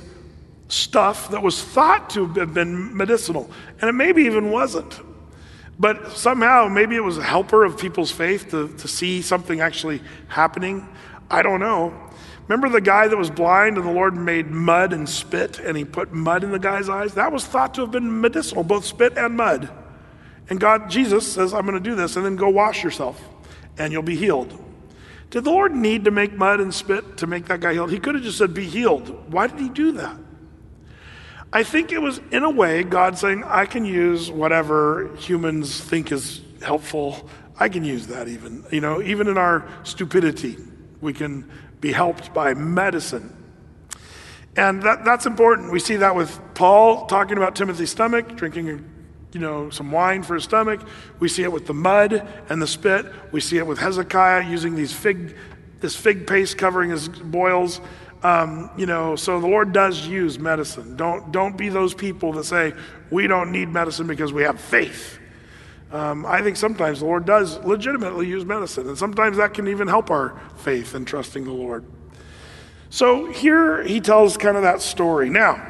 stuff 0.68 1.32
that 1.32 1.42
was 1.42 1.64
thought 1.64 2.12
to 2.12 2.28
have 2.28 2.54
been 2.54 2.96
medicinal, 2.96 3.50
and 3.82 3.90
it 3.90 3.94
maybe 3.94 4.24
even 4.24 4.52
wasn't. 4.52 5.00
But 5.80 6.12
somehow, 6.12 6.68
maybe 6.68 6.96
it 6.96 7.04
was 7.04 7.18
a 7.18 7.24
helper 7.24 7.64
of 7.64 7.78
people's 7.78 8.12
faith 8.12 8.52
to, 8.52 8.68
to 8.68 8.88
see 8.88 9.22
something 9.22 9.62
actually 9.62 10.02
happening. 10.28 10.88
I 11.30 11.42
don't 11.42 11.60
know. 11.60 11.94
Remember 12.48 12.70
the 12.70 12.82
guy 12.82 13.08
that 13.08 13.16
was 13.16 13.30
blind 13.30 13.78
and 13.78 13.86
the 13.86 13.92
Lord 13.92 14.16
made 14.16 14.48
mud 14.50 14.92
and 14.92 15.08
spit 15.08 15.60
and 15.60 15.78
he 15.78 15.86
put 15.86 16.12
mud 16.12 16.44
in 16.44 16.52
the 16.52 16.60
guy's 16.60 16.90
eyes? 16.90 17.14
That 17.14 17.32
was 17.32 17.46
thought 17.46 17.76
to 17.76 17.82
have 17.82 17.92
been 17.92 18.22
medicinal, 18.22 18.64
both 18.64 18.86
spit 18.86 19.18
and 19.18 19.38
mud. 19.38 19.70
And 20.50 20.60
God, 20.60 20.90
Jesus 20.90 21.32
says, 21.32 21.54
I'm 21.54 21.68
going 21.68 21.82
to 21.82 21.90
do 21.90 21.96
this 21.96 22.16
and 22.16 22.26
then 22.26 22.36
go 22.36 22.50
wash 22.50 22.84
yourself 22.84 23.24
and 23.78 23.94
you'll 23.94 24.02
be 24.02 24.16
healed. 24.16 24.58
Did 25.30 25.44
the 25.44 25.52
Lord 25.52 25.76
need 25.76 26.06
to 26.06 26.12
make 26.12 26.34
mud 26.34 26.60
and 26.60 26.74
spit 26.74 27.18
to 27.18 27.28
make 27.28 27.46
that 27.46 27.60
guy 27.60 27.74
healed? 27.74 27.92
He 27.92 28.00
could 28.00 28.16
have 28.16 28.24
just 28.24 28.40
said, 28.40 28.54
Be 28.54 28.66
healed. 28.66 29.32
Why 29.32 29.46
did 29.46 29.60
he 29.60 29.70
do 29.70 29.92
that? 29.94 30.18
I 31.54 31.64
think 31.64 31.92
it 31.92 32.00
was, 32.00 32.20
in 32.32 32.44
a 32.44 32.50
way, 32.50 32.84
God 32.84 33.18
saying, 33.18 33.44
I 33.44 33.66
can 33.66 33.86
use 33.86 34.30
whatever 34.30 35.16
humans 35.18 35.80
think 35.80 36.12
is 36.12 36.42
helpful. 36.62 37.28
I 37.60 37.70
can 37.70 37.84
use 37.84 38.08
that 38.08 38.28
even. 38.28 38.66
You 38.72 38.82
know, 38.82 39.02
even 39.02 39.28
in 39.28 39.38
our 39.38 39.68
stupidity, 39.84 40.58
we 41.02 41.14
can 41.14 41.50
be 41.82 41.92
helped 41.92 42.34
by 42.34 42.54
medicine. 42.54 43.36
And 44.56 44.84
that, 44.84 45.06
that's 45.06 45.26
important. 45.26 45.72
We 45.72 45.80
see 45.80 45.98
that 45.98 46.16
with 46.16 46.40
Paul 46.54 47.06
talking 47.06 47.38
about 47.38 47.56
Timothy's 47.56 47.92
stomach, 47.92 48.36
drinking 48.36 48.86
you 49.32 49.40
know, 49.40 49.70
some 49.70 49.92
wine 49.92 50.24
for 50.24 50.36
his 50.36 50.44
stomach. 50.44 50.82
We 51.20 51.28
see 51.28 51.44
it 51.44 51.52
with 51.52 51.68
the 51.68 51.74
mud 51.74 52.28
and 52.50 52.62
the 52.62 52.68
spit. 52.68 53.06
We 53.32 53.42
see 53.42 53.58
it 53.58 53.68
with 53.68 53.78
Hezekiah 53.78 54.50
using 54.50 54.76
these 54.76 54.92
fig, 54.92 55.36
this 55.80 55.96
fig 55.96 56.26
paste 56.28 56.58
covering 56.58 56.90
his 56.90 57.08
boils. 57.08 57.80
Um, 58.24 58.70
you 58.76 58.86
know, 58.86 59.16
so 59.16 59.40
the 59.40 59.48
Lord 59.48 59.72
does 59.72 60.06
use 60.06 60.40
medicine. 60.40 60.98
Don't 60.98 61.32
don't 61.32 61.56
be 61.56 61.70
those 61.70 61.94
people 61.94 62.34
that 62.34 62.44
say 62.44 62.74
we 63.12 63.28
don't 63.28 63.52
need 63.52 63.70
medicine 63.70 64.08
because 64.08 64.34
we 64.34 64.44
have 64.44 64.60
faith. 64.60 65.19
Um, 65.92 66.26
I 66.26 66.42
think 66.42 66.56
sometimes 66.56 67.00
the 67.00 67.06
Lord 67.06 67.26
does 67.26 67.58
legitimately 67.60 68.28
use 68.28 68.46
medicine, 68.46 68.88
and 68.88 68.98
sometimes 68.98 69.38
that 69.38 69.54
can 69.54 69.68
even 69.68 69.88
help 69.88 70.12
our 70.12 70.40
faith 70.58 70.94
in 70.94 71.06
trusting 71.06 71.44
the 71.44 71.54
Lord. 71.54 71.84
So 72.92 73.32
here 73.32 73.84
he 73.84 74.00
tells 74.00 74.38
kind 74.38 74.56
of 74.56 74.64
that 74.64 74.82
story. 74.82 75.30
Now, 75.30 75.66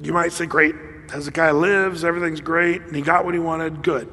you 0.00 0.12
might 0.12 0.32
say, 0.32 0.46
"Great, 0.46 0.74
Hezekiah 1.10 1.54
lives, 1.54 2.04
everything's 2.04 2.40
great, 2.40 2.82
and 2.82 2.94
he 2.94 3.02
got 3.02 3.24
what 3.24 3.34
he 3.34 3.40
wanted, 3.40 3.82
good. 3.82 4.08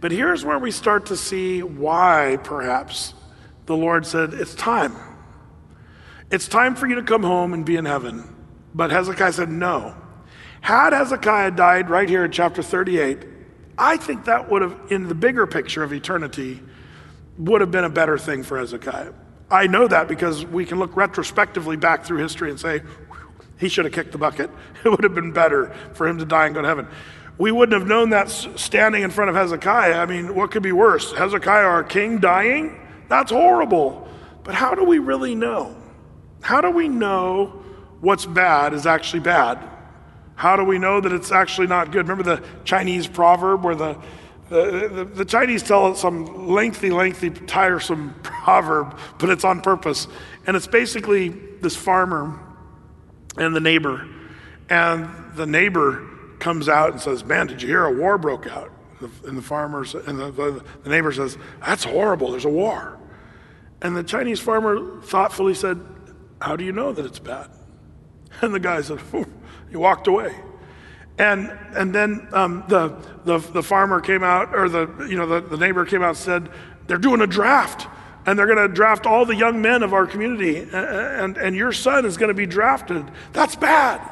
But 0.00 0.10
here's 0.10 0.44
where 0.44 0.58
we 0.58 0.72
start 0.72 1.06
to 1.06 1.16
see 1.16 1.62
why, 1.62 2.38
perhaps, 2.42 3.14
the 3.66 3.76
Lord 3.76 4.04
said, 4.04 4.34
It's 4.34 4.54
time. 4.54 4.96
It's 6.30 6.48
time 6.48 6.74
for 6.74 6.88
you 6.88 6.96
to 6.96 7.02
come 7.02 7.22
home 7.22 7.52
and 7.52 7.64
be 7.64 7.76
in 7.76 7.84
heaven. 7.84 8.34
But 8.74 8.90
Hezekiah 8.90 9.32
said, 9.32 9.48
No. 9.48 9.94
Had 10.60 10.92
Hezekiah 10.92 11.52
died 11.52 11.88
right 11.88 12.08
here 12.08 12.24
in 12.24 12.32
chapter 12.32 12.62
38, 12.62 13.24
I 13.78 13.96
think 13.96 14.26
that 14.26 14.50
would 14.50 14.62
have, 14.62 14.78
in 14.90 15.08
the 15.08 15.14
bigger 15.14 15.46
picture 15.46 15.82
of 15.82 15.92
eternity, 15.92 16.62
would 17.38 17.60
have 17.60 17.70
been 17.70 17.84
a 17.84 17.90
better 17.90 18.18
thing 18.18 18.42
for 18.42 18.58
Hezekiah. 18.58 19.12
I 19.50 19.66
know 19.66 19.86
that 19.88 20.08
because 20.08 20.44
we 20.46 20.64
can 20.64 20.78
look 20.78 20.96
retrospectively 20.96 21.76
back 21.76 22.04
through 22.04 22.18
history 22.18 22.50
and 22.50 22.58
say, 22.58 22.82
he 23.58 23.68
should 23.68 23.84
have 23.84 23.94
kicked 23.94 24.12
the 24.12 24.18
bucket. 24.18 24.50
It 24.84 24.88
would 24.88 25.04
have 25.04 25.14
been 25.14 25.32
better 25.32 25.72
for 25.94 26.08
him 26.08 26.18
to 26.18 26.24
die 26.24 26.46
and 26.46 26.54
go 26.54 26.62
to 26.62 26.66
heaven. 26.66 26.88
We 27.38 27.52
wouldn't 27.52 27.78
have 27.78 27.88
known 27.88 28.10
that 28.10 28.28
standing 28.30 29.02
in 29.02 29.10
front 29.10 29.30
of 29.30 29.36
Hezekiah. 29.36 29.94
I 29.94 30.06
mean, 30.06 30.34
what 30.34 30.50
could 30.50 30.62
be 30.62 30.72
worse? 30.72 31.12
Hezekiah, 31.12 31.64
our 31.64 31.84
king, 31.84 32.18
dying? 32.18 32.80
That's 33.08 33.30
horrible. 33.30 34.08
But 34.42 34.54
how 34.54 34.74
do 34.74 34.84
we 34.84 34.98
really 34.98 35.34
know? 35.34 35.76
How 36.40 36.60
do 36.60 36.70
we 36.70 36.88
know 36.88 37.62
what's 38.00 38.26
bad 38.26 38.74
is 38.74 38.86
actually 38.86 39.20
bad? 39.20 39.58
How 40.34 40.56
do 40.56 40.64
we 40.64 40.78
know 40.78 41.00
that 41.00 41.12
it's 41.12 41.30
actually 41.30 41.66
not 41.66 41.92
good? 41.92 42.08
Remember 42.08 42.22
the 42.22 42.44
Chinese 42.64 43.06
proverb 43.06 43.64
where 43.64 43.74
the 43.74 43.98
the, 44.52 44.88
the, 44.88 45.04
the, 45.04 45.24
Chinese 45.24 45.62
tell 45.62 45.94
some 45.94 46.48
lengthy, 46.48 46.90
lengthy, 46.90 47.30
tiresome 47.30 48.14
proverb, 48.22 48.98
but 49.18 49.30
it's 49.30 49.44
on 49.44 49.62
purpose. 49.62 50.06
And 50.46 50.54
it's 50.56 50.66
basically 50.66 51.30
this 51.30 51.74
farmer 51.74 52.38
and 53.38 53.56
the 53.56 53.60
neighbor. 53.60 54.06
And 54.68 55.08
the 55.36 55.46
neighbor 55.46 56.06
comes 56.38 56.68
out 56.68 56.92
and 56.92 57.00
says, 57.00 57.24
Man, 57.24 57.46
did 57.46 57.62
you 57.62 57.68
hear 57.68 57.86
a 57.86 57.92
war 57.92 58.18
broke 58.18 58.46
out? 58.46 58.70
And 59.24 59.38
the 59.38 59.42
farmers 59.42 59.94
and 59.94 60.18
the, 60.18 60.62
the 60.82 60.90
neighbor 60.90 61.12
says, 61.12 61.38
That's 61.60 61.84
horrible, 61.84 62.32
there's 62.32 62.44
a 62.44 62.50
war. 62.50 62.98
And 63.80 63.96
the 63.96 64.04
Chinese 64.04 64.38
farmer 64.38 65.00
thoughtfully 65.00 65.54
said, 65.54 65.80
How 66.40 66.56
do 66.56 66.64
you 66.64 66.72
know 66.72 66.92
that 66.92 67.06
it's 67.06 67.18
bad? 67.18 67.48
And 68.42 68.52
the 68.52 68.60
guy 68.60 68.80
said, 68.82 69.00
He 69.70 69.76
walked 69.76 70.08
away. 70.08 70.34
And, 71.18 71.56
and 71.76 71.94
then 71.94 72.26
um, 72.32 72.64
the, 72.68 72.88
the, 73.24 73.38
the 73.38 73.62
farmer 73.62 74.00
came 74.00 74.24
out, 74.24 74.54
or 74.54 74.68
the, 74.68 75.06
you 75.08 75.16
know, 75.16 75.26
the, 75.26 75.40
the 75.40 75.56
neighbor 75.56 75.84
came 75.84 76.02
out 76.02 76.10
and 76.10 76.18
said, 76.18 76.48
They're 76.88 76.98
doing 76.98 77.20
a 77.20 77.26
draft 77.26 77.86
and 78.26 78.38
they're 78.38 78.46
going 78.46 78.68
to 78.68 78.72
draft 78.72 79.06
all 79.06 79.26
the 79.26 79.34
young 79.34 79.60
men 79.60 79.82
of 79.82 79.92
our 79.92 80.06
community, 80.06 80.58
and, 80.58 80.74
and, 80.74 81.36
and 81.36 81.56
your 81.56 81.72
son 81.72 82.04
is 82.06 82.16
going 82.16 82.28
to 82.28 82.34
be 82.34 82.46
drafted. 82.46 83.04
That's 83.32 83.56
bad. 83.56 84.08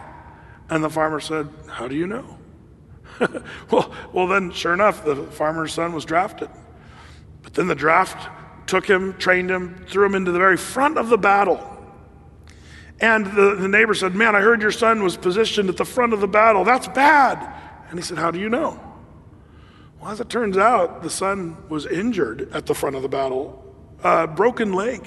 And 0.68 0.82
the 0.82 0.90
farmer 0.90 1.20
said, 1.20 1.48
How 1.68 1.86
do 1.86 1.94
you 1.94 2.06
know? 2.06 2.38
well, 3.70 3.92
well, 4.12 4.26
then, 4.26 4.50
sure 4.50 4.74
enough, 4.74 5.04
the 5.04 5.16
farmer's 5.16 5.72
son 5.74 5.92
was 5.92 6.04
drafted. 6.04 6.48
But 7.42 7.54
then 7.54 7.68
the 7.68 7.74
draft 7.74 8.28
took 8.66 8.86
him, 8.86 9.16
trained 9.18 9.50
him, 9.50 9.84
threw 9.88 10.06
him 10.06 10.14
into 10.14 10.32
the 10.32 10.38
very 10.38 10.56
front 10.56 10.98
of 10.98 11.08
the 11.08 11.18
battle. 11.18 11.69
And 13.00 13.26
the, 13.26 13.54
the 13.54 13.68
neighbor 13.68 13.94
said, 13.94 14.14
Man, 14.14 14.36
I 14.36 14.40
heard 14.40 14.60
your 14.60 14.70
son 14.70 15.02
was 15.02 15.16
positioned 15.16 15.68
at 15.68 15.76
the 15.76 15.84
front 15.84 16.12
of 16.12 16.20
the 16.20 16.28
battle. 16.28 16.64
That's 16.64 16.88
bad. 16.88 17.54
And 17.88 17.98
he 17.98 18.02
said, 18.02 18.18
How 18.18 18.30
do 18.30 18.38
you 18.38 18.48
know? 18.48 18.78
Well, 20.00 20.10
as 20.10 20.20
it 20.20 20.28
turns 20.28 20.56
out, 20.56 21.02
the 21.02 21.10
son 21.10 21.56
was 21.68 21.86
injured 21.86 22.50
at 22.52 22.66
the 22.66 22.74
front 22.74 22.96
of 22.96 23.02
the 23.02 23.08
battle 23.08 23.64
uh, 24.02 24.26
broken 24.26 24.72
leg. 24.72 25.06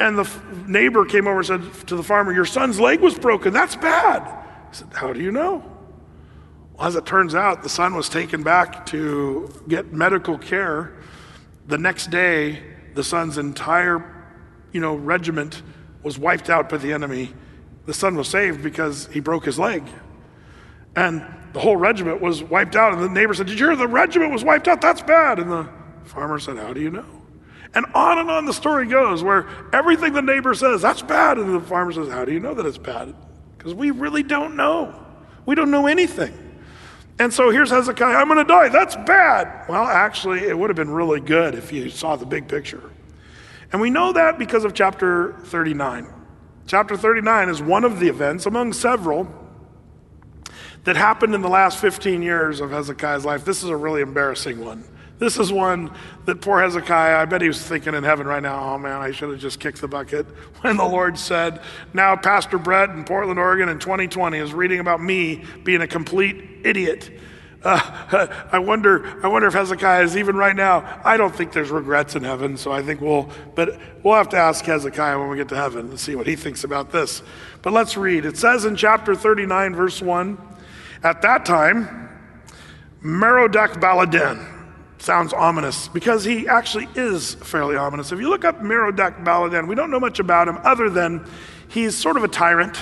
And 0.00 0.16
the 0.16 0.22
f- 0.22 0.44
neighbor 0.66 1.04
came 1.04 1.26
over 1.26 1.38
and 1.38 1.46
said 1.46 1.88
to 1.88 1.96
the 1.96 2.02
farmer, 2.02 2.32
Your 2.32 2.44
son's 2.44 2.78
leg 2.78 3.00
was 3.00 3.18
broken. 3.18 3.52
That's 3.52 3.76
bad. 3.76 4.22
He 4.70 4.76
said, 4.76 4.88
How 4.92 5.12
do 5.12 5.20
you 5.20 5.32
know? 5.32 5.64
Well, 6.76 6.86
as 6.86 6.96
it 6.96 7.06
turns 7.06 7.34
out, 7.34 7.62
the 7.62 7.68
son 7.68 7.94
was 7.94 8.08
taken 8.08 8.42
back 8.42 8.86
to 8.86 9.52
get 9.66 9.92
medical 9.92 10.38
care. 10.38 10.94
The 11.66 11.78
next 11.78 12.10
day, 12.10 12.62
the 12.94 13.04
son's 13.04 13.38
entire 13.38 14.14
you 14.72 14.80
know, 14.80 14.94
regiment 14.94 15.62
was 16.08 16.18
wiped 16.18 16.48
out 16.48 16.70
by 16.70 16.78
the 16.78 16.90
enemy. 16.90 17.34
The 17.84 17.92
son 17.92 18.16
was 18.16 18.28
saved 18.28 18.62
because 18.62 19.08
he 19.08 19.20
broke 19.20 19.44
his 19.44 19.58
leg. 19.58 19.86
And 20.96 21.22
the 21.52 21.60
whole 21.60 21.76
regiment 21.76 22.22
was 22.22 22.42
wiped 22.42 22.76
out. 22.76 22.94
And 22.94 23.02
the 23.02 23.10
neighbor 23.10 23.34
said, 23.34 23.46
Did 23.46 23.60
you 23.60 23.66
hear 23.66 23.76
the 23.76 23.86
regiment 23.86 24.32
was 24.32 24.42
wiped 24.42 24.68
out? 24.68 24.80
That's 24.80 25.02
bad. 25.02 25.38
And 25.38 25.52
the 25.52 25.68
farmer 26.04 26.38
said, 26.38 26.56
How 26.56 26.72
do 26.72 26.80
you 26.80 26.90
know? 26.90 27.04
And 27.74 27.84
on 27.94 28.16
and 28.16 28.30
on 28.30 28.46
the 28.46 28.54
story 28.54 28.86
goes, 28.86 29.22
where 29.22 29.46
everything 29.74 30.14
the 30.14 30.22
neighbor 30.22 30.54
says, 30.54 30.80
That's 30.80 31.02
bad. 31.02 31.36
And 31.36 31.54
the 31.54 31.60
farmer 31.60 31.92
says, 31.92 32.08
How 32.08 32.24
do 32.24 32.32
you 32.32 32.40
know 32.40 32.54
that 32.54 32.64
it's 32.64 32.78
bad? 32.78 33.14
Because 33.58 33.74
we 33.74 33.90
really 33.90 34.22
don't 34.22 34.56
know. 34.56 35.04
We 35.44 35.54
don't 35.56 35.70
know 35.70 35.88
anything. 35.88 36.32
And 37.18 37.34
so 37.34 37.50
here's 37.50 37.68
Hezekiah, 37.68 38.16
I'm 38.16 38.28
going 38.28 38.38
to 38.38 38.44
die. 38.44 38.70
That's 38.70 38.96
bad. 38.96 39.68
Well, 39.68 39.84
actually, 39.84 40.44
it 40.44 40.58
would 40.58 40.70
have 40.70 40.76
been 40.76 40.90
really 40.90 41.20
good 41.20 41.54
if 41.54 41.70
you 41.70 41.90
saw 41.90 42.16
the 42.16 42.24
big 42.24 42.48
picture. 42.48 42.82
And 43.72 43.80
we 43.80 43.90
know 43.90 44.12
that 44.12 44.38
because 44.38 44.64
of 44.64 44.74
chapter 44.74 45.34
39. 45.44 46.06
Chapter 46.66 46.96
39 46.96 47.48
is 47.48 47.62
one 47.62 47.84
of 47.84 48.00
the 48.00 48.08
events 48.08 48.46
among 48.46 48.72
several 48.72 49.28
that 50.84 50.96
happened 50.96 51.34
in 51.34 51.42
the 51.42 51.48
last 51.48 51.78
15 51.78 52.22
years 52.22 52.60
of 52.60 52.70
Hezekiah's 52.70 53.24
life. 53.24 53.44
This 53.44 53.62
is 53.62 53.70
a 53.70 53.76
really 53.76 54.00
embarrassing 54.00 54.64
one. 54.64 54.84
This 55.18 55.38
is 55.38 55.52
one 55.52 55.90
that 56.26 56.40
poor 56.40 56.60
Hezekiah, 56.60 57.16
I 57.16 57.24
bet 57.24 57.42
he 57.42 57.48
was 57.48 57.60
thinking 57.60 57.94
in 57.94 58.04
heaven 58.04 58.26
right 58.26 58.42
now, 58.42 58.74
oh 58.74 58.78
man, 58.78 59.00
I 59.00 59.10
should 59.10 59.30
have 59.30 59.40
just 59.40 59.58
kicked 59.58 59.80
the 59.80 59.88
bucket. 59.88 60.26
When 60.60 60.76
the 60.76 60.84
Lord 60.84 61.18
said, 61.18 61.60
now 61.92 62.16
Pastor 62.16 62.58
Brett 62.58 62.90
in 62.90 63.04
Portland, 63.04 63.38
Oregon 63.38 63.68
in 63.68 63.78
2020 63.78 64.38
is 64.38 64.52
reading 64.52 64.80
about 64.80 65.02
me 65.02 65.44
being 65.64 65.82
a 65.82 65.86
complete 65.86 66.60
idiot. 66.64 67.10
Uh, 67.62 68.44
I 68.52 68.58
wonder, 68.58 69.24
I 69.24 69.28
wonder 69.28 69.48
if 69.48 69.54
Hezekiah 69.54 70.04
is 70.04 70.16
even 70.16 70.36
right 70.36 70.54
now. 70.54 71.00
I 71.04 71.16
don't 71.16 71.34
think 71.34 71.52
there's 71.52 71.70
regrets 71.70 72.14
in 72.14 72.22
heaven, 72.24 72.56
so 72.56 72.70
I 72.70 72.82
think 72.82 73.00
we'll, 73.00 73.30
but 73.54 73.78
we'll 74.02 74.14
have 74.14 74.28
to 74.30 74.36
ask 74.36 74.64
Hezekiah 74.64 75.18
when 75.18 75.28
we 75.28 75.36
get 75.36 75.48
to 75.48 75.56
heaven 75.56 75.90
to 75.90 75.98
see 75.98 76.14
what 76.14 76.26
he 76.26 76.36
thinks 76.36 76.64
about 76.64 76.92
this. 76.92 77.22
But 77.62 77.72
let's 77.72 77.96
read. 77.96 78.24
It 78.24 78.36
says 78.36 78.64
in 78.64 78.76
chapter 78.76 79.14
39, 79.14 79.74
verse 79.74 80.00
1, 80.00 80.38
at 81.02 81.22
that 81.22 81.44
time, 81.44 82.08
Merodach 83.02 83.80
Baladan, 83.80 84.54
sounds 85.00 85.32
ominous 85.32 85.88
because 85.88 86.24
he 86.24 86.48
actually 86.48 86.88
is 86.96 87.34
fairly 87.34 87.76
ominous. 87.76 88.10
If 88.12 88.18
you 88.18 88.28
look 88.28 88.44
up 88.44 88.60
Merodach 88.60 89.24
Baladan, 89.24 89.68
we 89.68 89.74
don't 89.74 89.90
know 89.90 90.00
much 90.00 90.18
about 90.18 90.48
him 90.48 90.58
other 90.64 90.90
than 90.90 91.24
he's 91.68 91.96
sort 91.96 92.16
of 92.16 92.24
a 92.24 92.28
tyrant. 92.28 92.76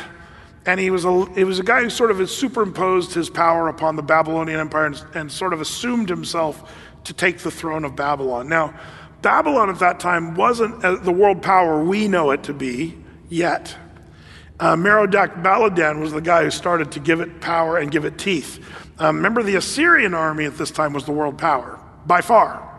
And 0.66 0.80
he 0.80 0.90
was 0.90 1.04
a, 1.04 1.32
he 1.34 1.44
was 1.44 1.60
a 1.60 1.62
guy 1.62 1.82
who 1.82 1.90
sort 1.90 2.10
of 2.10 2.28
superimposed 2.28 3.14
his 3.14 3.30
power 3.30 3.68
upon 3.68 3.94
the 3.96 4.02
Babylonian 4.02 4.58
Empire 4.58 4.86
and, 4.86 5.04
and 5.14 5.32
sort 5.32 5.52
of 5.52 5.60
assumed 5.60 6.08
himself 6.08 6.74
to 7.04 7.12
take 7.12 7.38
the 7.38 7.50
throne 7.50 7.84
of 7.84 7.94
Babylon. 7.94 8.48
Now, 8.48 8.74
Babylon 9.22 9.70
at 9.70 9.78
that 9.78 10.00
time 10.00 10.34
wasn't 10.34 10.84
uh, 10.84 10.96
the 10.96 11.12
world 11.12 11.40
power 11.40 11.82
we 11.82 12.08
know 12.08 12.32
it 12.32 12.42
to 12.44 12.52
be 12.52 12.98
yet. 13.28 13.76
Uh, 14.58 14.74
Merodach 14.74 15.42
Baladan 15.42 16.00
was 16.00 16.12
the 16.12 16.20
guy 16.20 16.42
who 16.42 16.50
started 16.50 16.92
to 16.92 17.00
give 17.00 17.20
it 17.20 17.40
power 17.40 17.78
and 17.78 17.90
give 17.90 18.04
it 18.04 18.18
teeth. 18.18 18.64
Um, 18.98 19.16
remember, 19.16 19.42
the 19.42 19.56
Assyrian 19.56 20.14
army 20.14 20.46
at 20.46 20.56
this 20.56 20.70
time 20.70 20.92
was 20.92 21.04
the 21.04 21.12
world 21.12 21.38
power 21.38 21.78
by 22.06 22.22
far. 22.22 22.75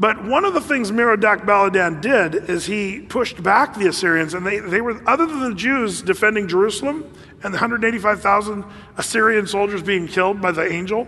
But 0.00 0.24
one 0.24 0.46
of 0.46 0.54
the 0.54 0.62
things 0.62 0.90
Merodach 0.90 1.44
Baladan 1.44 2.00
did 2.00 2.34
is 2.48 2.64
he 2.64 3.00
pushed 3.02 3.42
back 3.42 3.76
the 3.76 3.86
Assyrians, 3.86 4.32
and 4.32 4.46
they, 4.46 4.58
they 4.58 4.80
were, 4.80 5.06
other 5.06 5.26
than 5.26 5.50
the 5.50 5.54
Jews 5.54 6.00
defending 6.00 6.48
Jerusalem 6.48 7.04
and 7.42 7.52
the 7.52 7.58
185,000 7.58 8.64
Assyrian 8.96 9.46
soldiers 9.46 9.82
being 9.82 10.08
killed 10.08 10.40
by 10.40 10.52
the 10.52 10.66
angel, 10.66 11.06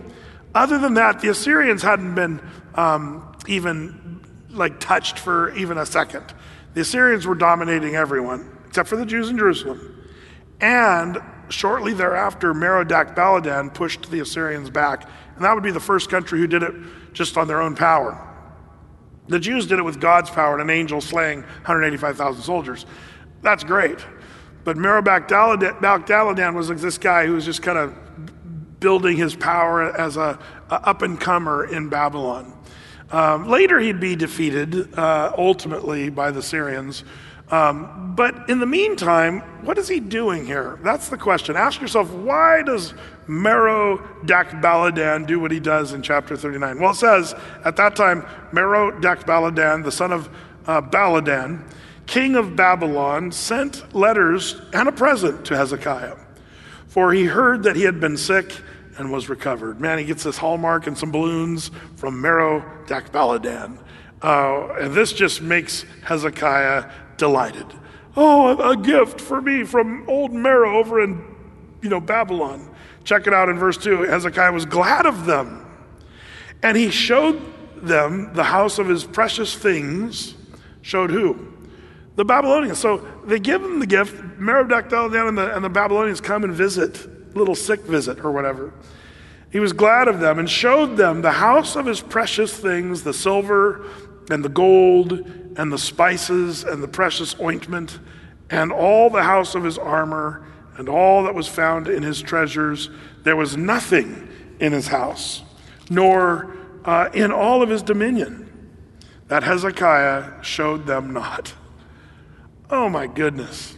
other 0.53 0.77
than 0.77 0.93
that, 0.93 1.21
the 1.21 1.29
Assyrians 1.29 1.81
hadn't 1.81 2.13
been 2.13 2.39
um, 2.75 3.35
even 3.47 4.21
like 4.51 4.79
touched 4.79 5.17
for 5.17 5.51
even 5.55 5.79
a 5.79 5.87
second. 5.87 6.31
The 6.75 6.81
Assyrians 6.81 7.25
were 7.25 7.33
dominating 7.33 7.95
everyone 7.95 8.47
except 8.67 8.87
for 8.89 8.95
the 8.95 9.07
Jews 9.07 9.27
in 9.29 9.39
Jerusalem. 9.39 10.07
And 10.61 11.17
shortly 11.49 11.93
thereafter, 11.93 12.53
Merodach 12.53 13.15
Baladan 13.15 13.73
pushed 13.73 14.11
the 14.11 14.19
Assyrians 14.19 14.69
back, 14.69 15.09
and 15.35 15.43
that 15.43 15.55
would 15.55 15.63
be 15.63 15.71
the 15.71 15.79
first 15.79 16.11
country 16.11 16.37
who 16.37 16.45
did 16.45 16.61
it 16.61 16.75
just 17.11 17.37
on 17.37 17.47
their 17.47 17.59
own 17.59 17.75
power. 17.75 18.29
The 19.27 19.39
Jews 19.39 19.67
did 19.67 19.79
it 19.79 19.83
with 19.83 19.99
God's 19.99 20.29
power 20.29 20.53
and 20.53 20.69
an 20.69 20.75
angel 20.75 21.01
slaying 21.01 21.41
185,000 21.41 22.41
soldiers. 22.43 22.85
That's 23.41 23.63
great. 23.63 24.05
But 24.63 24.77
Merodach 24.77 25.27
Baladan 25.27 26.53
was 26.55 26.69
this 26.81 26.97
guy 26.97 27.25
who 27.25 27.33
was 27.33 27.45
just 27.45 27.61
kind 27.61 27.77
of 27.77 28.79
building 28.79 29.17
his 29.17 29.35
power 29.35 29.95
as 29.97 30.17
a, 30.17 30.39
a 30.69 30.73
up 30.73 31.01
and 31.01 31.19
comer 31.19 31.65
in 31.65 31.89
Babylon. 31.89 32.53
Um, 33.11 33.47
later, 33.47 33.79
he'd 33.79 33.99
be 33.99 34.15
defeated 34.15 34.97
uh, 34.97 35.33
ultimately 35.37 36.09
by 36.09 36.31
the 36.31 36.39
Assyrians. 36.39 37.03
Um, 37.53 38.15
but 38.15 38.49
in 38.49 38.59
the 38.59 38.65
meantime, 38.65 39.41
what 39.61 39.77
is 39.77 39.87
he 39.87 39.99
doing 39.99 40.43
here? 40.43 40.79
That's 40.81 41.09
the 41.09 41.19
question. 41.19 41.55
Ask 41.55 41.79
yourself, 41.79 42.09
why 42.09 42.63
does 42.63 42.95
Merodach 43.27 44.59
Baladan 44.59 45.27
do 45.27 45.39
what 45.39 45.51
he 45.51 45.59
does 45.59 45.93
in 45.93 46.01
chapter 46.01 46.35
39? 46.35 46.79
Well, 46.79 46.93
it 46.93 46.95
says, 46.95 47.35
at 47.63 47.75
that 47.75 47.95
time, 47.95 48.23
Merodach 48.51 49.25
Baladan, 49.25 49.83
the 49.83 49.91
son 49.91 50.11
of 50.11 50.29
uh, 50.65 50.81
Baladan, 50.81 51.61
king 52.07 52.35
of 52.35 52.55
Babylon, 52.55 53.31
sent 53.31 53.93
letters 53.93 54.59
and 54.73 54.89
a 54.89 54.91
present 54.91 55.45
to 55.45 55.55
Hezekiah, 55.55 56.15
for 56.87 57.13
he 57.13 57.25
heard 57.25 57.61
that 57.63 57.75
he 57.75 57.83
had 57.83 57.99
been 57.99 58.17
sick 58.17 58.51
and 58.97 59.11
was 59.11 59.29
recovered. 59.29 59.79
Man, 59.79 59.99
he 59.99 60.05
gets 60.05 60.23
this 60.23 60.39
hallmark 60.39 60.87
and 60.87 60.97
some 60.97 61.11
balloons 61.11 61.69
from 61.97 62.19
Merodach 62.19 63.11
Baladan. 63.11 63.77
Uh, 64.23 64.73
and 64.79 64.93
this 64.95 65.13
just 65.13 65.41
makes 65.41 65.85
Hezekiah 66.03 66.89
delighted. 67.17 67.65
Oh, 68.15 68.71
a 68.71 68.77
gift 68.77 69.19
for 69.19 69.41
me 69.41 69.63
from 69.63 70.07
old 70.07 70.31
Mero 70.31 70.77
over 70.77 71.03
in, 71.03 71.23
you 71.81 71.89
know, 71.89 71.99
Babylon. 71.99 72.69
Check 73.03 73.27
it 73.27 73.33
out 73.33 73.49
in 73.49 73.57
verse 73.57 73.77
2. 73.77 74.03
Hezekiah 74.03 74.51
was 74.51 74.65
glad 74.65 75.05
of 75.05 75.25
them. 75.25 75.65
And 76.61 76.77
he 76.77 76.89
showed 76.89 77.41
them 77.75 78.33
the 78.33 78.43
house 78.43 78.79
of 78.79 78.87
his 78.87 79.03
precious 79.03 79.55
things. 79.55 80.35
Showed 80.81 81.09
who? 81.09 81.53
The 82.15 82.23
Babylonians. 82.23 82.77
So 82.77 83.05
they 83.25 83.39
give 83.39 83.61
him 83.61 83.79
the 83.79 83.87
gift. 83.87 84.15
Merodach 84.39 84.89
Baladan 84.89 85.29
and 85.29 85.37
the, 85.37 85.55
and 85.55 85.65
the 85.65 85.69
Babylonians 85.69 86.21
come 86.21 86.43
and 86.43 86.53
visit, 86.53 87.35
little 87.35 87.55
sick 87.55 87.81
visit 87.81 88.23
or 88.23 88.31
whatever. 88.31 88.73
He 89.51 89.59
was 89.59 89.73
glad 89.73 90.07
of 90.07 90.19
them 90.19 90.39
and 90.39 90.49
showed 90.49 90.97
them 90.97 91.21
the 91.21 91.31
house 91.31 91.75
of 91.75 91.85
his 91.85 92.01
precious 92.01 92.55
things, 92.55 93.03
the 93.03 93.13
silver 93.13 93.87
and 94.29 94.43
the 94.43 94.49
gold 94.49 95.11
and 95.57 95.71
the 95.71 95.77
spices 95.77 96.63
and 96.63 96.81
the 96.81 96.87
precious 96.87 97.35
ointment 97.39 97.99
and 98.49 98.71
all 98.71 99.09
the 99.09 99.23
house 99.23 99.55
of 99.55 99.63
his 99.63 99.77
armor 99.77 100.45
and 100.77 100.89
all 100.89 101.23
that 101.23 101.35
was 101.35 101.47
found 101.47 101.87
in 101.87 102.03
his 102.03 102.21
treasures. 102.21 102.89
There 103.23 103.35
was 103.35 103.55
nothing 103.57 104.27
in 104.59 104.71
his 104.71 104.87
house, 104.87 105.43
nor 105.89 106.55
uh, 106.85 107.09
in 107.13 107.31
all 107.31 107.61
of 107.61 107.69
his 107.69 107.81
dominion, 107.81 108.39
that 109.27 109.43
Hezekiah 109.43 110.43
showed 110.43 110.85
them 110.85 111.13
not. 111.13 111.53
Oh 112.69 112.89
my 112.89 113.07
goodness. 113.07 113.77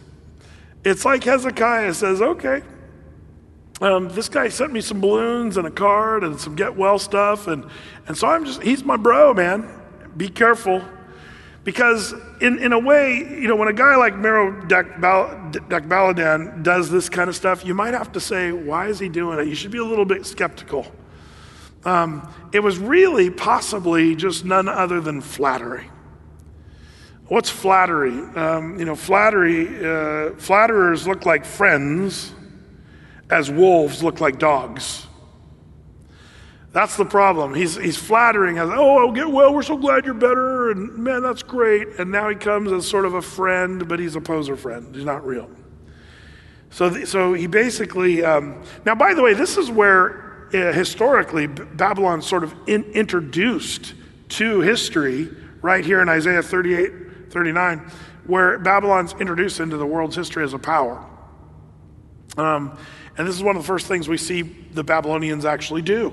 It's 0.84 1.04
like 1.04 1.24
Hezekiah 1.24 1.94
says, 1.94 2.22
okay, 2.22 2.62
um, 3.80 4.08
this 4.08 4.28
guy 4.28 4.48
sent 4.48 4.72
me 4.72 4.80
some 4.80 5.00
balloons 5.00 5.56
and 5.56 5.66
a 5.66 5.70
card 5.70 6.24
and 6.24 6.40
some 6.40 6.54
get 6.54 6.76
well 6.76 6.98
stuff. 6.98 7.46
And, 7.46 7.66
and 8.06 8.16
so 8.16 8.28
I'm 8.28 8.44
just, 8.44 8.62
he's 8.62 8.84
my 8.84 8.96
bro, 8.96 9.34
man. 9.34 9.68
Be 10.16 10.28
careful. 10.28 10.82
Because, 11.64 12.14
in, 12.40 12.60
in 12.60 12.72
a 12.72 12.78
way, 12.78 13.16
you 13.16 13.48
know, 13.48 13.56
when 13.56 13.66
a 13.66 13.72
guy 13.72 13.96
like 13.96 14.14
Merodach 14.14 15.00
Baladan 15.00 16.62
does 16.62 16.90
this 16.90 17.08
kind 17.08 17.28
of 17.28 17.34
stuff, 17.34 17.64
you 17.64 17.74
might 17.74 17.92
have 17.92 18.12
to 18.12 18.20
say, 18.20 18.52
why 18.52 18.86
is 18.86 19.00
he 19.00 19.08
doing 19.08 19.40
it? 19.40 19.48
You 19.48 19.56
should 19.56 19.72
be 19.72 19.78
a 19.78 19.84
little 19.84 20.04
bit 20.04 20.24
skeptical. 20.26 20.86
Um, 21.84 22.32
it 22.52 22.60
was 22.60 22.78
really 22.78 23.30
possibly 23.30 24.14
just 24.14 24.44
none 24.44 24.68
other 24.68 25.00
than 25.00 25.20
flattery. 25.20 25.90
What's 27.28 27.50
flattery? 27.50 28.12
Um, 28.36 28.78
you 28.78 28.84
know, 28.84 28.94
flattery, 28.94 29.84
uh, 29.84 30.36
flatterers 30.36 31.08
look 31.08 31.26
like 31.26 31.44
friends 31.44 32.32
as 33.28 33.50
wolves 33.50 34.02
look 34.02 34.20
like 34.20 34.38
dogs. 34.38 35.05
That's 36.76 36.98
the 36.98 37.06
problem. 37.06 37.54
He's, 37.54 37.74
he's 37.74 37.96
flattering 37.96 38.58
us. 38.58 38.68
Oh, 38.70 39.10
get 39.10 39.30
well. 39.30 39.54
We're 39.54 39.62
so 39.62 39.78
glad 39.78 40.04
you're 40.04 40.12
better. 40.12 40.70
And 40.72 40.98
man, 40.98 41.22
that's 41.22 41.42
great. 41.42 41.88
And 41.98 42.12
now 42.12 42.28
he 42.28 42.36
comes 42.36 42.70
as 42.70 42.86
sort 42.86 43.06
of 43.06 43.14
a 43.14 43.22
friend, 43.22 43.88
but 43.88 43.98
he's 43.98 44.14
a 44.14 44.20
poser 44.20 44.56
friend. 44.56 44.94
He's 44.94 45.06
not 45.06 45.26
real. 45.26 45.50
So, 46.68 46.90
the, 46.90 47.06
so 47.06 47.32
he 47.32 47.46
basically, 47.46 48.22
um, 48.22 48.62
now, 48.84 48.94
by 48.94 49.14
the 49.14 49.22
way, 49.22 49.32
this 49.32 49.56
is 49.56 49.70
where 49.70 50.48
uh, 50.52 50.70
historically 50.74 51.46
Babylon 51.46 52.20
sort 52.20 52.44
of 52.44 52.54
in, 52.66 52.84
introduced 52.92 53.94
to 54.28 54.60
history 54.60 55.30
right 55.62 55.82
here 55.82 56.02
in 56.02 56.10
Isaiah 56.10 56.42
38, 56.42 57.32
39, 57.32 57.90
where 58.26 58.58
Babylon's 58.58 59.14
introduced 59.14 59.60
into 59.60 59.78
the 59.78 59.86
world's 59.86 60.14
history 60.14 60.44
as 60.44 60.52
a 60.52 60.58
power. 60.58 61.02
Um, 62.36 62.78
and 63.16 63.26
this 63.26 63.34
is 63.34 63.42
one 63.42 63.56
of 63.56 63.62
the 63.62 63.66
first 63.66 63.86
things 63.86 64.10
we 64.10 64.18
see 64.18 64.42
the 64.42 64.84
Babylonians 64.84 65.46
actually 65.46 65.80
do. 65.80 66.12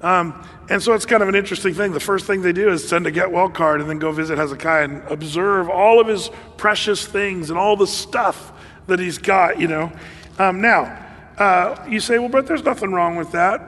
Um, 0.00 0.46
and 0.70 0.82
so 0.82 0.94
it's 0.94 1.06
kind 1.06 1.22
of 1.22 1.28
an 1.28 1.34
interesting 1.34 1.74
thing. 1.74 1.92
The 1.92 2.00
first 2.00 2.26
thing 2.26 2.42
they 2.42 2.52
do 2.52 2.70
is 2.70 2.86
send 2.86 3.06
a 3.06 3.10
get 3.10 3.32
well 3.32 3.48
card 3.48 3.80
and 3.80 3.90
then 3.90 3.98
go 3.98 4.12
visit 4.12 4.38
Hezekiah 4.38 4.84
and 4.84 5.02
observe 5.08 5.68
all 5.68 6.00
of 6.00 6.06
his 6.06 6.30
precious 6.56 7.06
things 7.06 7.50
and 7.50 7.58
all 7.58 7.76
the 7.76 7.86
stuff 7.86 8.52
that 8.86 8.98
he's 8.98 9.18
got, 9.18 9.60
you 9.60 9.68
know. 9.68 9.92
Um, 10.38 10.60
now, 10.60 11.04
Uh, 11.38 11.86
you 11.88 12.00
say, 12.00 12.18
well, 12.18 12.28
but 12.28 12.48
there's 12.48 12.64
nothing 12.64 12.90
wrong 12.90 13.14
with 13.14 13.30
that. 13.30 13.62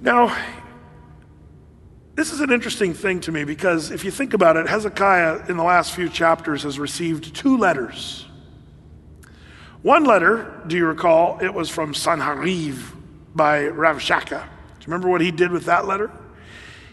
Now, 0.00 0.32
this 2.14 2.32
is 2.32 2.40
an 2.40 2.52
interesting 2.52 2.94
thing 2.94 3.18
to 3.22 3.32
me 3.32 3.42
because 3.42 3.90
if 3.90 4.04
you 4.04 4.12
think 4.12 4.32
about 4.32 4.56
it, 4.56 4.68
Hezekiah 4.68 5.46
in 5.48 5.56
the 5.56 5.64
last 5.64 5.92
few 5.92 6.08
chapters 6.08 6.62
has 6.62 6.78
received 6.78 7.34
two 7.34 7.56
letters. 7.56 8.24
One 9.82 10.04
letter, 10.04 10.62
do 10.68 10.76
you 10.76 10.86
recall? 10.86 11.40
It 11.40 11.52
was 11.52 11.68
from 11.68 11.92
Sennacherib 11.92 12.76
by 13.34 13.62
Rabshakeh. 13.64 14.28
Do 14.28 14.36
you 14.36 14.86
remember 14.86 15.08
what 15.08 15.20
he 15.20 15.30
did 15.30 15.50
with 15.50 15.64
that 15.66 15.86
letter? 15.86 16.10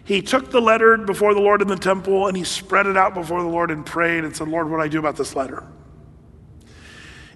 He 0.03 0.21
took 0.21 0.51
the 0.51 0.61
letter 0.61 0.97
before 0.97 1.33
the 1.33 1.41
Lord 1.41 1.61
in 1.61 1.67
the 1.67 1.75
temple 1.75 2.27
and 2.27 2.37
he 2.37 2.43
spread 2.43 2.85
it 2.87 2.95
out 2.95 3.13
before 3.13 3.41
the 3.41 3.49
Lord 3.49 3.71
and 3.71 3.85
prayed 3.85 4.23
and 4.23 4.35
said, 4.35 4.47
Lord, 4.47 4.69
what 4.69 4.77
do 4.77 4.83
I 4.83 4.87
do 4.87 4.99
about 4.99 5.17
this 5.17 5.35
letter? 5.35 5.65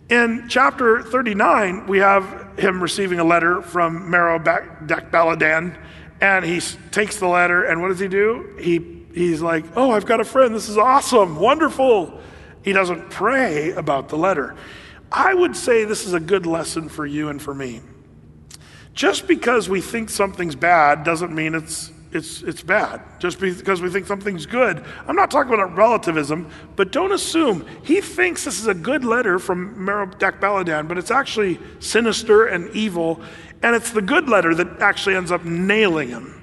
In 0.09 0.45
chapter 0.49 1.01
39, 1.01 1.87
we 1.87 1.99
have 1.99 2.57
him 2.57 2.81
receiving 2.81 3.19
a 3.19 3.23
letter 3.23 3.61
from 3.61 4.09
Merodach 4.09 4.87
and 6.21 6.45
he 6.45 6.61
takes 6.91 7.17
the 7.17 7.27
letter, 7.27 7.63
and 7.63 7.81
what 7.81 7.87
does 7.87 7.99
he 7.99 8.07
do? 8.07 8.55
He, 8.59 9.05
he's 9.13 9.41
like, 9.41 9.65
Oh, 9.75 9.91
I've 9.91 10.05
got 10.05 10.19
a 10.19 10.23
friend. 10.23 10.53
This 10.53 10.69
is 10.69 10.77
awesome, 10.77 11.35
wonderful. 11.35 12.21
He 12.63 12.73
doesn't 12.73 13.09
pray 13.09 13.71
about 13.71 14.09
the 14.09 14.17
letter. 14.17 14.55
I 15.11 15.33
would 15.33 15.55
say 15.55 15.83
this 15.83 16.05
is 16.05 16.13
a 16.13 16.19
good 16.19 16.45
lesson 16.45 16.87
for 16.87 17.05
you 17.05 17.29
and 17.29 17.41
for 17.41 17.53
me. 17.53 17.81
Just 18.93 19.27
because 19.27 19.69
we 19.69 19.81
think 19.81 20.09
something's 20.09 20.55
bad 20.55 21.03
doesn't 21.03 21.33
mean 21.33 21.55
it's 21.55 21.91
it's, 22.13 22.41
it's 22.41 22.61
bad 22.61 23.01
just 23.19 23.39
because 23.39 23.81
we 23.81 23.89
think 23.89 24.05
something's 24.05 24.45
good. 24.45 24.83
I'm 25.07 25.15
not 25.15 25.31
talking 25.31 25.53
about 25.53 25.75
relativism, 25.75 26.49
but 26.75 26.91
don't 26.91 27.13
assume. 27.13 27.65
He 27.83 28.01
thinks 28.01 28.43
this 28.43 28.59
is 28.59 28.67
a 28.67 28.73
good 28.73 29.05
letter 29.05 29.39
from 29.39 29.75
Merodach 29.75 30.39
Baladan, 30.39 30.87
but 30.87 30.97
it's 30.97 31.11
actually 31.11 31.59
sinister 31.79 32.47
and 32.47 32.69
evil, 32.75 33.21
and 33.63 33.75
it's 33.75 33.91
the 33.91 34.01
good 34.01 34.27
letter 34.27 34.53
that 34.55 34.81
actually 34.81 35.15
ends 35.15 35.31
up 35.31 35.45
nailing 35.45 36.09
him. 36.09 36.37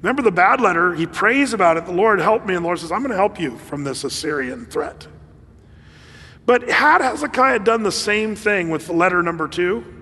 Remember 0.00 0.22
the 0.22 0.30
bad 0.30 0.60
letter, 0.60 0.94
he 0.94 1.06
prays 1.06 1.52
about 1.52 1.76
it, 1.76 1.86
the 1.86 1.92
Lord 1.92 2.20
help 2.20 2.46
me, 2.46 2.54
and 2.54 2.64
the 2.64 2.66
Lord 2.66 2.78
says, 2.78 2.92
I'm 2.92 3.00
going 3.00 3.10
to 3.10 3.16
help 3.16 3.40
you 3.40 3.58
from 3.58 3.84
this 3.84 4.04
Assyrian 4.04 4.64
threat. 4.66 5.06
But 6.46 6.70
had 6.70 7.00
Hezekiah 7.00 7.60
done 7.60 7.82
the 7.82 7.92
same 7.92 8.34
thing 8.34 8.70
with 8.70 8.88
letter 8.88 9.22
number 9.22 9.46
two, 9.46 9.99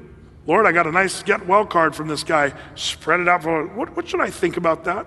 Lord, 0.48 0.64
I 0.64 0.72
got 0.72 0.86
a 0.86 0.92
nice 0.92 1.22
get 1.22 1.46
well 1.46 1.66
card 1.66 1.94
from 1.94 2.08
this 2.08 2.24
guy. 2.24 2.54
Spread 2.74 3.20
it 3.20 3.28
out 3.28 3.42
for 3.42 3.66
what, 3.66 3.94
what 3.94 4.08
should 4.08 4.22
I 4.22 4.30
think 4.30 4.56
about 4.56 4.84
that? 4.84 5.06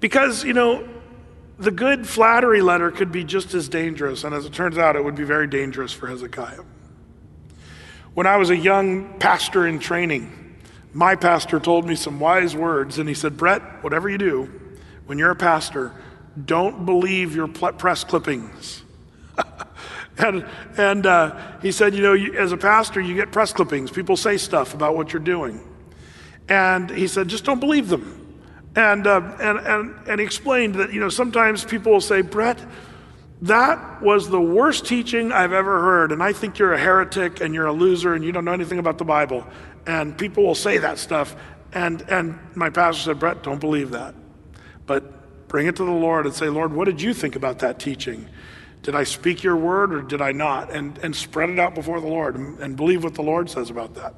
Because, 0.00 0.42
you 0.42 0.52
know, 0.52 0.86
the 1.56 1.70
good 1.70 2.08
flattery 2.08 2.60
letter 2.60 2.90
could 2.90 3.12
be 3.12 3.22
just 3.22 3.54
as 3.54 3.68
dangerous, 3.68 4.24
and 4.24 4.34
as 4.34 4.46
it 4.46 4.52
turns 4.52 4.78
out, 4.78 4.96
it 4.96 5.04
would 5.04 5.14
be 5.14 5.22
very 5.22 5.46
dangerous 5.46 5.92
for 5.92 6.08
Hezekiah. 6.08 6.62
When 8.14 8.26
I 8.26 8.36
was 8.36 8.50
a 8.50 8.56
young 8.56 9.16
pastor 9.20 9.64
in 9.64 9.78
training, 9.78 10.56
my 10.92 11.14
pastor 11.14 11.60
told 11.60 11.86
me 11.86 11.94
some 11.94 12.18
wise 12.18 12.56
words, 12.56 12.98
and 12.98 13.08
he 13.08 13.14
said, 13.14 13.36
Brett, 13.36 13.62
whatever 13.84 14.08
you 14.08 14.18
do, 14.18 14.50
when 15.06 15.18
you're 15.18 15.30
a 15.30 15.36
pastor, 15.36 15.94
don't 16.44 16.84
believe 16.84 17.36
your 17.36 17.46
press 17.46 18.02
clippings. 18.02 18.82
And, 20.20 20.44
and 20.76 21.06
uh, 21.06 21.36
he 21.62 21.72
said, 21.72 21.94
You 21.94 22.02
know, 22.02 22.12
you, 22.12 22.34
as 22.34 22.52
a 22.52 22.56
pastor, 22.56 23.00
you 23.00 23.14
get 23.14 23.32
press 23.32 23.52
clippings. 23.52 23.90
People 23.90 24.16
say 24.16 24.36
stuff 24.36 24.74
about 24.74 24.96
what 24.96 25.12
you're 25.12 25.20
doing. 25.20 25.66
And 26.48 26.90
he 26.90 27.06
said, 27.06 27.28
Just 27.28 27.44
don't 27.44 27.60
believe 27.60 27.88
them. 27.88 28.16
And, 28.76 29.06
uh, 29.06 29.36
and, 29.40 29.58
and, 29.58 30.08
and 30.08 30.20
he 30.20 30.26
explained 30.26 30.76
that, 30.76 30.92
you 30.92 31.00
know, 31.00 31.08
sometimes 31.08 31.64
people 31.64 31.92
will 31.92 32.00
say, 32.00 32.20
Brett, 32.22 32.58
that 33.42 34.02
was 34.02 34.28
the 34.28 34.40
worst 34.40 34.86
teaching 34.86 35.32
I've 35.32 35.52
ever 35.52 35.80
heard. 35.80 36.12
And 36.12 36.22
I 36.22 36.32
think 36.32 36.58
you're 36.58 36.74
a 36.74 36.78
heretic 36.78 37.40
and 37.40 37.54
you're 37.54 37.66
a 37.66 37.72
loser 37.72 38.14
and 38.14 38.24
you 38.24 38.32
don't 38.32 38.44
know 38.44 38.52
anything 38.52 38.78
about 38.78 38.98
the 38.98 39.04
Bible. 39.04 39.46
And 39.86 40.16
people 40.16 40.44
will 40.44 40.54
say 40.54 40.78
that 40.78 40.98
stuff. 40.98 41.34
And, 41.72 42.02
and 42.02 42.38
my 42.54 42.70
pastor 42.70 43.02
said, 43.02 43.18
Brett, 43.18 43.42
don't 43.42 43.60
believe 43.60 43.90
that. 43.90 44.14
But 44.86 45.48
bring 45.48 45.66
it 45.66 45.76
to 45.76 45.84
the 45.84 45.90
Lord 45.90 46.26
and 46.26 46.34
say, 46.34 46.48
Lord, 46.48 46.72
what 46.72 46.84
did 46.84 47.00
you 47.00 47.14
think 47.14 47.34
about 47.34 47.60
that 47.60 47.78
teaching? 47.78 48.28
Did 48.82 48.94
I 48.94 49.04
speak 49.04 49.42
your 49.42 49.56
word 49.56 49.92
or 49.92 50.02
did 50.02 50.22
I 50.22 50.32
not? 50.32 50.70
And, 50.70 50.96
and 50.98 51.14
spread 51.14 51.50
it 51.50 51.58
out 51.58 51.74
before 51.74 52.00
the 52.00 52.08
Lord 52.08 52.36
and, 52.36 52.58
and 52.60 52.76
believe 52.76 53.04
what 53.04 53.14
the 53.14 53.22
Lord 53.22 53.50
says 53.50 53.70
about 53.70 53.94
that. 53.94 54.14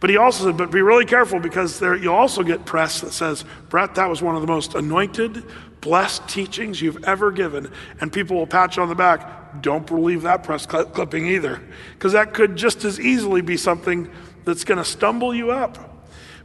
But 0.00 0.10
he 0.10 0.16
also 0.16 0.46
said, 0.46 0.56
but 0.56 0.70
be 0.70 0.82
really 0.82 1.04
careful 1.04 1.38
because 1.38 1.78
there 1.78 1.94
you'll 1.94 2.14
also 2.14 2.42
get 2.42 2.64
press 2.64 3.00
that 3.02 3.12
says, 3.12 3.44
Brett, 3.68 3.94
that 3.94 4.08
was 4.08 4.22
one 4.22 4.34
of 4.34 4.40
the 4.40 4.46
most 4.46 4.74
anointed, 4.74 5.44
blessed 5.80 6.26
teachings 6.28 6.80
you've 6.80 7.04
ever 7.04 7.30
given. 7.30 7.70
And 8.00 8.12
people 8.12 8.36
will 8.36 8.46
pat 8.46 8.76
you 8.76 8.82
on 8.82 8.88
the 8.88 8.94
back. 8.94 9.62
Don't 9.62 9.86
believe 9.86 10.22
that 10.22 10.42
press 10.42 10.66
clipping 10.66 11.26
either. 11.26 11.62
Because 11.94 12.12
that 12.12 12.34
could 12.34 12.56
just 12.56 12.84
as 12.84 12.98
easily 12.98 13.42
be 13.42 13.56
something 13.56 14.10
that's 14.44 14.64
going 14.64 14.78
to 14.78 14.84
stumble 14.84 15.34
you 15.34 15.50
up. 15.50 15.90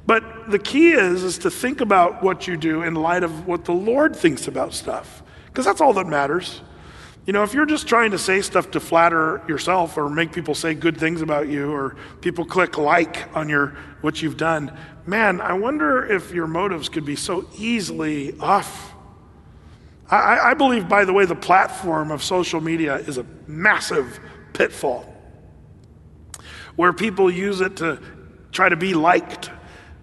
But 0.05 0.49
the 0.49 0.59
key 0.59 0.91
is, 0.91 1.23
is 1.23 1.37
to 1.39 1.51
think 1.51 1.81
about 1.81 2.23
what 2.23 2.47
you 2.47 2.55
do 2.57 2.83
in 2.83 2.95
light 2.95 3.23
of 3.23 3.47
what 3.47 3.65
the 3.65 3.73
Lord 3.73 4.15
thinks 4.15 4.47
about 4.47 4.73
stuff. 4.73 5.23
Because 5.47 5.65
that's 5.65 5.81
all 5.81 5.93
that 5.93 6.07
matters. 6.07 6.61
You 7.27 7.33
know, 7.33 7.43
if 7.43 7.53
you're 7.53 7.65
just 7.65 7.89
trying 7.89 8.11
to 8.11 8.17
say 8.17 8.41
stuff 8.41 8.71
to 8.71 8.79
flatter 8.79 9.43
yourself 9.49 9.97
or 9.97 10.09
make 10.09 10.31
people 10.31 10.55
say 10.55 10.73
good 10.73 10.95
things 10.95 11.21
about 11.21 11.49
you 11.49 11.73
or 11.73 11.97
people 12.21 12.45
click 12.45 12.77
like 12.77 13.27
on 13.35 13.49
your 13.49 13.75
what 13.99 14.21
you've 14.21 14.37
done, 14.37 14.71
man, 15.05 15.41
I 15.41 15.51
wonder 15.51 16.05
if 16.05 16.31
your 16.31 16.47
motives 16.47 16.87
could 16.87 17.03
be 17.03 17.17
so 17.17 17.45
easily 17.57 18.39
off. 18.39 18.93
I, 20.09 20.39
I 20.39 20.53
believe, 20.53 20.87
by 20.87 21.03
the 21.03 21.11
way, 21.11 21.25
the 21.25 21.35
platform 21.35 22.11
of 22.11 22.23
social 22.23 22.61
media 22.61 22.95
is 22.95 23.17
a 23.17 23.25
massive 23.45 24.21
pitfall 24.53 25.13
where 26.77 26.93
people 26.93 27.29
use 27.29 27.59
it 27.59 27.75
to 27.77 28.01
try 28.53 28.69
to 28.69 28.77
be 28.77 28.93
liked 28.93 29.51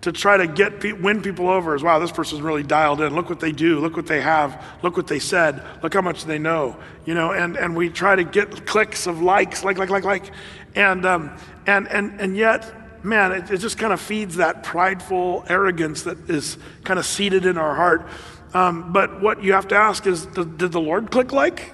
to 0.04 0.12
try 0.12 0.36
to 0.36 0.46
get 0.46 1.00
win 1.00 1.22
people 1.22 1.48
over 1.48 1.74
is 1.74 1.82
wow 1.82 1.98
this 1.98 2.12
person's 2.12 2.42
really 2.42 2.62
dialed 2.62 3.00
in. 3.00 3.14
Look 3.14 3.30
what 3.30 3.40
they 3.40 3.52
do. 3.52 3.80
Look 3.80 3.96
what 3.96 4.06
they 4.06 4.20
have. 4.20 4.62
Look 4.82 4.98
what 4.98 5.06
they 5.06 5.18
said. 5.18 5.64
Look 5.82 5.94
how 5.94 6.02
much 6.02 6.26
they 6.26 6.38
know 6.38 6.76
you 7.06 7.14
know 7.14 7.32
and 7.32 7.56
and 7.56 7.74
we 7.74 7.88
try 7.88 8.14
to 8.14 8.22
get 8.22 8.66
clicks 8.66 9.06
of 9.06 9.22
likes 9.22 9.64
like 9.64 9.78
like 9.78 9.88
like 9.88 10.04
like. 10.04 10.30
And 10.74 11.06
um, 11.06 11.34
and 11.66 11.88
and 11.88 12.20
and 12.20 12.36
yet 12.36 13.02
man 13.02 13.32
it, 13.32 13.50
it 13.50 13.58
just 13.58 13.78
kind 13.78 13.94
of 13.94 14.00
feeds 14.00 14.36
that 14.36 14.62
prideful 14.62 15.46
arrogance 15.48 16.02
that 16.02 16.28
is 16.28 16.58
kind 16.84 16.98
of 16.98 17.06
seated 17.06 17.46
in 17.46 17.56
our 17.56 17.74
heart. 17.74 18.06
Um, 18.52 18.92
but 18.92 19.22
what 19.22 19.42
you 19.42 19.54
have 19.54 19.68
to 19.68 19.74
ask 19.74 20.06
is 20.06 20.26
did, 20.26 20.58
did 20.58 20.72
the 20.72 20.80
lord 20.80 21.10
click 21.10 21.32
like? 21.32 21.72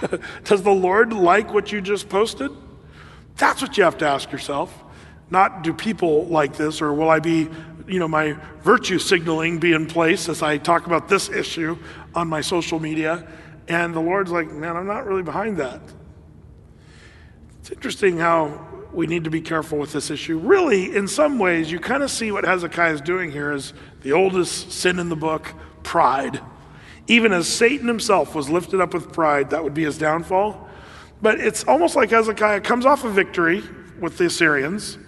Does 0.44 0.62
the 0.62 0.70
lord 0.70 1.12
like 1.12 1.52
what 1.52 1.72
you 1.72 1.80
just 1.80 2.08
posted? 2.08 2.52
That's 3.38 3.60
what 3.60 3.76
you 3.76 3.82
have 3.82 3.98
to 3.98 4.06
ask 4.06 4.30
yourself. 4.30 4.72
Not 5.32 5.62
do 5.62 5.72
people 5.72 6.26
like 6.26 6.58
this 6.58 6.82
or 6.82 6.92
will 6.92 7.08
I 7.08 7.18
be 7.18 7.48
you 7.92 7.98
know, 7.98 8.08
my 8.08 8.32
virtue 8.62 8.98
signaling 8.98 9.58
be 9.58 9.74
in 9.74 9.86
place 9.86 10.30
as 10.30 10.42
I 10.42 10.56
talk 10.56 10.86
about 10.86 11.08
this 11.08 11.28
issue 11.28 11.76
on 12.14 12.26
my 12.26 12.40
social 12.40 12.80
media. 12.80 13.28
And 13.68 13.94
the 13.94 14.00
Lord's 14.00 14.30
like, 14.30 14.50
man, 14.50 14.76
I'm 14.76 14.86
not 14.86 15.06
really 15.06 15.22
behind 15.22 15.58
that. 15.58 15.80
It's 17.60 17.70
interesting 17.70 18.16
how 18.16 18.66
we 18.92 19.06
need 19.06 19.24
to 19.24 19.30
be 19.30 19.42
careful 19.42 19.78
with 19.78 19.92
this 19.92 20.10
issue. 20.10 20.38
Really, 20.38 20.96
in 20.96 21.06
some 21.06 21.38
ways, 21.38 21.70
you 21.70 21.78
kind 21.78 22.02
of 22.02 22.10
see 22.10 22.32
what 22.32 22.44
Hezekiah 22.44 22.94
is 22.94 23.00
doing 23.02 23.30
here 23.30 23.52
is 23.52 23.74
the 24.00 24.12
oldest 24.12 24.72
sin 24.72 24.98
in 24.98 25.10
the 25.10 25.16
book 25.16 25.52
pride. 25.82 26.40
Even 27.08 27.32
as 27.32 27.46
Satan 27.46 27.86
himself 27.86 28.34
was 28.34 28.48
lifted 28.48 28.80
up 28.80 28.94
with 28.94 29.12
pride, 29.12 29.50
that 29.50 29.62
would 29.62 29.74
be 29.74 29.84
his 29.84 29.98
downfall. 29.98 30.68
But 31.20 31.40
it's 31.40 31.62
almost 31.64 31.94
like 31.94 32.10
Hezekiah 32.10 32.62
comes 32.62 32.86
off 32.86 33.04
a 33.04 33.10
victory 33.10 33.62
with 34.00 34.16
the 34.16 34.24
Assyrians 34.26 34.98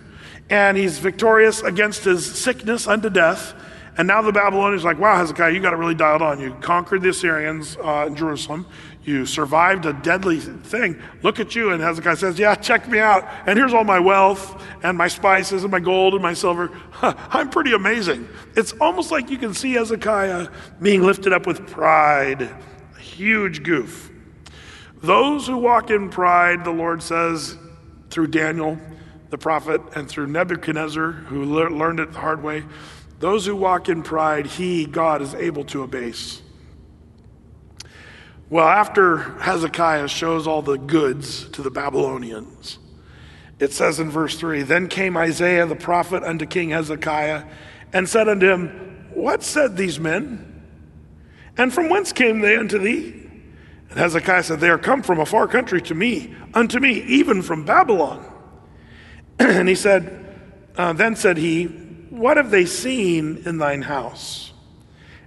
and 0.51 0.77
he's 0.77 0.99
victorious 0.99 1.63
against 1.63 2.05
his 2.05 2.25
sickness 2.25 2.87
unto 2.87 3.11
death. 3.11 3.55
And 3.97 4.09
now 4.09 4.23
the 4.23 4.33
Babylonians 4.33 4.83
like, 4.83 4.99
wow, 4.99 5.17
Hezekiah, 5.17 5.53
you 5.53 5.61
got 5.61 5.73
it 5.73 5.77
really 5.77 5.95
dialed 5.95 6.21
on. 6.21 6.41
You 6.41 6.55
conquered 6.61 7.03
the 7.03 7.11
Assyrians 7.11 7.77
uh, 7.77 8.07
in 8.09 8.17
Jerusalem. 8.17 8.67
You 9.05 9.25
survived 9.27 9.87
a 9.87 9.93
deadly 9.93 10.41
thing. 10.41 11.01
Look 11.23 11.39
at 11.39 11.55
you. 11.55 11.71
And 11.71 11.83
Hezekiah 11.83 12.17
says, 12.17 12.39
yeah, 12.39 12.55
check 12.55 12.89
me 12.89 12.99
out. 12.99 13.29
And 13.47 13.59
here's 13.59 13.75
all 13.75 13.85
my 13.85 14.01
wealth 14.01 14.63
and 14.83 14.99
my 14.99 15.09
spices 15.09 15.63
and 15.63 15.71
my 15.71 15.79
gold 15.79 16.15
and 16.15 16.23
my 16.23 16.35
silver. 16.35 16.71
I'm 17.03 17.51
pretty 17.51 17.73
amazing. 17.73 18.29
It's 18.57 18.73
almost 18.81 19.13
like 19.13 19.31
you 19.31 19.39
can 19.39 19.55
see 19.55 19.75
Hezekiah 19.75 20.49
being 20.81 21.03
lifted 21.03 21.33
up 21.33 21.47
with 21.47 21.67
pride. 21.67 22.43
A 22.43 23.01
huge 23.01 23.63
goof. 23.63 24.11
Those 25.03 25.47
who 25.47 25.59
walk 25.59 25.91
in 25.91 26.09
pride, 26.09 26.65
the 26.65 26.71
Lord 26.71 27.03
says 27.03 27.59
through 28.09 28.29
Daniel, 28.29 28.79
the 29.35 29.39
prophet, 29.39 29.81
and 29.97 30.09
through 30.09 30.29
Nebuchadnezzar, 30.29 31.11
who 31.11 31.45
le- 31.45 31.69
learned 31.69 31.99
it 31.99 32.13
the 32.13 32.21
hard 32.21 32.41
way, 32.41 32.63
those 33.19 33.45
who 33.45 33.57
walk 33.57 33.89
in 33.89 34.05
pride, 34.05 34.47
he, 34.47 34.87
God, 34.87 35.21
is 35.23 35.35
able 35.35 35.65
to 35.65 35.83
abase. 35.83 36.41
Well, 38.49 38.69
after 38.69 39.17
Hezekiah 39.41 40.07
shows 40.07 40.47
all 40.47 40.63
the 40.63 40.79
goods 40.79 41.49
to 41.49 41.63
the 41.63 41.71
Babylonians, 41.73 42.79
it 43.59 43.73
says 43.73 43.99
in 43.99 44.09
verse 44.09 44.39
3 44.39 44.63
Then 44.63 44.87
came 44.87 45.17
Isaiah 45.17 45.67
the 45.67 45.75
prophet 45.75 46.23
unto 46.23 46.47
King 46.47 46.71
Hezekiah 46.71 47.45
and 47.93 48.09
said 48.09 48.29
unto 48.29 48.49
him, 48.49 48.69
What 49.15 49.43
said 49.43 49.77
these 49.77 49.99
men? 49.99 50.63
And 51.57 51.75
from 51.75 51.89
whence 51.89 52.13
came 52.13 52.39
they 52.39 52.55
unto 52.55 52.79
thee? 52.79 53.21
And 53.91 53.99
Hezekiah 53.99 54.45
said, 54.45 54.61
They 54.61 54.71
are 54.71 54.79
come 54.79 55.03
from 55.03 55.19
a 55.19 55.27
far 55.27 55.49
country 55.49 55.83
to 55.83 55.95
me, 55.97 56.37
unto 56.55 56.79
me, 56.79 57.03
even 57.03 57.43
from 57.43 57.65
Babylon. 57.65 58.31
and 59.39 59.69
he 59.69 59.75
said, 59.75 60.37
uh, 60.77 60.93
Then 60.93 61.17
said 61.17 61.37
he, 61.37 61.65
What 62.11 62.37
have 62.37 62.51
they 62.51 62.67
seen 62.67 63.43
in 63.45 63.59
thine 63.59 63.83
house? 63.83 64.53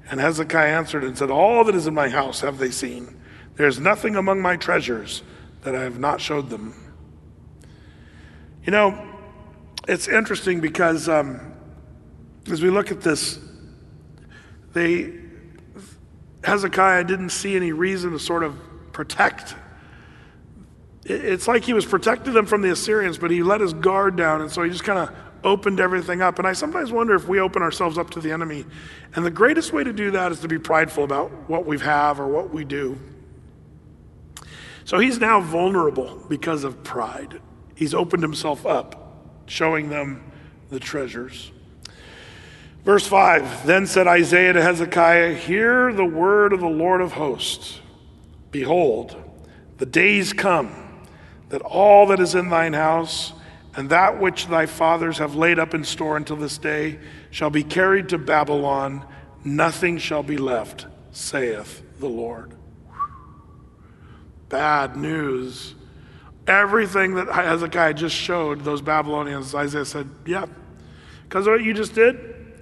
And 0.10 0.20
Hezekiah 0.20 0.78
answered 0.78 1.04
and 1.04 1.18
said, 1.18 1.30
All 1.30 1.64
that 1.66 1.76
is 1.76 1.88
in 1.88 1.94
my 1.94 2.10
house 2.10 2.42
have 2.42 2.58
they 2.58 2.72
seen. 2.72 3.20
There 3.56 3.68
is 3.68 3.80
nothing 3.80 4.16
among 4.16 4.42
my 4.42 4.56
treasures 4.56 5.24
that 5.62 5.76
I 5.76 5.82
have 5.82 6.00
not 6.00 6.22
showed 6.22 6.50
them. 6.50 6.74
You 8.64 8.72
know, 8.72 9.08
it's 9.88 10.08
interesting 10.08 10.62
because 10.62 11.10
um, 11.10 11.54
as 12.52 12.62
we 12.62 12.70
look 12.70 12.92
at 12.92 13.02
this, 13.02 13.40
they 14.74 15.14
Hezekiah 16.44 17.04
didn't 17.04 17.32
see 17.32 17.56
any 17.56 17.72
reason 17.72 18.12
to 18.12 18.20
sort 18.20 18.44
of 18.44 18.58
protect. 18.94 19.56
It's 21.10 21.48
like 21.48 21.64
he 21.64 21.74
was 21.74 21.86
protecting 21.86 22.34
them 22.34 22.46
from 22.46 22.62
the 22.62 22.72
Assyrians, 22.72 23.18
but 23.18 23.32
he 23.32 23.42
let 23.42 23.62
his 23.62 23.72
guard 23.72 24.18
down, 24.18 24.42
and 24.42 24.52
so 24.52 24.62
he 24.64 24.70
just 24.70 24.84
kind 24.84 25.00
of 25.00 25.16
opened 25.42 25.80
everything 25.80 26.22
up. 26.22 26.38
And 26.38 26.48
I 26.48 26.52
sometimes 26.52 26.92
wonder 26.92 27.16
if 27.16 27.30
we 27.30 27.40
open 27.40 27.62
ourselves 27.62 27.98
up 27.98 28.10
to 28.12 28.20
the 28.20 28.32
enemy. 28.32 28.66
And 29.16 29.26
the 29.26 29.32
greatest 29.32 29.72
way 29.72 29.86
to 29.86 29.94
do 29.94 30.12
that 30.12 30.34
is 30.34 30.42
to 30.42 30.50
be 30.50 30.60
prideful 30.60 31.06
about 31.06 31.32
what 31.50 31.66
we 31.66 31.80
have 31.80 32.20
or 32.20 32.28
what 32.28 32.54
we 32.54 32.66
do. 32.66 33.00
So 34.84 35.00
he's 35.00 35.18
now 35.20 35.40
vulnerable 35.40 36.22
because 36.28 36.66
of 36.66 36.84
pride. 36.84 37.40
He's 37.74 37.94
opened 37.94 38.24
himself 38.24 38.66
up, 38.66 39.30
showing 39.46 39.90
them 39.90 40.30
the 40.70 40.80
treasures. 40.80 41.52
Verse 42.84 43.08
5 43.08 43.66
Then 43.66 43.88
said 43.88 44.08
Isaiah 44.08 44.54
to 44.54 44.62
Hezekiah, 44.62 45.36
Hear 45.36 45.94
the 45.94 46.06
word 46.06 46.52
of 46.52 46.60
the 46.60 46.68
Lord 46.68 47.00
of 47.00 47.14
hosts. 47.14 47.80
Behold, 48.52 49.16
the 49.78 49.86
days 49.86 50.34
come 50.34 50.87
that 51.50 51.62
all 51.62 52.08
that 52.08 52.20
is 52.20 52.36
in 52.36 52.50
thine 52.50 52.74
house 52.74 53.34
and 53.78 53.92
that 53.92 54.20
which 54.20 54.48
thy 54.48 54.66
fathers 54.66 55.20
have 55.20 55.36
laid 55.36 55.60
up 55.60 55.76
in 55.76 55.84
store 55.84 56.18
until 56.18 56.36
this 56.36 56.58
day 56.58 56.98
shall 57.30 57.52
be 57.52 57.64
carried 57.64 58.10
to 58.10 58.18
Babylon. 58.18 59.06
Nothing 59.44 60.00
shall 60.00 60.24
be 60.24 60.38
left, 60.38 60.88
saith 61.12 61.84
the 62.00 62.10
Lord. 62.10 62.56
Bad 64.50 64.98
news. 64.98 65.76
Everything 66.48 67.16
that 67.16 67.28
Hezekiah 67.28 67.94
just 67.94 68.16
showed 68.16 68.62
those 68.62 68.82
Babylonians, 68.82 69.54
Isaiah 69.54 69.86
said, 69.86 70.10
yeah, 70.26 70.46
because 71.24 71.46
of 71.46 71.52
what 71.52 71.64
you 71.64 71.74
just 71.74 71.94
did, 71.94 72.18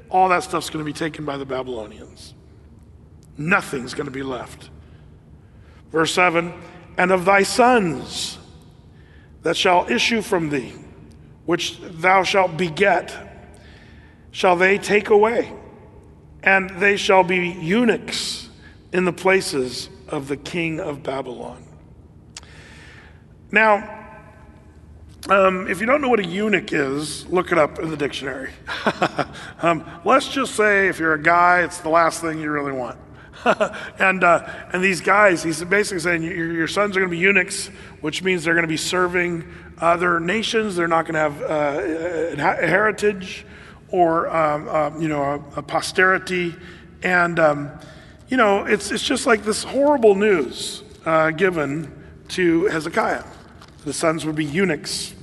all 0.09 0.27
that 0.29 0.43
stuff's 0.43 0.69
going 0.69 0.83
to 0.83 0.91
be 0.91 0.97
taken 0.97 1.23
by 1.23 1.37
the 1.37 1.45
Babylonians. 1.45 2.33
Nothing's 3.37 3.93
going 3.93 4.05
to 4.05 4.11
be 4.11 4.23
left. 4.23 4.69
Verse 5.91 6.13
7 6.13 6.53
And 6.97 7.11
of 7.11 7.23
thy 7.23 7.43
sons 7.43 8.37
that 9.45 9.55
shall 9.55 9.85
issue 9.91 10.23
from 10.23 10.49
thee, 10.49 10.73
which 11.45 11.79
thou 11.79 12.23
shalt 12.23 12.57
beget, 12.57 13.15
shall 14.31 14.55
they 14.55 14.79
take 14.79 15.09
away, 15.09 15.53
and 16.41 16.67
they 16.79 16.97
shall 16.97 17.23
be 17.23 17.49
eunuchs 17.49 18.49
in 18.91 19.05
the 19.05 19.13
places 19.13 19.87
of 20.07 20.27
the 20.29 20.35
king 20.35 20.79
of 20.79 21.03
Babylon. 21.03 21.63
Now, 23.51 24.07
um, 25.29 25.67
if 25.67 25.79
you 25.79 25.85
don't 25.85 26.01
know 26.01 26.09
what 26.09 26.21
a 26.21 26.25
eunuch 26.25 26.73
is, 26.73 27.27
look 27.27 27.51
it 27.51 27.59
up 27.59 27.77
in 27.77 27.91
the 27.91 27.97
dictionary. 27.97 28.49
um, 29.61 29.87
let's 30.03 30.27
just 30.27 30.55
say 30.55 30.87
if 30.87 30.97
you're 30.97 31.13
a 31.13 31.21
guy, 31.21 31.61
it's 31.61 31.81
the 31.81 31.89
last 31.89 32.19
thing 32.19 32.39
you 32.39 32.49
really 32.49 32.71
want. 32.71 32.97
and, 33.99 34.23
uh, 34.23 34.47
and 34.73 34.83
these 34.83 35.01
guys, 35.01 35.43
he's 35.43 35.63
basically 35.63 35.99
saying 35.99 36.23
your, 36.23 36.51
your 36.51 36.67
sons 36.67 36.97
are 36.97 36.99
going 36.99 37.09
to 37.09 37.15
be 37.15 37.21
eunuchs, 37.21 37.67
which 38.01 38.23
means 38.23 38.43
they're 38.43 38.55
going 38.55 38.63
to 38.63 38.67
be 38.67 38.77
serving 38.77 39.45
other 39.77 40.19
nations. 40.19 40.75
They're 40.75 40.87
not 40.87 41.05
going 41.05 41.13
to 41.13 41.19
have 41.19 41.41
uh, 41.41 42.61
a 42.61 42.67
heritage 42.67 43.45
or 43.89 44.27
um, 44.35 44.67
uh, 44.67 44.99
you 44.99 45.07
know 45.07 45.23
a, 45.23 45.59
a 45.59 45.61
posterity. 45.61 46.55
And 47.03 47.39
um, 47.39 47.71
you 48.27 48.37
know 48.37 48.65
it's, 48.65 48.91
it's 48.91 49.03
just 49.03 49.27
like 49.27 49.43
this 49.43 49.63
horrible 49.63 50.15
news 50.15 50.83
uh, 51.05 51.31
given 51.31 51.93
to 52.29 52.65
Hezekiah. 52.65 53.23
The 53.85 53.93
sons 53.93 54.25
would 54.25 54.35
be 54.35 54.45
eunuchs. 54.45 55.13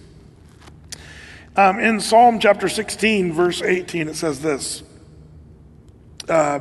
Um, 1.56 1.80
in 1.80 2.00
Psalm 2.00 2.38
chapter 2.38 2.68
16, 2.68 3.32
verse 3.32 3.60
18, 3.60 4.08
it 4.08 4.14
says 4.14 4.40
this. 4.40 4.82
Uh, 6.28 6.60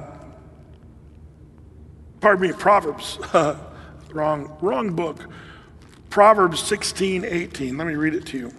pardon 2.21 2.47
me, 2.47 2.53
Proverbs. 2.53 3.19
wrong, 4.13 4.55
wrong 4.61 4.93
book. 4.93 5.27
Proverbs 6.09 6.61
16, 6.61 7.25
18. 7.25 7.77
Let 7.77 7.87
me 7.87 7.95
read 7.95 8.13
it 8.13 8.25
to 8.27 8.37
you. 8.37 8.53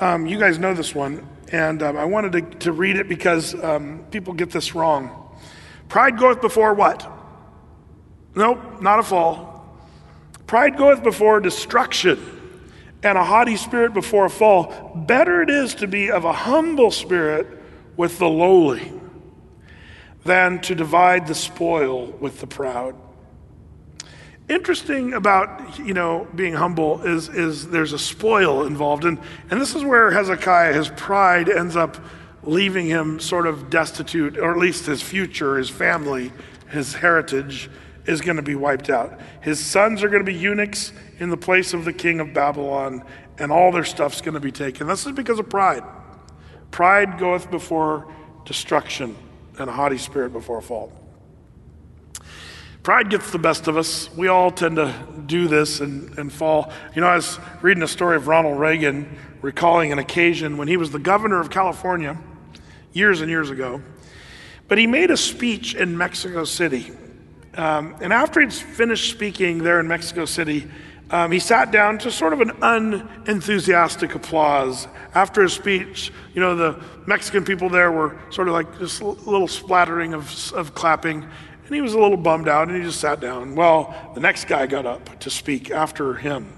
Um, 0.00 0.26
you 0.26 0.38
guys 0.38 0.58
know 0.58 0.74
this 0.74 0.94
one, 0.94 1.26
and 1.52 1.82
um, 1.82 1.96
I 1.96 2.04
wanted 2.04 2.32
to, 2.32 2.58
to, 2.60 2.72
read 2.72 2.96
it 2.96 3.08
because 3.08 3.54
um, 3.62 4.04
people 4.10 4.32
get 4.32 4.50
this 4.50 4.74
wrong. 4.74 5.36
Pride 5.88 6.18
goeth 6.18 6.40
before 6.40 6.72
what? 6.72 7.10
Nope, 8.34 8.80
not 8.80 8.98
a 8.98 9.02
fall. 9.02 9.78
Pride 10.46 10.76
goeth 10.78 11.02
before 11.02 11.38
destruction 11.40 12.18
and 13.02 13.18
a 13.18 13.24
haughty 13.24 13.56
spirit 13.56 13.92
before 13.92 14.24
a 14.24 14.30
fall. 14.30 14.92
Better 15.06 15.42
it 15.42 15.50
is 15.50 15.74
to 15.76 15.86
be 15.86 16.10
of 16.10 16.24
a 16.24 16.32
humble 16.32 16.90
spirit 16.90 17.46
with 17.96 18.18
the 18.18 18.28
lowly 18.28 18.99
than 20.24 20.60
to 20.60 20.74
divide 20.74 21.26
the 21.26 21.34
spoil 21.34 22.06
with 22.06 22.40
the 22.40 22.46
proud. 22.46 22.94
Interesting 24.48 25.12
about 25.14 25.78
you 25.78 25.94
know 25.94 26.26
being 26.34 26.54
humble 26.54 27.02
is 27.02 27.28
is 27.28 27.68
there's 27.68 27.92
a 27.92 27.98
spoil 27.98 28.66
involved 28.66 29.04
and 29.04 29.18
and 29.50 29.60
this 29.60 29.74
is 29.74 29.84
where 29.84 30.10
Hezekiah 30.10 30.72
his 30.72 30.88
pride 30.88 31.48
ends 31.48 31.76
up 31.76 31.96
leaving 32.42 32.86
him 32.86 33.20
sort 33.20 33.46
of 33.46 33.70
destitute 33.70 34.36
or 34.38 34.50
at 34.50 34.58
least 34.58 34.86
his 34.86 35.02
future 35.02 35.56
his 35.56 35.70
family 35.70 36.32
his 36.68 36.94
heritage 36.94 37.70
is 38.06 38.20
going 38.20 38.36
to 38.36 38.42
be 38.42 38.54
wiped 38.54 38.90
out. 38.90 39.20
His 39.40 39.64
sons 39.64 40.02
are 40.02 40.08
going 40.08 40.24
to 40.24 40.32
be 40.32 40.36
eunuchs 40.36 40.92
in 41.18 41.30
the 41.30 41.36
place 41.36 41.74
of 41.74 41.84
the 41.84 41.92
king 41.92 42.20
of 42.20 42.32
Babylon, 42.32 43.04
and 43.38 43.52
all 43.52 43.72
their 43.72 43.84
stuff's 43.84 44.20
going 44.20 44.34
to 44.34 44.40
be 44.40 44.52
taken. 44.52 44.86
This 44.86 45.06
is 45.06 45.12
because 45.12 45.38
of 45.38 45.48
pride. 45.48 45.82
Pride 46.70 47.18
goeth 47.18 47.50
before 47.50 48.12
destruction, 48.44 49.16
and 49.58 49.68
a 49.68 49.72
haughty 49.72 49.98
spirit 49.98 50.32
before 50.32 50.58
a 50.58 50.62
fall. 50.62 50.92
Pride 52.82 53.10
gets 53.10 53.30
the 53.30 53.38
best 53.38 53.68
of 53.68 53.76
us. 53.76 54.14
We 54.14 54.28
all 54.28 54.50
tend 54.50 54.76
to 54.76 54.94
do 55.26 55.48
this 55.48 55.80
and, 55.80 56.18
and 56.18 56.32
fall. 56.32 56.72
You 56.94 57.02
know, 57.02 57.08
I 57.08 57.16
was 57.16 57.38
reading 57.60 57.82
a 57.82 57.88
story 57.88 58.16
of 58.16 58.26
Ronald 58.26 58.58
Reagan 58.58 59.18
recalling 59.42 59.92
an 59.92 59.98
occasion 59.98 60.56
when 60.56 60.68
he 60.68 60.76
was 60.76 60.90
the 60.90 60.98
governor 60.98 61.40
of 61.40 61.50
California 61.50 62.18
years 62.92 63.20
and 63.20 63.30
years 63.30 63.50
ago. 63.50 63.82
But 64.66 64.78
he 64.78 64.86
made 64.86 65.10
a 65.10 65.16
speech 65.16 65.74
in 65.74 65.98
Mexico 65.98 66.44
City 66.44 66.92
um, 67.54 67.96
and 68.00 68.12
after 68.12 68.40
he'd 68.40 68.52
finished 68.52 69.10
speaking 69.10 69.58
there 69.58 69.80
in 69.80 69.88
Mexico 69.88 70.24
City, 70.24 70.68
um, 71.10 71.32
he 71.32 71.40
sat 71.40 71.72
down 71.72 71.98
to 71.98 72.10
sort 72.10 72.32
of 72.32 72.40
an 72.40 72.52
unenthusiastic 72.62 74.14
applause. 74.14 74.86
After 75.14 75.42
his 75.42 75.52
speech, 75.52 76.12
you 76.34 76.40
know, 76.40 76.54
the 76.54 76.80
Mexican 77.06 77.44
people 77.44 77.68
there 77.68 77.90
were 77.90 78.16
sort 78.30 78.46
of 78.46 78.54
like 78.54 78.78
just 78.78 79.00
a 79.00 79.06
little 79.06 79.48
splattering 79.48 80.14
of, 80.14 80.52
of 80.52 80.74
clapping. 80.74 81.24
And 81.66 81.74
he 81.74 81.80
was 81.80 81.94
a 81.94 81.98
little 81.98 82.16
bummed 82.16 82.48
out 82.48 82.68
and 82.68 82.76
he 82.76 82.82
just 82.82 83.00
sat 83.00 83.20
down. 83.20 83.56
Well, 83.56 84.12
the 84.14 84.20
next 84.20 84.46
guy 84.46 84.66
got 84.66 84.86
up 84.86 85.18
to 85.20 85.30
speak 85.30 85.70
after 85.70 86.14
him 86.14 86.52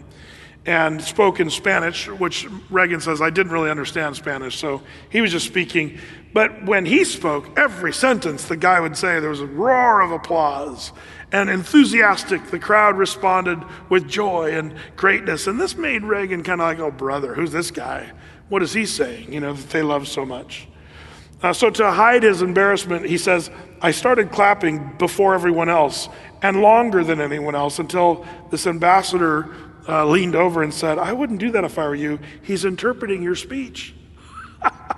and 0.65 1.03
spoke 1.03 1.41
in 1.41 1.51
Spanish, 1.51 2.09
which 2.09 2.47
Reagan 2.71 3.01
says, 3.01 3.21
I 3.21 3.31
didn't 3.31 3.53
really 3.53 3.71
understand 3.71 4.15
Spanish, 4.15 4.57
so 4.59 4.81
he 5.11 5.21
was 5.21 5.33
just 5.33 5.47
speaking. 5.47 5.99
But 6.33 6.65
when 6.65 6.87
he 6.87 7.05
spoke, 7.05 7.59
every 7.59 7.93
sentence 7.93 8.45
the 8.45 8.57
guy 8.57 8.79
would 8.79 8.97
say, 8.97 9.19
there 9.19 9.31
was 9.31 9.41
a 9.41 9.47
roar 9.47 10.03
of 10.03 10.13
applause 10.13 10.93
and 11.33 11.49
enthusiastic. 11.49 12.51
The 12.51 12.59
crowd 12.59 12.97
responded 12.97 13.63
with 13.89 14.07
joy 14.07 14.57
and 14.57 14.75
greatness. 14.97 15.47
And 15.47 15.61
this 15.61 15.77
made 15.77 16.05
Reagan 16.05 16.43
kind 16.43 16.61
of 16.61 16.67
like, 16.67 16.79
oh, 16.79 16.91
brother, 16.91 17.35
who's 17.35 17.53
this 17.53 17.71
guy? 17.71 18.13
What 18.49 18.63
is 18.63 18.75
he 18.75 18.85
saying, 18.85 19.33
you 19.33 19.41
know, 19.41 19.55
that 19.55 19.71
they 19.71 19.83
love 19.83 20.07
so 20.07 20.27
much? 20.27 20.69
Uh, 21.43 21.53
so 21.53 21.71
to 21.71 21.91
hide 21.91 22.23
his 22.23 22.43
embarrassment, 22.43 23.07
he 23.07 23.19
says, 23.19 23.51
I 23.81 23.91
started 23.91 24.31
clapping 24.31 24.93
before 24.99 25.35
everyone 25.35 25.69
else 25.69 26.09
and 26.43 26.61
longer 26.61 27.03
than 27.03 27.21
anyone 27.21 27.55
else 27.55 27.79
until 27.79 28.25
this 28.51 28.67
ambassador 28.67 29.53
uh, 29.89 30.07
leaned 30.07 30.37
over 30.37 30.63
and 30.63 30.73
said, 30.73 30.99
I 30.99 31.13
wouldn't 31.13 31.41
do 31.41 31.51
that 31.53 31.65
if 31.65 31.79
I 31.79 31.89
were 31.89 31.95
you. 31.95 32.21
He's 32.43 32.65
interpreting 32.65 33.23
your 33.23 33.35
speech. 33.35 33.95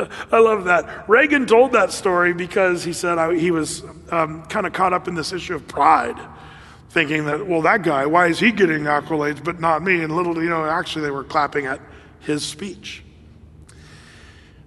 I 0.32 0.38
love 0.38 0.64
that. 0.64 1.08
Reagan 1.08 1.46
told 1.46 1.72
that 1.72 1.92
story 1.92 2.32
because 2.32 2.84
he 2.84 2.92
said 2.92 3.18
I, 3.18 3.36
he 3.36 3.50
was 3.50 3.82
um, 4.10 4.44
kind 4.44 4.66
of 4.66 4.72
caught 4.72 4.92
up 4.92 5.08
in 5.08 5.14
this 5.14 5.32
issue 5.32 5.54
of 5.54 5.66
pride, 5.66 6.18
thinking 6.90 7.26
that, 7.26 7.46
well, 7.46 7.62
that 7.62 7.82
guy, 7.82 8.06
why 8.06 8.26
is 8.26 8.38
he 8.38 8.52
getting 8.52 8.82
accolades 8.82 9.42
but 9.42 9.60
not 9.60 9.82
me? 9.82 10.02
And 10.02 10.14
little, 10.14 10.42
you 10.42 10.48
know, 10.48 10.64
actually 10.64 11.02
they 11.02 11.10
were 11.10 11.24
clapping 11.24 11.66
at 11.66 11.80
his 12.20 12.44
speech. 12.44 13.02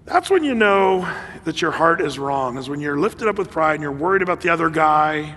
That's 0.05 0.29
when 0.29 0.43
you 0.43 0.53
know 0.53 1.09
that 1.45 1.61
your 1.61 1.71
heart 1.71 2.01
is 2.01 2.19
wrong, 2.19 2.57
is 2.57 2.69
when 2.69 2.81
you're 2.81 2.97
lifted 2.97 3.27
up 3.27 3.37
with 3.37 3.49
pride 3.49 3.75
and 3.75 3.83
you're 3.83 3.91
worried 3.91 4.21
about 4.21 4.41
the 4.41 4.49
other 4.49 4.69
guy 4.69 5.35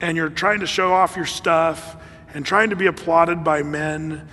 and 0.00 0.16
you're 0.16 0.28
trying 0.28 0.60
to 0.60 0.66
show 0.66 0.92
off 0.92 1.16
your 1.16 1.24
stuff 1.24 1.96
and 2.34 2.44
trying 2.44 2.70
to 2.70 2.76
be 2.76 2.86
applauded 2.86 3.42
by 3.42 3.62
men. 3.62 4.28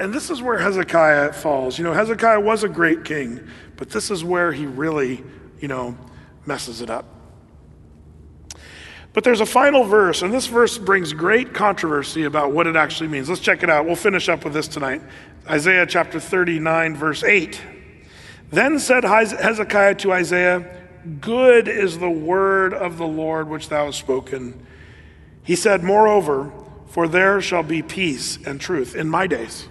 And 0.00 0.12
this 0.12 0.30
is 0.30 0.40
where 0.40 0.58
Hezekiah 0.58 1.32
falls. 1.34 1.78
You 1.78 1.84
know, 1.84 1.92
Hezekiah 1.92 2.40
was 2.40 2.64
a 2.64 2.68
great 2.68 3.04
king, 3.04 3.46
but 3.76 3.90
this 3.90 4.10
is 4.10 4.24
where 4.24 4.52
he 4.52 4.66
really, 4.66 5.22
you 5.60 5.68
know, 5.68 5.96
messes 6.46 6.80
it 6.80 6.90
up. 6.90 7.04
But 9.12 9.24
there's 9.24 9.40
a 9.40 9.46
final 9.46 9.84
verse, 9.84 10.22
and 10.22 10.32
this 10.32 10.46
verse 10.46 10.78
brings 10.78 11.12
great 11.12 11.52
controversy 11.52 12.24
about 12.24 12.52
what 12.52 12.66
it 12.66 12.76
actually 12.76 13.08
means. 13.08 13.28
Let's 13.28 13.40
check 13.40 13.62
it 13.62 13.70
out. 13.70 13.84
We'll 13.84 13.96
finish 13.96 14.28
up 14.28 14.44
with 14.44 14.52
this 14.52 14.68
tonight. 14.68 15.02
Isaiah 15.48 15.84
chapter 15.86 16.20
39, 16.20 16.96
verse 16.96 17.24
8. 17.24 17.60
Then 18.50 18.78
said 18.78 19.04
Hezekiah 19.04 19.96
to 19.96 20.12
Isaiah, 20.12 20.76
Good 21.20 21.66
is 21.66 21.98
the 21.98 22.10
word 22.10 22.72
of 22.72 22.98
the 22.98 23.06
Lord 23.06 23.48
which 23.48 23.68
thou 23.68 23.86
hast 23.86 23.98
spoken. 23.98 24.66
He 25.42 25.56
said, 25.56 25.82
Moreover, 25.82 26.52
for 26.86 27.08
there 27.08 27.40
shall 27.40 27.62
be 27.62 27.82
peace 27.82 28.38
and 28.44 28.60
truth 28.60 28.94
in 28.94 29.08
my 29.08 29.26
days. 29.26 29.68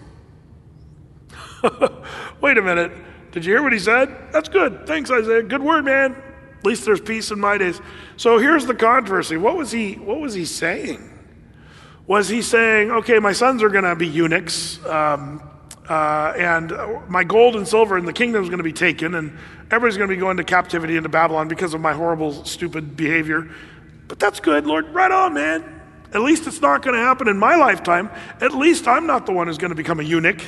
Wait 2.42 2.58
a 2.58 2.62
minute. 2.62 2.92
Did 3.32 3.46
you 3.46 3.54
hear 3.54 3.62
what 3.62 3.74
he 3.74 3.80
said? 3.80 4.32
That's 4.32 4.50
good. 4.50 4.88
Thanks, 4.88 5.12
Isaiah. 5.12 5.44
Good 5.44 5.62
word, 5.62 5.86
man. 5.86 6.14
At 6.60 6.66
least 6.66 6.86
there's 6.86 7.00
peace 7.00 7.32
in 7.32 7.40
my 7.40 7.58
days. 7.58 7.80
So 8.18 8.38
here's 8.38 8.66
the 8.66 8.76
controversy. 8.76 9.38
What 9.38 9.56
was 9.56 9.72
he, 9.72 9.94
what 9.94 10.20
was 10.20 10.34
he 10.34 10.46
saying? 10.46 11.18
Was 12.06 12.28
he 12.28 12.42
saying, 12.42 12.92
okay, 12.92 13.20
my 13.20 13.34
sons 13.34 13.62
are 13.62 13.70
going 13.70 13.84
to 13.84 13.96
be 13.96 14.08
eunuchs, 14.08 14.84
um, 14.86 15.44
uh, 15.88 16.34
and 16.38 16.74
my 17.08 17.24
gold 17.24 17.56
and 17.56 17.68
silver 17.68 17.98
in 17.98 18.06
the 18.06 18.14
kingdom 18.14 18.44
is 18.44 18.50
going 18.50 18.58
to 18.60 18.64
be 18.64 18.74
taken, 18.74 19.16
and 19.16 19.38
everybody's 19.72 19.98
going 19.98 20.10
to 20.10 20.16
be 20.16 20.20
going 20.20 20.38
to 20.38 20.44
captivity 20.44 20.98
into 20.98 21.10
Babylon 21.10 21.48
because 21.48 21.74
of 21.74 21.82
my 21.82 21.94
horrible, 21.94 22.46
stupid 22.46 22.98
behavior. 22.98 23.50
But 24.08 24.20
that's 24.20 24.40
good, 24.40 24.66
Lord. 24.66 24.88
Right 24.90 25.12
on, 25.12 25.36
man. 25.36 25.82
At 26.12 26.22
least 26.22 26.48
it's 26.48 26.62
not 26.62 26.82
going 26.82 26.96
to 26.96 27.02
happen 27.02 27.28
in 27.28 27.38
my 27.38 27.56
lifetime. 27.56 28.10
At 28.42 28.54
least 28.54 28.88
I'm 28.88 29.06
not 29.06 29.28
the 29.28 29.32
one 29.32 29.48
who's 29.48 29.60
going 29.60 29.70
to 29.70 29.76
become 29.76 30.00
a 30.00 30.04
eunuch. 30.04 30.42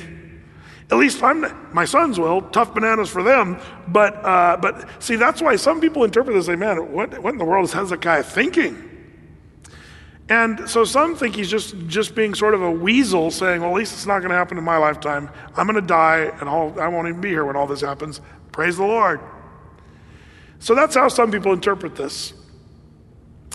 At 0.92 0.98
least 0.98 1.22
I'm, 1.22 1.46
my 1.72 1.86
sons 1.86 2.20
will. 2.20 2.42
Tough 2.42 2.74
bananas 2.74 3.08
for 3.08 3.22
them. 3.22 3.58
But, 3.88 4.14
uh, 4.16 4.58
but 4.60 4.86
see, 5.02 5.16
that's 5.16 5.40
why 5.40 5.56
some 5.56 5.80
people 5.80 6.04
interpret 6.04 6.36
this 6.36 6.48
and 6.48 6.60
say, 6.60 6.60
man, 6.60 6.92
what, 6.92 7.18
what 7.22 7.32
in 7.32 7.38
the 7.38 7.46
world 7.46 7.64
is 7.64 7.72
Hezekiah 7.72 8.24
thinking? 8.24 8.90
And 10.28 10.68
so 10.68 10.84
some 10.84 11.16
think 11.16 11.34
he's 11.34 11.50
just, 11.50 11.74
just 11.86 12.14
being 12.14 12.34
sort 12.34 12.52
of 12.52 12.60
a 12.60 12.70
weasel 12.70 13.30
saying, 13.30 13.62
well, 13.62 13.70
at 13.70 13.76
least 13.76 13.94
it's 13.94 14.04
not 14.04 14.18
going 14.18 14.32
to 14.32 14.36
happen 14.36 14.58
in 14.58 14.64
my 14.64 14.76
lifetime. 14.76 15.30
I'm 15.56 15.66
going 15.66 15.80
to 15.80 15.86
die 15.86 16.30
and 16.38 16.46
I'll, 16.46 16.78
I 16.78 16.88
won't 16.88 17.08
even 17.08 17.22
be 17.22 17.30
here 17.30 17.46
when 17.46 17.56
all 17.56 17.66
this 17.66 17.80
happens. 17.80 18.20
Praise 18.52 18.76
the 18.76 18.84
Lord. 18.84 19.20
So 20.58 20.74
that's 20.74 20.94
how 20.94 21.08
some 21.08 21.30
people 21.32 21.54
interpret 21.54 21.96
this. 21.96 22.34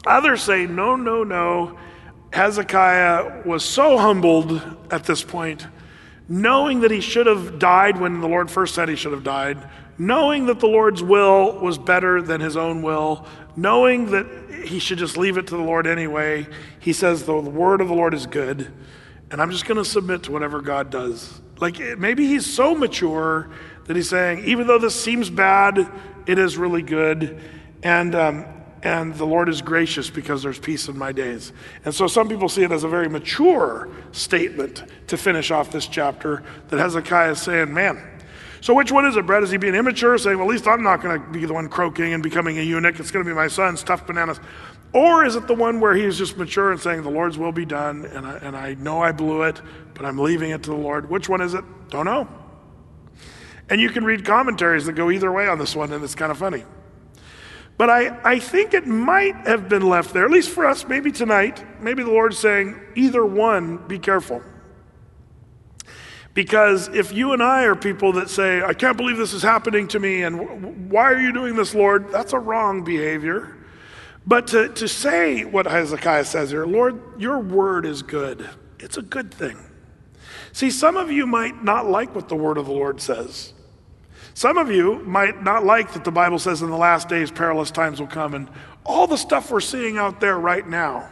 Others 0.08 0.42
say, 0.42 0.66
no, 0.66 0.96
no, 0.96 1.24
no. 1.24 1.78
Hezekiah 2.34 3.44
was 3.46 3.64
so 3.64 4.00
humbled 4.00 4.60
at 4.90 5.04
this 5.04 5.24
point 5.24 5.68
knowing 6.30 6.82
that 6.82 6.92
he 6.92 7.02
should 7.02 7.26
have 7.26 7.60
died 7.60 8.00
when 8.00 8.20
the 8.20 8.28
Lord 8.28 8.52
first 8.52 8.76
said 8.76 8.90
he 8.90 8.96
should 8.96 9.14
have 9.14 9.24
died, 9.24 9.70
knowing 9.98 10.46
that 10.48 10.60
the 10.60 10.68
Lord's 10.68 11.02
will 11.02 11.60
was 11.60 11.78
better 11.78 12.22
than 12.22 12.42
his 12.42 12.58
own 12.58 12.82
will, 12.82 13.26
knowing 13.56 14.12
that 14.12 14.28
he 14.66 14.80
should 14.80 14.98
just 14.98 15.18
leave 15.18 15.38
it 15.38 15.48
to 15.48 15.58
the 15.58 15.64
Lord 15.64 15.88
anyway, 15.88 16.48
he 16.80 16.94
says, 16.94 17.24
The 17.24 17.40
word 17.40 17.82
of 17.82 17.88
the 17.88 17.94
Lord 17.94 18.14
is 18.14 18.26
good, 18.26 18.72
and 19.32 19.42
I'm 19.42 19.52
just 19.52 19.66
going 19.66 19.78
to 19.78 19.86
submit 19.86 20.24
to 20.24 20.32
whatever 20.32 20.62
God 20.62 20.90
does. 20.90 21.42
Like 21.60 21.80
maybe 21.98 22.28
he's 22.28 22.46
so 22.46 22.76
mature 22.76 23.50
that 23.86 23.96
he's 23.96 24.10
saying, 24.10 24.46
Even 24.46 24.68
though 24.68 24.80
this 24.80 25.02
seems 25.02 25.30
bad, 25.30 25.90
it 26.26 26.38
is 26.38 26.58
really 26.58 26.82
good. 26.82 27.40
And, 27.84 28.16
um, 28.16 28.46
and 28.84 29.14
the 29.16 29.26
Lord 29.26 29.50
is 29.50 29.62
gracious 29.62 30.10
because 30.10 30.44
there's 30.44 30.60
peace 30.60 30.88
in 30.88 30.98
my 30.98 31.12
days. 31.12 31.52
And 31.86 31.94
so 31.94 32.08
some 32.08 32.30
people 32.30 32.50
see 32.50 32.64
it 32.64 32.72
as 32.72 32.84
a 32.84 32.88
very 32.88 33.10
mature 33.10 33.90
statement 34.12 34.84
to 35.08 35.18
finish 35.18 35.52
off 35.52 35.72
this 35.72 35.88
chapter 35.88 36.44
that 36.70 36.80
Hezekiah 36.80 37.32
is 37.32 37.42
saying, 37.42 37.74
man. 37.74 38.02
So 38.62 38.74
which 38.74 38.92
one 38.92 39.06
is 39.06 39.16
it, 39.16 39.26
Brett? 39.26 39.44
Is 39.44 39.52
he 39.52 39.58
being 39.58 39.76
immature, 39.76 40.18
saying, 40.18 40.38
well, 40.38 40.48
at 40.48 40.52
least 40.52 40.68
I'm 40.68 40.84
not 40.84 41.02
going 41.02 41.22
to 41.22 41.30
be 41.30 41.46
the 41.46 41.54
one 41.54 41.70
croaking 41.70 42.14
and 42.14 42.24
becoming 42.24 42.58
a 42.58 42.62
eunuch. 42.62 43.00
It's 43.00 43.12
going 43.12 43.24
to 43.24 43.30
be 43.30 43.36
my 43.36 43.48
son's 43.48 43.84
tough 43.84 44.06
bananas. 44.08 44.40
Or 44.94 45.26
is 45.26 45.36
it 45.36 45.48
the 45.48 45.54
one 45.54 45.80
where 45.80 45.94
he's 45.94 46.18
just 46.18 46.38
mature 46.38 46.72
and 46.72 46.80
saying, 46.80 47.04
the 47.04 47.10
Lord's 47.10 47.38
will 47.38 47.52
be 47.52 47.66
done, 47.66 48.06
and 48.06 48.26
I, 48.26 48.38
and 48.38 48.56
I 48.56 48.74
know 48.76 49.02
I 49.02 49.12
blew 49.12 49.44
it, 49.44 49.62
but 49.94 50.06
I'm 50.06 50.18
leaving 50.18 50.52
it 50.52 50.64
to 50.64 50.70
the 50.70 50.78
Lord? 50.78 51.10
Which 51.10 51.30
one 51.30 51.42
is 51.42 51.54
it? 51.54 51.64
Don't 51.90 52.06
know. 52.06 52.28
And 53.70 53.82
you 53.82 53.90
can 53.90 54.06
read 54.06 54.24
commentaries 54.24 54.86
that 54.86 54.94
go 54.94 55.12
either 55.12 55.32
way 55.32 55.48
on 55.48 55.60
this 55.60 55.76
one, 55.76 55.92
and 55.92 56.04
it's 56.04 56.16
kind 56.16 56.32
of 56.32 56.38
funny. 56.38 56.64
But 57.78 57.92
I, 57.92 58.20
I 58.24 58.40
think 58.40 58.74
it 58.74 58.88
might 58.88 59.36
have 59.48 59.70
been 59.70 59.88
left 59.88 60.14
there, 60.14 60.26
at 60.26 60.32
least 60.32 60.50
for 60.50 60.66
us, 60.66 60.88
maybe 60.88 61.12
tonight. 61.12 61.64
Maybe 61.80 62.04
the 62.04 62.12
Lord's 62.12 62.40
saying, 62.40 62.80
either 62.96 63.24
one, 63.24 63.78
be 63.88 64.00
careful. 64.00 64.42
Because 66.34 66.88
if 66.90 67.14
you 67.14 67.34
and 67.34 67.42
I 67.42 67.64
are 67.64 67.76
people 67.76 68.14
that 68.14 68.30
say, 68.30 68.62
I 68.62 68.74
can't 68.74 68.98
believe 68.98 69.18
this 69.18 69.34
is 69.34 69.44
happening 69.44 69.88
to 69.90 70.00
me, 70.00 70.24
and 70.24 70.90
why 70.92 71.12
are 71.12 71.20
you 71.20 71.32
doing 71.32 71.56
this, 71.56 71.74
Lord? 71.74 72.12
That's 72.12 72.34
a 72.34 72.40
wrong 72.40 72.84
behavior. 72.84 73.56
But 74.26 74.48
to, 74.48 74.70
to 74.70 74.88
say 74.88 75.46
what 75.46 75.66
Hezekiah 75.66 76.26
says 76.26 76.52
here, 76.52 76.66
Lord, 76.66 77.02
your 77.20 77.40
word 77.40 77.86
is 77.86 78.02
good, 78.02 78.50
it's 78.80 78.98
a 78.98 79.02
good 79.02 79.34
thing. 79.34 79.58
See, 80.52 80.72
some 80.72 80.98
of 80.98 81.12
you 81.12 81.28
might 81.28 81.64
not 81.64 81.88
like 81.88 82.14
what 82.16 82.30
the 82.30 82.36
word 82.36 82.58
of 82.58 82.66
the 82.66 82.72
Lord 82.72 83.00
says. 83.02 83.54
Some 84.38 84.60
of 84.60 84.70
you 84.70 85.00
might 85.00 85.42
not 85.42 85.66
like 85.66 85.94
that 85.94 86.04
the 86.04 86.12
Bible 86.12 86.38
says 86.38 86.62
in 86.62 86.70
the 86.70 86.78
last 86.78 87.10
days 87.10 87.32
perilous 87.32 87.72
times 87.72 88.00
will 88.00 88.06
come 88.06 88.36
and 88.36 88.48
all 88.86 89.08
the 89.08 89.18
stuff 89.18 89.50
we're 89.50 89.60
seeing 89.60 89.98
out 89.98 90.22
there 90.22 90.38
right 90.38 90.68
now, 90.68 91.12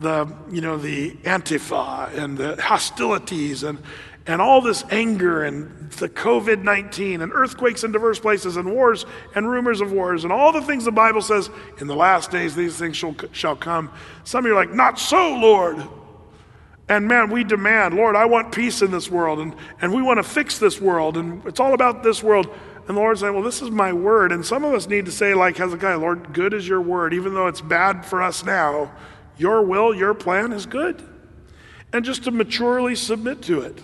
the 0.00 0.26
you 0.50 0.60
know 0.60 0.76
the 0.76 1.12
Antifa 1.22 2.12
and 2.18 2.36
the 2.36 2.60
hostilities 2.60 3.62
and 3.62 3.78
and 4.26 4.42
all 4.42 4.60
this 4.60 4.84
anger 4.90 5.44
and 5.44 5.88
the 5.92 6.08
COVID 6.08 6.64
19 6.64 7.22
and 7.22 7.32
earthquakes 7.32 7.84
in 7.84 7.92
diverse 7.92 8.18
places 8.18 8.56
and 8.56 8.68
wars 8.72 9.06
and 9.36 9.48
rumors 9.48 9.80
of 9.80 9.92
wars 9.92 10.24
and 10.24 10.32
all 10.32 10.50
the 10.50 10.62
things 10.62 10.84
the 10.84 10.90
Bible 10.90 11.22
says 11.22 11.50
in 11.80 11.86
the 11.86 11.94
last 11.94 12.32
days 12.32 12.56
these 12.56 12.76
things 12.76 12.96
shall, 12.96 13.14
shall 13.30 13.54
come. 13.54 13.88
Some 14.24 14.46
of 14.46 14.48
you 14.48 14.56
are 14.56 14.66
like, 14.66 14.74
Not 14.74 14.98
so, 14.98 15.36
Lord. 15.36 15.80
And 16.88 17.08
man, 17.08 17.30
we 17.30 17.44
demand, 17.44 17.94
Lord, 17.94 18.14
I 18.14 18.26
want 18.26 18.52
peace 18.52 18.82
in 18.82 18.90
this 18.90 19.10
world, 19.10 19.38
and, 19.38 19.54
and 19.80 19.94
we 19.94 20.02
want 20.02 20.18
to 20.18 20.22
fix 20.22 20.58
this 20.58 20.80
world, 20.80 21.16
and 21.16 21.44
it's 21.46 21.58
all 21.58 21.72
about 21.72 22.02
this 22.02 22.22
world. 22.22 22.46
And 22.86 22.96
the 22.96 23.00
Lord's 23.00 23.20
saying, 23.20 23.32
Well, 23.32 23.42
this 23.42 23.62
is 23.62 23.70
my 23.70 23.92
word. 23.92 24.32
And 24.32 24.44
some 24.44 24.64
of 24.64 24.74
us 24.74 24.86
need 24.86 25.06
to 25.06 25.12
say, 25.12 25.32
like 25.32 25.56
Hezekiah, 25.56 25.98
Lord, 25.98 26.34
good 26.34 26.52
is 26.52 26.68
your 26.68 26.82
word. 26.82 27.14
Even 27.14 27.32
though 27.32 27.46
it's 27.46 27.62
bad 27.62 28.04
for 28.04 28.20
us 28.20 28.44
now, 28.44 28.92
your 29.38 29.62
will, 29.62 29.94
your 29.94 30.12
plan 30.12 30.52
is 30.52 30.66
good. 30.66 31.02
And 31.92 32.04
just 32.04 32.24
to 32.24 32.30
maturely 32.30 32.94
submit 32.94 33.40
to 33.42 33.62
it. 33.62 33.82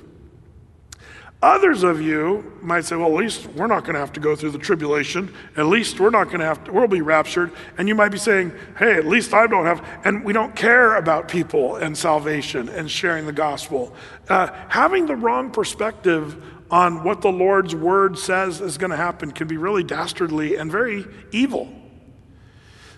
Others 1.43 1.84
of 1.84 2.03
you 2.03 2.53
might 2.61 2.84
say, 2.84 2.97
well, 2.97 3.09
at 3.09 3.14
least 3.14 3.47
we're 3.55 3.66
not 3.66 3.84
going 3.84 3.95
to 3.95 4.01
have 4.01 4.12
to 4.12 4.20
go 4.20 4.36
through 4.36 4.51
the 4.51 4.59
tribulation. 4.59 5.34
At 5.57 5.66
least 5.66 5.99
we're 5.99 6.11
not 6.11 6.26
going 6.26 6.41
to 6.41 6.45
have 6.45 6.62
to, 6.64 6.72
we'll 6.72 6.86
be 6.86 7.01
raptured. 7.01 7.51
And 7.78 7.88
you 7.88 7.95
might 7.95 8.11
be 8.11 8.18
saying, 8.18 8.53
hey, 8.78 8.95
at 8.97 9.07
least 9.07 9.32
I 9.32 9.47
don't 9.47 9.64
have, 9.64 9.82
and 10.05 10.22
we 10.22 10.34
don't 10.34 10.55
care 10.55 10.97
about 10.97 11.28
people 11.28 11.76
and 11.76 11.97
salvation 11.97 12.68
and 12.68 12.91
sharing 12.91 13.24
the 13.24 13.32
gospel. 13.32 13.95
Uh, 14.28 14.49
having 14.68 15.07
the 15.07 15.16
wrong 15.16 15.51
perspective 15.51 16.43
on 16.70 17.05
what 17.05 17.22
the 17.22 17.32
Lord's 17.32 17.74
word 17.74 18.18
says 18.18 18.61
is 18.61 18.76
going 18.76 18.91
to 18.91 18.97
happen 18.97 19.30
can 19.30 19.49
be 19.49 19.57
really 19.57 19.82
dastardly 19.82 20.57
and 20.57 20.70
very 20.70 21.07
evil. 21.32 21.72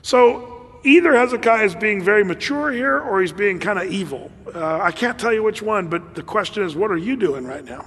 So 0.02 0.80
either 0.82 1.14
Hezekiah 1.14 1.64
is 1.64 1.74
being 1.76 2.02
very 2.02 2.24
mature 2.24 2.72
here 2.72 2.98
or 2.98 3.20
he's 3.20 3.32
being 3.32 3.60
kind 3.60 3.78
of 3.78 3.86
evil. 3.86 4.32
Uh, 4.52 4.80
I 4.80 4.90
can't 4.90 5.16
tell 5.16 5.32
you 5.32 5.44
which 5.44 5.62
one, 5.62 5.86
but 5.86 6.16
the 6.16 6.24
question 6.24 6.64
is, 6.64 6.74
what 6.74 6.90
are 6.90 6.96
you 6.96 7.14
doing 7.14 7.46
right 7.46 7.64
now? 7.64 7.86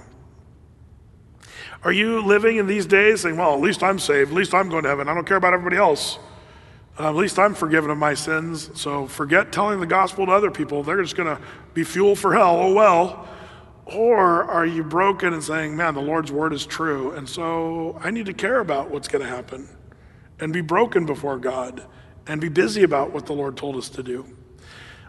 Are 1.82 1.92
you 1.92 2.22
living 2.22 2.56
in 2.56 2.66
these 2.66 2.86
days 2.86 3.20
saying, 3.20 3.36
well, 3.36 3.54
at 3.54 3.60
least 3.60 3.82
I'm 3.82 3.98
saved, 3.98 4.30
at 4.30 4.36
least 4.36 4.54
I'm 4.54 4.68
going 4.68 4.82
to 4.82 4.88
heaven, 4.88 5.08
I 5.08 5.14
don't 5.14 5.26
care 5.26 5.36
about 5.36 5.52
everybody 5.52 5.76
else? 5.76 6.18
Uh, 6.98 7.10
at 7.10 7.14
least 7.14 7.38
I'm 7.38 7.54
forgiven 7.54 7.90
of 7.90 7.98
my 7.98 8.14
sins. 8.14 8.70
So 8.74 9.06
forget 9.06 9.52
telling 9.52 9.80
the 9.80 9.86
gospel 9.86 10.26
to 10.26 10.32
other 10.32 10.50
people. 10.50 10.82
They're 10.82 11.02
just 11.02 11.16
going 11.16 11.36
to 11.36 11.42
be 11.74 11.84
fuel 11.84 12.16
for 12.16 12.32
hell. 12.32 12.56
Oh, 12.56 12.72
well. 12.72 13.28
Or 13.84 14.44
are 14.44 14.66
you 14.66 14.82
broken 14.82 15.32
and 15.32 15.44
saying, 15.44 15.76
man, 15.76 15.94
the 15.94 16.00
Lord's 16.00 16.32
word 16.32 16.52
is 16.52 16.64
true. 16.64 17.12
And 17.12 17.28
so 17.28 18.00
I 18.02 18.10
need 18.10 18.26
to 18.26 18.32
care 18.32 18.60
about 18.60 18.90
what's 18.90 19.08
going 19.08 19.22
to 19.22 19.28
happen 19.28 19.68
and 20.40 20.52
be 20.52 20.62
broken 20.62 21.06
before 21.06 21.38
God 21.38 21.84
and 22.26 22.40
be 22.40 22.48
busy 22.48 22.82
about 22.82 23.12
what 23.12 23.26
the 23.26 23.32
Lord 23.32 23.56
told 23.56 23.76
us 23.76 23.88
to 23.90 24.02
do. 24.02 24.26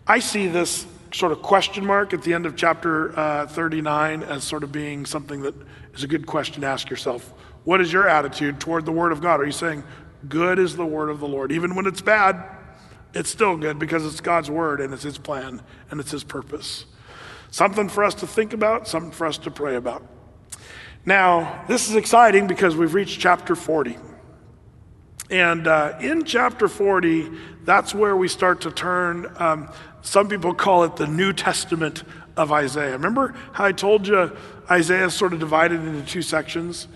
I 0.06 0.20
see 0.20 0.48
this 0.48 0.86
sort 1.14 1.32
of 1.32 1.42
question 1.42 1.86
mark 1.86 2.14
at 2.14 2.22
the 2.22 2.34
end 2.34 2.46
of 2.46 2.56
chapter 2.56 3.18
uh, 3.18 3.48
39 3.48 4.24
as 4.24 4.44
sort 4.44 4.64
of 4.64 4.72
being 4.72 5.06
something 5.06 5.42
that 5.42 5.56
is 5.98 6.04
a 6.04 6.08
good 6.08 6.26
question 6.26 6.62
to 6.62 6.68
ask 6.68 6.90
yourself. 6.90 7.34
What 7.64 7.82
is 7.82 7.92
your 7.92 8.08
attitude 8.08 8.60
toward 8.60 8.86
the 8.86 8.92
Word 8.92 9.12
of 9.12 9.22
God? 9.22 9.42
Are 9.42 9.46
you 9.46 9.52
saying, 9.52 9.84
good 10.28 10.60
is 10.60 10.76
the 10.76 10.86
Word 10.86 11.10
of 11.10 11.20
the 11.20 11.28
Lord? 11.28 11.52
Even 11.52 11.76
when 11.76 11.86
it's 11.86 12.02
bad, 12.02 12.44
it's 13.14 13.30
still 13.30 13.58
good 13.58 13.80
because 13.80 14.06
it's 14.06 14.22
God's 14.22 14.50
Word 14.50 14.80
and 14.80 14.94
it's 14.94 15.04
His 15.04 15.18
plan 15.18 15.62
and 15.90 16.00
it's 16.00 16.12
His 16.12 16.24
purpose. 16.24 16.86
Something 17.50 17.90
for 17.90 18.04
us 18.04 18.14
to 18.16 18.28
think 18.28 18.54
about, 18.54 18.88
something 18.88 19.12
for 19.12 19.26
us 19.26 19.38
to 19.40 19.52
pray 19.52 19.76
about. 19.76 20.06
Now, 21.06 21.64
this 21.68 21.90
is 21.90 21.96
exciting 21.96 22.48
because 22.48 22.76
we've 22.76 22.94
reached 22.94 23.20
chapter 23.20 23.56
40. 23.56 23.98
And 25.30 25.68
uh, 25.68 25.98
in 26.00 26.24
chapter 26.24 26.68
40, 26.68 27.32
that's 27.64 27.94
where 27.94 28.16
we 28.16 28.28
start 28.28 28.62
to 28.62 28.72
turn, 28.72 29.34
um, 29.38 29.72
some 30.02 30.30
people 30.30 30.54
call 30.54 30.84
it 30.84 30.96
the 30.96 31.08
New 31.08 31.34
Testament 31.34 32.04
of 32.38 32.52
Isaiah. 32.52 32.94
Remember 32.94 33.34
how 33.52 33.66
I 33.66 33.72
told 33.74 34.08
you 34.08 34.32
Isaiah 34.70 35.08
is 35.08 35.14
sort 35.14 35.34
of 35.34 35.40
divided 35.40 35.82
into 35.82 36.06
two 36.06 36.22
sections? 36.22 36.88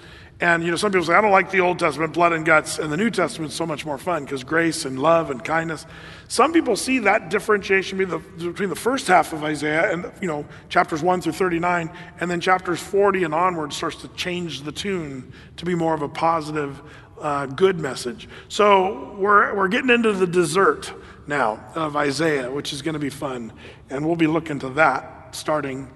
And, 0.42 0.64
you 0.64 0.72
know, 0.72 0.76
some 0.76 0.92
people 0.92 1.06
say, 1.06 1.14
I 1.14 1.22
don't 1.22 1.32
like 1.32 1.52
the 1.52 1.60
Old 1.60 1.78
Testament, 1.78 2.14
blood 2.14 2.34
and 2.34 2.44
guts, 2.44 2.80
and 2.80 2.92
the 2.92 2.98
New 2.98 3.12
Testament 3.12 3.52
is 3.52 3.56
so 3.56 3.68
much 3.68 3.86
more 3.86 4.00
fun 4.00 4.26
because 4.26 4.44
grace 4.44 4.86
and 4.86 4.98
love 4.98 5.30
and 5.30 5.44
kindness. 5.44 5.86
Some 6.30 6.52
people 6.52 6.76
see 6.76 6.98
that 7.00 7.30
differentiation 7.30 8.00
between 8.00 8.70
the 8.70 8.76
first 8.76 9.08
half 9.08 9.34
of 9.34 9.44
Isaiah 9.44 9.94
and, 9.94 10.12
you 10.20 10.28
know, 10.28 10.46
chapters 10.68 11.04
1 11.04 11.22
through 11.22 11.34
39, 11.34 11.92
and 12.20 12.32
then 12.32 12.42
chapters 12.42 12.80
40 12.80 13.24
and 13.24 13.36
onward 13.36 13.72
starts 13.72 13.98
to 13.98 14.08
change 14.10 14.64
the 14.64 14.72
tune 14.72 15.32
to 15.58 15.66
be 15.66 15.76
more 15.76 15.94
of 15.94 16.02
a 16.02 16.10
positive, 16.10 16.82
uh, 17.20 17.46
good 17.46 17.80
message. 17.80 18.28
So 18.48 19.16
we're, 19.20 19.54
we're 19.54 19.68
getting 19.68 19.92
into 19.92 20.12
the 20.12 20.26
dessert 20.26 20.92
now 21.28 21.64
of 21.76 21.96
Isaiah, 21.96 22.50
which 22.50 22.74
is 22.74 22.82
going 22.82 22.94
to 22.94 23.00
be 23.00 23.12
fun. 23.12 23.54
And 23.92 24.08
we'll 24.08 24.16
be 24.16 24.26
looking 24.26 24.58
to 24.60 24.70
that 24.70 25.21
starting 25.36 25.90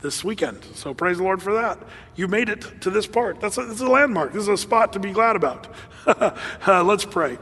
this 0.00 0.24
weekend. 0.24 0.64
So 0.74 0.92
praise 0.92 1.18
the 1.18 1.22
Lord 1.22 1.42
for 1.42 1.54
that. 1.54 1.78
You 2.16 2.28
made 2.28 2.48
it 2.48 2.80
to 2.82 2.90
this 2.90 3.06
part. 3.06 3.40
That's 3.40 3.56
a, 3.56 3.62
a 3.62 3.88
landmark. 3.88 4.32
This 4.32 4.42
is 4.42 4.48
a 4.48 4.56
spot 4.56 4.92
to 4.94 4.98
be 4.98 5.12
glad 5.12 5.36
about. 5.36 5.68
uh, 6.06 6.82
let's 6.84 7.04
pray. 7.04 7.38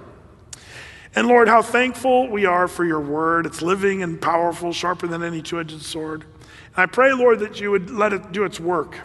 And 1.15 1.27
Lord, 1.27 1.49
how 1.49 1.63
thankful 1.63 2.29
we 2.29 2.45
are 2.47 2.69
for 2.69 2.85
your 2.85 3.01
word. 3.01 3.47
It's 3.47 3.63
living 3.63 4.03
and 4.03 4.21
powerful, 4.21 4.73
sharper 4.73 5.09
than 5.09 5.23
any 5.23 5.43
two 5.43 5.59
edged 5.59 5.83
sword. 5.83 6.23
And 6.23 6.79
I 6.79 6.87
pray, 6.87 7.13
Lord, 7.13 7.41
that 7.41 7.61
you 7.61 7.71
would 7.73 7.91
let 7.91 8.13
it 8.13 8.31
do 8.31 8.45
its 8.45 8.61
work 8.61 8.97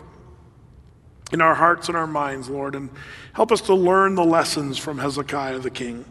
in 1.31 1.41
our 1.41 1.55
hearts 1.55 1.87
and 1.87 1.97
our 1.97 2.05
minds, 2.05 2.49
Lord, 2.49 2.75
and 2.75 2.89
help 3.33 3.51
us 3.51 3.61
to 3.61 3.73
learn 3.73 4.15
the 4.15 4.23
lessons 4.23 4.77
from 4.77 4.99
Hezekiah 4.99 5.59
the 5.59 5.71
king. 5.71 6.05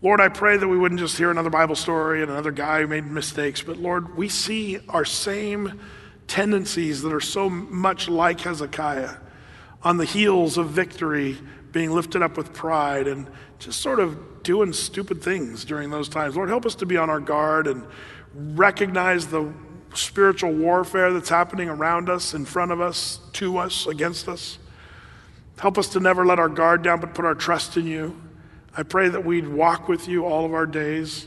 Lord, 0.00 0.20
I 0.20 0.28
pray 0.28 0.56
that 0.56 0.68
we 0.68 0.78
wouldn't 0.78 1.00
just 1.00 1.18
hear 1.18 1.28
another 1.28 1.50
Bible 1.50 1.74
story 1.74 2.22
and 2.22 2.30
another 2.30 2.52
guy 2.52 2.82
who 2.82 2.86
made 2.86 3.04
mistakes, 3.04 3.62
but 3.62 3.78
Lord, 3.78 4.16
we 4.16 4.28
see 4.28 4.78
our 4.88 5.04
same 5.04 5.80
tendencies 6.28 7.02
that 7.02 7.12
are 7.12 7.20
so 7.20 7.50
much 7.50 8.08
like 8.08 8.40
Hezekiah 8.42 9.16
on 9.82 9.96
the 9.96 10.04
heels 10.04 10.56
of 10.56 10.68
victory, 10.68 11.36
being 11.72 11.90
lifted 11.90 12.22
up 12.22 12.36
with 12.36 12.52
pride 12.52 13.08
and 13.08 13.28
just 13.58 13.80
sort 13.80 13.98
of 13.98 14.44
doing 14.44 14.72
stupid 14.72 15.20
things 15.20 15.64
during 15.64 15.90
those 15.90 16.08
times. 16.08 16.36
Lord, 16.36 16.48
help 16.48 16.64
us 16.64 16.76
to 16.76 16.86
be 16.86 16.96
on 16.96 17.10
our 17.10 17.20
guard 17.20 17.66
and 17.66 17.84
recognize 18.34 19.26
the 19.26 19.52
spiritual 19.94 20.52
warfare 20.52 21.12
that's 21.12 21.28
happening 21.28 21.68
around 21.68 22.08
us, 22.08 22.34
in 22.34 22.44
front 22.44 22.70
of 22.70 22.80
us, 22.80 23.18
to 23.32 23.58
us, 23.58 23.86
against 23.88 24.28
us. 24.28 24.58
Help 25.58 25.76
us 25.76 25.88
to 25.88 25.98
never 25.98 26.24
let 26.24 26.38
our 26.38 26.48
guard 26.48 26.82
down, 26.82 27.00
but 27.00 27.14
put 27.14 27.24
our 27.24 27.34
trust 27.34 27.76
in 27.76 27.84
you. 27.84 28.16
I 28.78 28.84
pray 28.84 29.08
that 29.08 29.24
we'd 29.24 29.48
walk 29.48 29.88
with 29.88 30.06
you 30.06 30.24
all 30.24 30.46
of 30.46 30.54
our 30.54 30.64
days. 30.64 31.26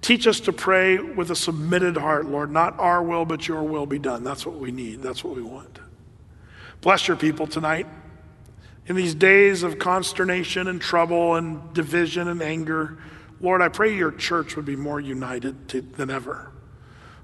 Teach 0.00 0.28
us 0.28 0.38
to 0.38 0.52
pray 0.52 0.96
with 0.96 1.28
a 1.32 1.34
submitted 1.34 1.96
heart, 1.96 2.26
Lord. 2.26 2.52
Not 2.52 2.78
our 2.78 3.02
will, 3.02 3.24
but 3.24 3.48
your 3.48 3.64
will 3.64 3.84
be 3.84 3.98
done. 3.98 4.22
That's 4.22 4.46
what 4.46 4.60
we 4.60 4.70
need. 4.70 5.02
That's 5.02 5.24
what 5.24 5.34
we 5.34 5.42
want. 5.42 5.80
Bless 6.80 7.08
your 7.08 7.16
people 7.16 7.48
tonight. 7.48 7.88
In 8.86 8.94
these 8.94 9.16
days 9.16 9.64
of 9.64 9.80
consternation 9.80 10.68
and 10.68 10.80
trouble 10.80 11.34
and 11.34 11.74
division 11.74 12.28
and 12.28 12.40
anger, 12.40 12.98
Lord, 13.40 13.60
I 13.60 13.70
pray 13.70 13.96
your 13.96 14.12
church 14.12 14.54
would 14.54 14.64
be 14.64 14.76
more 14.76 15.00
united 15.00 15.68
to, 15.70 15.80
than 15.80 16.10
ever. 16.10 16.52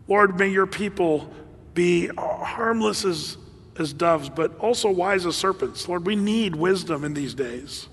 Lord, 0.08 0.36
may 0.36 0.48
your 0.48 0.66
people 0.66 1.32
be 1.74 2.08
harmless 2.08 3.04
as, 3.04 3.36
as 3.78 3.92
doves, 3.92 4.28
but 4.30 4.58
also 4.58 4.90
wise 4.90 5.24
as 5.26 5.36
serpents. 5.36 5.88
Lord, 5.88 6.06
we 6.06 6.16
need 6.16 6.56
wisdom 6.56 7.04
in 7.04 7.14
these 7.14 7.34
days. 7.34 7.86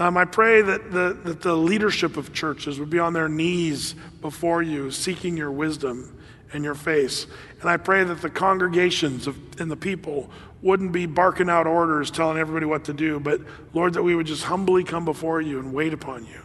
Um, 0.00 0.16
I 0.16 0.24
pray 0.24 0.62
that 0.62 0.90
the, 0.90 1.18
that 1.24 1.42
the 1.42 1.54
leadership 1.54 2.16
of 2.16 2.32
churches 2.32 2.80
would 2.80 2.88
be 2.88 2.98
on 2.98 3.12
their 3.12 3.28
knees 3.28 3.94
before 4.22 4.62
you, 4.62 4.90
seeking 4.90 5.36
your 5.36 5.52
wisdom 5.52 6.18
and 6.54 6.64
your 6.64 6.74
face. 6.74 7.26
And 7.60 7.68
I 7.68 7.76
pray 7.76 8.02
that 8.02 8.22
the 8.22 8.30
congregations 8.30 9.26
of, 9.26 9.36
and 9.60 9.70
the 9.70 9.76
people 9.76 10.30
wouldn't 10.62 10.92
be 10.92 11.04
barking 11.04 11.50
out 11.50 11.66
orders, 11.66 12.10
telling 12.10 12.38
everybody 12.38 12.64
what 12.64 12.84
to 12.84 12.94
do, 12.94 13.20
but 13.20 13.42
Lord, 13.74 13.92
that 13.92 14.02
we 14.02 14.14
would 14.14 14.26
just 14.26 14.44
humbly 14.44 14.84
come 14.84 15.04
before 15.04 15.42
you 15.42 15.58
and 15.58 15.74
wait 15.74 15.92
upon 15.92 16.24
you. 16.24 16.40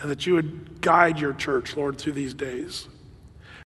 And 0.00 0.10
that 0.10 0.26
you 0.26 0.34
would 0.34 0.80
guide 0.80 1.20
your 1.20 1.32
church, 1.32 1.76
Lord, 1.76 1.96
through 1.96 2.14
these 2.14 2.34
days. 2.34 2.88